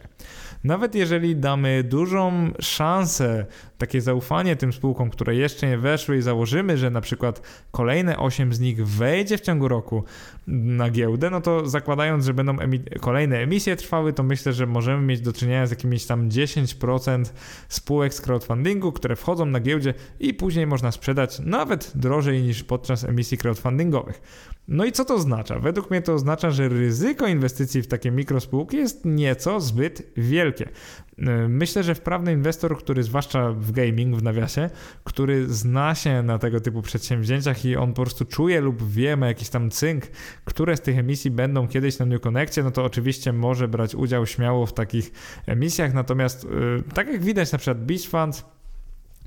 Nawet 0.63 0.95
jeżeli 0.95 1.35
damy 1.35 1.83
dużą 1.83 2.51
szansę, 2.59 3.45
takie 3.81 4.01
zaufanie 4.01 4.55
tym 4.55 4.73
spółkom, 4.73 5.09
które 5.09 5.35
jeszcze 5.35 5.67
nie 5.67 5.77
weszły 5.77 6.17
i 6.17 6.21
założymy, 6.21 6.77
że 6.77 6.89
na 6.89 7.01
przykład 7.01 7.41
kolejne 7.71 8.17
8 8.17 8.53
z 8.53 8.59
nich 8.59 8.87
wejdzie 8.87 9.37
w 9.37 9.41
ciągu 9.41 9.67
roku 9.67 10.03
na 10.47 10.89
giełdę, 10.89 11.29
no 11.29 11.41
to 11.41 11.69
zakładając, 11.69 12.25
że 12.25 12.33
będą 12.33 12.59
emi 12.59 12.79
kolejne 12.99 13.37
emisje 13.37 13.75
trwały, 13.75 14.13
to 14.13 14.23
myślę, 14.23 14.53
że 14.53 14.65
możemy 14.65 15.01
mieć 15.01 15.21
do 15.21 15.33
czynienia 15.33 15.67
z 15.67 15.69
jakimiś 15.69 16.05
tam 16.05 16.29
10% 16.29 17.25
spółek 17.69 18.13
z 18.13 18.21
crowdfundingu, 18.21 18.91
które 18.91 19.15
wchodzą 19.15 19.45
na 19.45 19.59
giełdzie 19.59 19.93
i 20.19 20.33
później 20.33 20.67
można 20.67 20.91
sprzedać 20.91 21.39
nawet 21.39 21.91
drożej 21.95 22.41
niż 22.43 22.63
podczas 22.63 23.03
emisji 23.03 23.37
crowdfundingowych. 23.37 24.21
No 24.67 24.85
i 24.85 24.91
co 24.91 25.05
to 25.05 25.15
oznacza? 25.15 25.59
Według 25.59 25.89
mnie 25.91 26.01
to 26.01 26.13
oznacza, 26.13 26.51
że 26.51 26.69
ryzyko 26.69 27.27
inwestycji 27.27 27.81
w 27.81 27.87
takie 27.87 28.11
mikrospółki 28.11 28.77
jest 28.77 29.05
nieco 29.05 29.59
zbyt 29.59 30.03
wielkie. 30.17 30.69
E, 31.17 31.47
myślę, 31.47 31.83
że 31.83 31.95
wprawny 31.95 32.33
inwestor, 32.33 32.77
który 32.77 33.03
zwłaszcza 33.03 33.51
w 33.51 33.71
gaming, 33.71 34.15
w 34.15 34.23
nawiasie, 34.23 34.69
który 35.03 35.53
zna 35.53 35.95
się 35.95 36.23
na 36.23 36.39
tego 36.39 36.59
typu 36.59 36.81
przedsięwzięciach 36.81 37.65
i 37.65 37.75
on 37.75 37.93
po 37.93 38.01
prostu 38.01 38.25
czuje 38.25 38.61
lub 38.61 38.91
wie, 38.91 39.17
ma 39.17 39.27
jakiś 39.27 39.49
tam 39.49 39.69
cynk, 39.69 40.05
które 40.45 40.77
z 40.77 40.81
tych 40.81 40.97
emisji 40.97 41.31
będą 41.31 41.67
kiedyś 41.67 41.99
na 41.99 42.05
New 42.05 42.21
Connectie, 42.21 42.63
no 42.63 42.71
to 42.71 42.83
oczywiście 42.83 43.33
może 43.33 43.67
brać 43.67 43.95
udział 43.95 44.25
śmiało 44.25 44.65
w 44.65 44.73
takich 44.73 45.11
emisjach. 45.47 45.93
Natomiast, 45.93 46.45
e, 46.45 46.93
tak 46.93 47.07
jak 47.07 47.23
widać 47.23 47.51
na 47.51 47.57
przykład 47.57 47.85
Beach 47.85 48.01
Fund, 48.01 48.45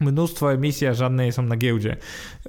mnóstwo 0.00 0.52
emisji, 0.52 0.86
a 0.86 0.94
żadne 0.94 1.24
nie 1.24 1.32
są 1.32 1.42
na 1.42 1.56
giełdzie. 1.56 1.96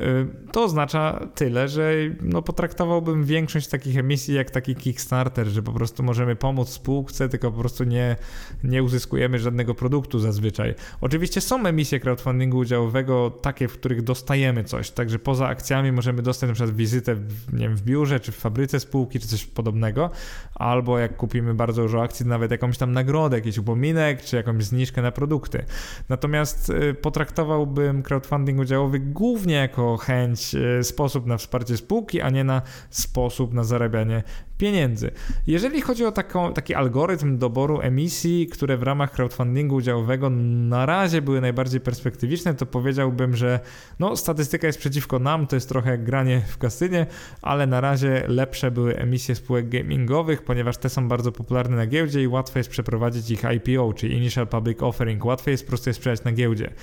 Y, 0.01 0.27
to 0.51 0.63
oznacza 0.63 1.27
tyle, 1.35 1.67
że 1.67 1.93
no, 2.21 2.41
potraktowałbym 2.41 3.23
większość 3.23 3.67
takich 3.67 3.97
emisji 3.97 4.33
jak 4.33 4.51
taki 4.51 4.75
Kickstarter, 4.75 5.47
że 5.47 5.63
po 5.63 5.71
prostu 5.71 6.03
możemy 6.03 6.35
pomóc 6.35 6.69
spółce, 6.69 7.29
tylko 7.29 7.51
po 7.51 7.59
prostu 7.59 7.83
nie, 7.83 8.15
nie 8.63 8.83
uzyskujemy 8.83 9.39
żadnego 9.39 9.75
produktu 9.75 10.19
zazwyczaj. 10.19 10.75
Oczywiście 11.01 11.41
są 11.41 11.65
emisje 11.65 11.99
crowdfundingu 11.99 12.57
udziałowego 12.57 13.31
takie, 13.41 13.67
w 13.67 13.73
których 13.73 14.01
dostajemy 14.01 14.63
coś, 14.63 14.91
także 14.91 15.19
poza 15.19 15.47
akcjami 15.47 15.91
możemy 15.91 16.21
dostać 16.21 16.51
przykład 16.51 16.75
wizytę 16.75 17.15
w, 17.15 17.53
nie 17.53 17.59
wiem, 17.59 17.75
w 17.75 17.81
biurze, 17.81 18.19
czy 18.19 18.31
w 18.31 18.35
fabryce 18.35 18.79
spółki, 18.79 19.19
czy 19.19 19.27
coś 19.27 19.45
podobnego, 19.45 20.11
albo 20.55 20.99
jak 20.99 21.17
kupimy 21.17 21.53
bardzo 21.53 21.81
dużo 21.81 22.03
akcji, 22.03 22.25
nawet 22.25 22.51
jakąś 22.51 22.77
tam 22.77 22.91
nagrodę, 22.91 23.37
jakiś 23.37 23.57
upominek, 23.57 24.21
czy 24.21 24.35
jakąś 24.35 24.63
zniżkę 24.63 25.01
na 25.01 25.11
produkty. 25.11 25.65
Natomiast 26.09 26.69
y, 26.69 26.93
potraktowałbym 26.93 27.34
traktowałbym 27.35 28.03
crowdfunding 28.03 28.59
udziałowy 28.59 28.99
głównie 28.99 29.55
jako 29.55 29.97
chęć, 29.97 30.55
e, 30.55 30.83
sposób 30.83 31.25
na 31.25 31.37
wsparcie 31.37 31.77
spółki, 31.77 32.21
a 32.21 32.29
nie 32.29 32.43
na 32.43 32.61
sposób 32.89 33.53
na 33.53 33.63
zarabianie 33.63 34.23
pieniędzy. 34.57 35.11
Jeżeli 35.47 35.81
chodzi 35.81 36.05
o 36.05 36.11
taką, 36.11 36.53
taki 36.53 36.73
algorytm 36.73 37.37
doboru 37.37 37.81
emisji, 37.81 38.47
które 38.47 38.77
w 38.77 38.83
ramach 38.83 39.11
crowdfundingu 39.11 39.75
udziałowego 39.75 40.29
na 40.29 40.85
razie 40.85 41.21
były 41.21 41.41
najbardziej 41.41 41.81
perspektywiczne, 41.81 42.53
to 42.53 42.65
powiedziałbym, 42.65 43.35
że 43.35 43.59
no, 43.99 44.15
statystyka 44.15 44.67
jest 44.67 44.79
przeciwko 44.79 45.19
nam, 45.19 45.47
to 45.47 45.55
jest 45.55 45.69
trochę 45.69 45.97
granie 45.97 46.41
w 46.47 46.57
kasynie, 46.57 47.05
ale 47.41 47.67
na 47.67 47.81
razie 47.81 48.23
lepsze 48.27 48.71
były 48.71 48.97
emisje 48.97 49.35
spółek 49.35 49.69
gamingowych, 49.69 50.43
ponieważ 50.43 50.77
te 50.77 50.89
są 50.89 51.07
bardzo 51.07 51.31
popularne 51.31 51.75
na 51.75 51.87
giełdzie 51.87 52.23
i 52.23 52.27
łatwo 52.27 52.59
jest 52.59 52.69
przeprowadzić 52.69 53.31
ich 53.31 53.43
IPO, 53.43 53.93
czyli 53.93 54.17
Initial 54.17 54.47
Public 54.47 54.83
Offering. 54.83 55.25
Łatwiej 55.25 55.51
jest 55.51 55.63
po 55.63 55.69
prostu 55.69 55.89
je 55.89 55.93
sprzedać 55.93 56.23
na 56.23 56.31
giełdzie. 56.31 56.73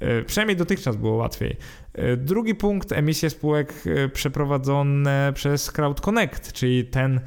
E, 0.00 0.22
przynajmniej 0.22 0.56
dotychczas 0.56 0.96
było 0.96 1.16
łatwiej. 1.16 1.56
E, 1.92 2.16
drugi 2.16 2.54
punkt, 2.54 2.92
emisje 2.92 3.30
spółek 3.30 3.74
e, 3.86 4.08
przeprowadzone 4.08 5.32
przez 5.34 5.72
Crowd 5.72 6.00
Connect, 6.00 6.52
czyli 6.52 6.84
ten 6.84 7.20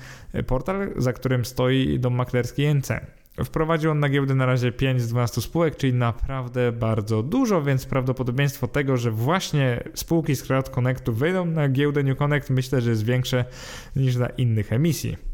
portal, 0.48 0.94
za 0.98 1.14
którym 1.14 1.46
stoi 1.46 2.00
dom 2.00 2.16
maklerski 2.16 2.76
NC. 2.76 3.06
Wprowadził 3.46 3.92
on 3.92 4.00
na 4.00 4.10
giełdę 4.10 4.36
na 4.36 4.46
razie 4.46 4.72
5 4.72 5.02
z 5.02 5.08
12 5.08 5.42
spółek, 5.42 5.76
czyli 5.76 5.94
naprawdę 5.94 6.72
bardzo 6.72 7.24
dużo, 7.24 7.62
więc 7.62 7.86
prawdopodobieństwo 7.86 8.68
tego, 8.68 8.98
że 8.98 9.12
właśnie 9.12 9.84
spółki 9.94 10.36
z 10.36 10.44
Crowd 10.44 10.70
Connectu 10.70 11.14
wejdą 11.14 11.46
na 11.46 11.70
giełdę 11.70 12.04
New 12.04 12.18
Connect 12.18 12.50
myślę, 12.50 12.82
że 12.82 12.90
jest 12.90 13.06
większe 13.06 13.46
niż 13.96 14.16
na 14.16 14.28
innych 14.28 14.74
emisji. 14.74 15.27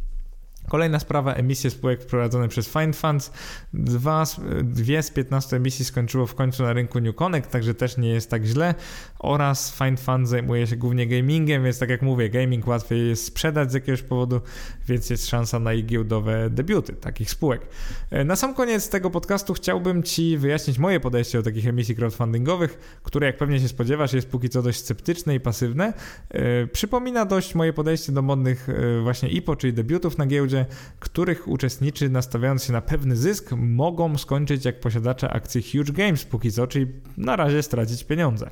Kolejna 0.73 0.99
sprawa, 0.99 1.33
emisje 1.33 1.69
spółek 1.69 2.01
wprowadzone 2.01 2.47
przez 2.47 2.67
Find 2.67 2.95
Funds. 2.95 3.31
Dwa, 3.73 4.23
dwie 4.63 5.03
z 5.03 5.11
15 5.11 5.55
emisji 5.55 5.85
skończyło 5.85 6.25
w 6.25 6.35
końcu 6.35 6.63
na 6.63 6.73
rynku 6.73 6.99
New 6.99 7.15
Connect, 7.15 7.51
także 7.51 7.73
też 7.73 7.97
nie 7.97 8.09
jest 8.09 8.29
tak 8.29 8.45
źle. 8.45 8.75
Oraz 9.19 9.75
Find 9.77 9.99
Funds 9.99 10.29
zajmuje 10.29 10.67
się 10.67 10.75
głównie 10.75 11.07
gamingiem, 11.07 11.63
więc 11.63 11.79
tak 11.79 11.89
jak 11.89 12.01
mówię, 12.01 12.29
gaming 12.29 12.67
łatwiej 12.67 13.09
jest 13.09 13.25
sprzedać 13.25 13.71
z 13.71 13.73
jakiegoś 13.73 14.01
powodu, 14.01 14.41
więc 14.87 15.09
jest 15.09 15.29
szansa 15.29 15.59
na 15.59 15.73
ich 15.73 15.85
giełdowe 15.85 16.49
debiuty 16.49 16.93
takich 16.93 17.29
spółek. 17.29 17.61
E, 18.09 18.23
na 18.23 18.35
sam 18.35 18.53
koniec 18.53 18.89
tego 18.89 19.09
podcastu 19.09 19.53
chciałbym 19.53 20.03
Ci 20.03 20.37
wyjaśnić 20.37 20.79
moje 20.79 20.99
podejście 20.99 21.37
do 21.37 21.43
takich 21.43 21.67
emisji 21.67 21.95
crowdfundingowych, 21.95 22.99
które 23.03 23.27
jak 23.27 23.37
pewnie 23.37 23.59
się 23.59 23.67
spodziewasz 23.67 24.13
jest 24.13 24.29
póki 24.29 24.49
co 24.49 24.61
dość 24.61 24.79
sceptyczne 24.79 25.35
i 25.35 25.39
pasywne. 25.39 25.93
E, 26.29 26.67
przypomina 26.67 27.25
dość 27.25 27.55
moje 27.55 27.73
podejście 27.73 28.11
do 28.11 28.21
modnych 28.21 28.69
e, 28.69 29.01
właśnie 29.01 29.29
IPO, 29.29 29.55
czyli 29.55 29.73
debiutów 29.73 30.17
na 30.17 30.25
giełdzie, 30.25 30.62
których 30.99 31.47
uczestniczy 31.47 32.09
nastawiając 32.09 32.63
się 32.63 32.73
na 32.73 32.81
pewny 32.81 33.15
zysk, 33.15 33.51
mogą 33.57 34.17
skończyć 34.17 34.65
jak 34.65 34.79
posiadacze 34.79 35.29
akcji 35.29 35.63
Huge 35.71 35.93
Games 35.93 36.25
póki 36.25 36.51
co, 36.51 36.67
czyli 36.67 36.87
na 37.17 37.35
razie 37.35 37.63
stracić 37.63 38.03
pieniądze. 38.03 38.49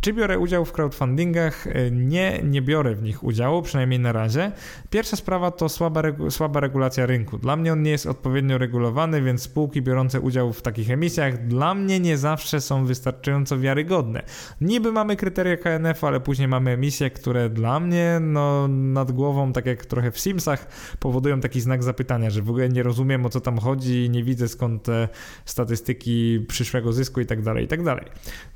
Czy 0.00 0.12
biorę 0.12 0.38
udział 0.38 0.64
w 0.64 0.72
crowdfundingach? 0.72 1.66
Nie, 1.90 2.40
nie 2.44 2.62
biorę 2.62 2.94
w 2.94 3.02
nich 3.02 3.24
udziału, 3.24 3.62
przynajmniej 3.62 4.00
na 4.00 4.12
razie. 4.12 4.52
Pierwsza 4.90 5.16
sprawa 5.16 5.50
to 5.50 5.68
słaba, 5.68 6.02
regu 6.02 6.30
słaba 6.30 6.60
regulacja 6.60 7.06
rynku. 7.06 7.38
Dla 7.38 7.56
mnie 7.56 7.72
on 7.72 7.82
nie 7.82 7.90
jest 7.90 8.06
odpowiednio 8.06 8.58
regulowany, 8.58 9.22
więc 9.22 9.42
spółki 9.42 9.82
biorące 9.82 10.20
udział 10.20 10.52
w 10.52 10.62
takich 10.62 10.90
emisjach 10.90 11.46
dla 11.46 11.74
mnie 11.74 12.00
nie 12.00 12.18
zawsze 12.18 12.60
są 12.60 12.86
wystarczająco 12.86 13.58
wiarygodne. 13.58 14.22
Niby 14.60 14.92
mamy 14.92 15.16
kryteria 15.16 15.56
KNF, 15.56 16.04
ale 16.04 16.20
później 16.20 16.48
mamy 16.48 16.70
emisje, 16.70 17.10
które 17.10 17.50
dla 17.50 17.80
mnie 17.80 18.18
no, 18.20 18.68
nad 18.68 19.12
głową, 19.12 19.52
tak 19.52 19.66
jak 19.66 19.86
trochę 19.86 20.10
w 20.10 20.18
Simsach, 20.18 20.66
powodują 21.00 21.35
postawiłem 21.36 21.40
taki 21.40 21.60
znak 21.60 21.82
zapytania, 21.82 22.30
że 22.30 22.42
w 22.42 22.50
ogóle 22.50 22.68
nie 22.68 22.82
rozumiem 22.82 23.26
o 23.26 23.28
co 23.28 23.40
tam 23.40 23.58
chodzi, 23.58 24.10
nie 24.10 24.24
widzę 24.24 24.48
skąd 24.48 24.82
te 24.82 25.08
statystyki 25.44 26.40
przyszłego 26.48 26.92
zysku 26.92 27.20
i 27.20 27.26
tak 27.26 27.42
dalej, 27.42 27.64
i 27.64 27.68
tak 27.68 27.82
dalej. 27.82 28.04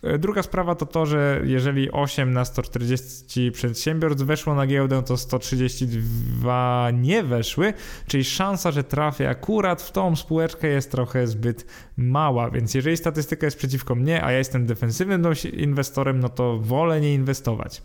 E, 0.02 0.18
druga 0.18 0.42
sprawa 0.42 0.74
to 0.74 0.86
to, 0.86 1.06
że 1.06 1.42
jeżeli 1.44 1.90
8 1.90 2.32
na 2.32 2.44
140 2.44 3.50
przedsiębiorstw 3.52 4.22
weszło 4.22 4.54
na 4.54 4.66
giełdę, 4.66 5.02
to 5.02 5.16
132 5.16 6.90
nie 6.92 7.22
weszły, 7.22 7.74
czyli 8.06 8.24
szansa, 8.24 8.70
że 8.70 8.84
trafię 8.84 9.28
akurat 9.28 9.82
w 9.82 9.92
tą 9.92 10.16
spółeczkę 10.16 10.68
jest 10.68 10.90
trochę 10.90 11.26
zbyt 11.26 11.66
mała, 11.96 12.50
więc 12.50 12.74
jeżeli 12.74 12.96
statystyka 12.96 13.46
jest 13.46 13.58
przeciwko 13.58 13.94
mnie, 13.94 14.24
a 14.24 14.32
ja 14.32 14.38
jestem 14.38 14.66
defensywnym 14.66 15.22
inwestorem, 15.52 16.20
no 16.20 16.28
to 16.28 16.58
wolę 16.58 17.00
nie 17.00 17.14
inwestować. 17.14 17.82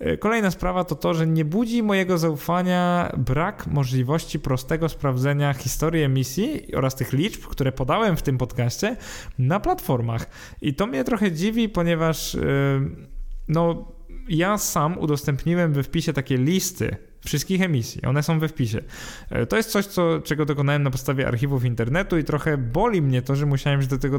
E, 0.00 0.16
kolejna 0.16 0.50
sprawa 0.50 0.84
to 0.84 0.94
to, 0.94 1.14
że 1.14 1.26
nie 1.26 1.44
budzi 1.44 1.82
mojego 1.82 2.18
zaufania 2.18 3.12
brak 3.16 3.66
możliwości 3.66 4.40
prostego 4.40 4.88
sprawdzenia 4.88 5.54
historii 5.54 6.02
emisji 6.02 6.74
oraz 6.74 6.94
tych 6.94 7.12
liczb, 7.12 7.42
które 7.42 7.72
podałem 7.72 8.16
w 8.16 8.22
tym 8.22 8.38
podcaście 8.38 8.96
na 9.38 9.60
platformach. 9.60 10.26
I 10.62 10.74
to 10.74 10.86
mnie 10.86 11.04
trochę 11.04 11.32
dziwi, 11.32 11.68
ponieważ 11.68 12.34
yy, 12.34 12.40
no 13.48 13.92
ja 14.28 14.58
sam 14.58 14.98
udostępniłem 14.98 15.72
we 15.72 15.82
wpisie 15.82 16.12
takie 16.12 16.36
listy 16.36 16.96
wszystkich 17.26 17.62
emisji. 17.62 18.02
One 18.02 18.22
są 18.22 18.38
we 18.38 18.48
wpisie. 18.48 18.82
E, 19.30 19.46
to 19.46 19.56
jest 19.56 19.70
coś, 19.70 19.86
co, 19.86 20.20
czego 20.20 20.44
dokonałem 20.44 20.82
na 20.82 20.90
podstawie 20.90 21.28
archiwów 21.28 21.64
internetu 21.64 22.18
i 22.18 22.24
trochę 22.24 22.58
boli 22.58 23.02
mnie 23.02 23.22
to, 23.22 23.36
że 23.36 23.46
musiałem 23.46 23.82
się 23.82 23.88
do 23.88 23.98
tego 23.98 24.18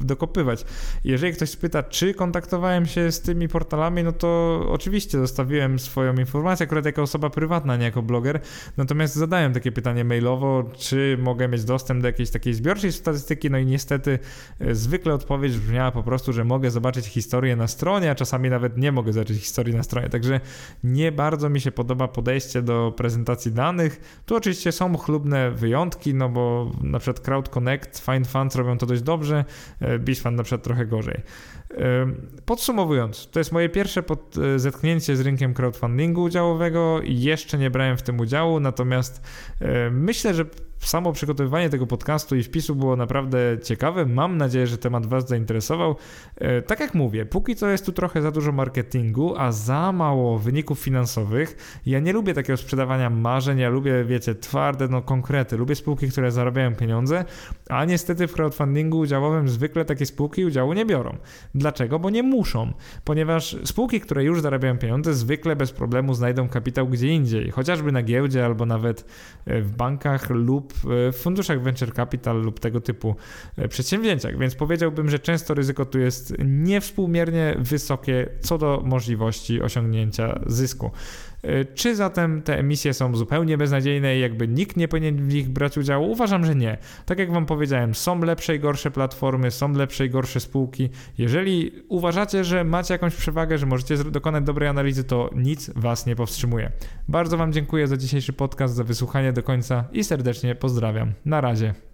dokopywać. 0.00 0.64
Jeżeli 1.04 1.32
ktoś 1.32 1.50
spyta, 1.50 1.82
czy 1.82 2.14
kontaktowałem 2.14 2.86
się 2.86 3.12
z 3.12 3.20
tymi 3.20 3.48
portalami, 3.48 4.02
no 4.02 4.12
to 4.12 4.60
oczywiście 4.70 5.18
zostawiłem 5.18 5.78
swoją 5.78 6.14
informację, 6.14 6.64
akurat 6.64 6.84
jako 6.84 7.02
osoba 7.02 7.30
prywatna, 7.30 7.76
nie 7.76 7.84
jako 7.84 8.02
bloger. 8.02 8.40
Natomiast 8.76 9.14
zadałem 9.14 9.52
takie 9.52 9.72
pytanie 9.72 10.04
mailowo, 10.04 10.70
czy 10.76 11.18
mogę 11.20 11.48
mieć 11.48 11.64
dostęp 11.64 12.02
do 12.02 12.06
jakiejś 12.06 12.30
takiej 12.30 12.54
zbiorczej 12.54 12.92
statystyki, 12.92 13.50
no 13.50 13.58
i 13.58 13.66
niestety 13.66 14.18
e, 14.60 14.74
zwykle 14.74 15.14
odpowiedź 15.14 15.58
brzmiała 15.58 15.92
po 15.92 16.02
prostu, 16.02 16.32
że 16.32 16.44
mogę 16.44 16.70
zobaczyć 16.70 17.06
historię 17.06 17.56
na 17.56 17.66
stronie, 17.66 18.10
a 18.10 18.14
czasami 18.14 18.50
nawet 18.50 18.76
nie 18.76 18.92
mogę 18.92 19.12
zobaczyć 19.12 19.38
historii 19.38 19.74
na 19.74 19.82
stronie. 19.82 20.08
Także 20.08 20.40
nie 20.84 21.12
bardzo 21.12 21.48
mi 21.48 21.60
się 21.60 21.72
podoba 21.72 22.08
podejście 22.08 22.35
podejście 22.36 22.62
do 22.62 22.92
prezentacji 22.96 23.52
danych. 23.52 24.20
Tu 24.26 24.36
oczywiście 24.36 24.72
są 24.72 24.96
chlubne 24.96 25.50
wyjątki, 25.50 26.14
no 26.14 26.28
bo 26.28 26.70
na 26.82 26.98
przykład 26.98 27.20
Crowd 27.20 27.48
Connect, 27.48 27.98
Find 27.98 28.26
Funds 28.26 28.56
robią 28.56 28.78
to 28.78 28.86
dość 28.86 29.02
dobrze, 29.02 29.44
e, 29.80 29.98
Bishfund 29.98 30.36
na 30.36 30.42
przykład 30.42 30.62
trochę 30.62 30.86
gorzej. 30.86 31.20
E, 31.70 32.06
podsumowując, 32.46 33.28
to 33.30 33.40
jest 33.40 33.52
moje 33.52 33.68
pierwsze 33.68 34.02
pod, 34.02 34.34
e, 34.38 34.58
zetknięcie 34.58 35.16
z 35.16 35.20
rynkiem 35.20 35.54
crowdfundingu 35.54 36.22
udziałowego 36.22 37.00
jeszcze 37.04 37.58
nie 37.58 37.70
brałem 37.70 37.96
w 37.96 38.02
tym 38.02 38.20
udziału, 38.20 38.60
natomiast 38.60 39.22
myślę, 39.90 40.34
że 40.34 40.44
samo 40.78 41.12
przygotowywanie 41.12 41.70
tego 41.70 41.86
podcastu 41.86 42.36
i 42.36 42.42
wpisu 42.42 42.74
było 42.74 42.96
naprawdę 42.96 43.38
ciekawe. 43.62 44.06
Mam 44.06 44.36
nadzieję, 44.36 44.66
że 44.66 44.78
temat 44.78 45.06
Was 45.06 45.28
zainteresował. 45.28 45.96
E, 46.36 46.62
tak 46.62 46.80
jak 46.80 46.94
mówię, 46.94 47.26
póki 47.26 47.56
co 47.56 47.68
jest 47.68 47.86
tu 47.86 47.92
trochę 47.92 48.22
za 48.22 48.30
dużo 48.30 48.52
marketingu, 48.52 49.34
a 49.38 49.52
za 49.52 49.92
mało 49.92 50.38
wyników 50.38 50.78
finansowych. 50.78 51.80
Ja 51.86 52.00
nie 52.00 52.12
lubię 52.12 52.34
takiego 52.34 52.56
sprzedawania 52.56 53.10
marzeń, 53.10 53.58
ja 53.58 53.68
lubię, 53.68 54.04
wiecie, 54.04 54.34
twarde, 54.34 54.88
no 54.88 55.02
konkrety. 55.02 55.56
Lubię 55.56 55.74
spółki, 55.74 56.08
które 56.08 56.30
zarabiają 56.32 56.74
pieniądze, 56.74 57.24
a 57.68 57.84
niestety 57.84 58.26
w 58.26 58.32
crowdfundingu 58.32 58.98
udziałowym 58.98 59.48
zwykle 59.48 59.84
takie 59.84 60.06
spółki 60.06 60.44
udziału 60.44 60.72
nie 60.72 60.86
biorą. 60.86 61.16
Dlaczego? 61.54 61.98
Bo 61.98 62.10
nie 62.10 62.22
muszą, 62.22 62.72
ponieważ 63.04 63.56
spółki, 63.64 64.00
które 64.00 64.24
już 64.24 64.40
zarabiają 64.40 64.78
pieniądze, 64.78 65.14
zwykle 65.14 65.56
bez 65.56 65.72
problemu 65.72 66.14
znajdą 66.14 66.48
kapitał 66.48 66.88
gdzie 66.88 67.08
indziej, 67.08 67.50
chociażby 67.50 67.92
na 67.92 68.02
giełdzie 68.02 68.44
albo 68.44 68.66
nawet 68.66 69.04
e, 69.46 69.62
w 69.62 69.76
bankach 69.76 70.30
lub 70.30 70.65
w 70.84 71.12
funduszach 71.16 71.62
venture 71.62 71.94
capital 71.94 72.42
lub 72.42 72.60
tego 72.60 72.80
typu 72.80 73.16
e, 73.56 73.68
przedsięwzięciach. 73.68 74.38
Więc 74.38 74.54
powiedziałbym, 74.54 75.10
że 75.10 75.18
często 75.18 75.54
ryzyko 75.54 75.84
tu 75.84 75.98
jest 75.98 76.34
niewspółmiernie 76.44 77.56
wysokie 77.58 78.28
co 78.40 78.58
do 78.58 78.82
możliwości 78.84 79.62
osiągnięcia 79.62 80.40
zysku. 80.46 80.90
Czy 81.74 81.96
zatem 81.96 82.42
te 82.42 82.58
emisje 82.58 82.94
są 82.94 83.16
zupełnie 83.16 83.58
beznadziejne 83.58 84.16
i 84.16 84.20
jakby 84.20 84.48
nikt 84.48 84.76
nie 84.76 84.88
powinien 84.88 85.16
w 85.16 85.34
nich 85.34 85.48
brać 85.48 85.78
udziału? 85.78 86.10
Uważam, 86.10 86.44
że 86.44 86.54
nie. 86.54 86.78
Tak 87.06 87.18
jak 87.18 87.32
Wam 87.32 87.46
powiedziałem, 87.46 87.94
są 87.94 88.20
lepsze 88.20 88.56
i 88.56 88.58
gorsze 88.58 88.90
platformy, 88.90 89.50
są 89.50 89.72
lepsze 89.72 90.06
i 90.06 90.10
gorsze 90.10 90.40
spółki. 90.40 90.88
Jeżeli 91.18 91.72
uważacie, 91.88 92.44
że 92.44 92.64
macie 92.64 92.94
jakąś 92.94 93.14
przewagę, 93.14 93.58
że 93.58 93.66
możecie 93.66 93.96
dokonać 93.96 94.44
dobrej 94.44 94.68
analizy, 94.68 95.04
to 95.04 95.30
nic 95.34 95.70
Was 95.76 96.06
nie 96.06 96.16
powstrzymuje. 96.16 96.70
Bardzo 97.08 97.36
Wam 97.36 97.52
dziękuję 97.52 97.86
za 97.86 97.96
dzisiejszy 97.96 98.32
podcast, 98.32 98.74
za 98.74 98.84
wysłuchanie 98.84 99.32
do 99.32 99.42
końca 99.42 99.84
i 99.92 100.04
serdecznie 100.04 100.54
pozdrawiam. 100.54 101.12
Na 101.24 101.40
razie. 101.40 101.86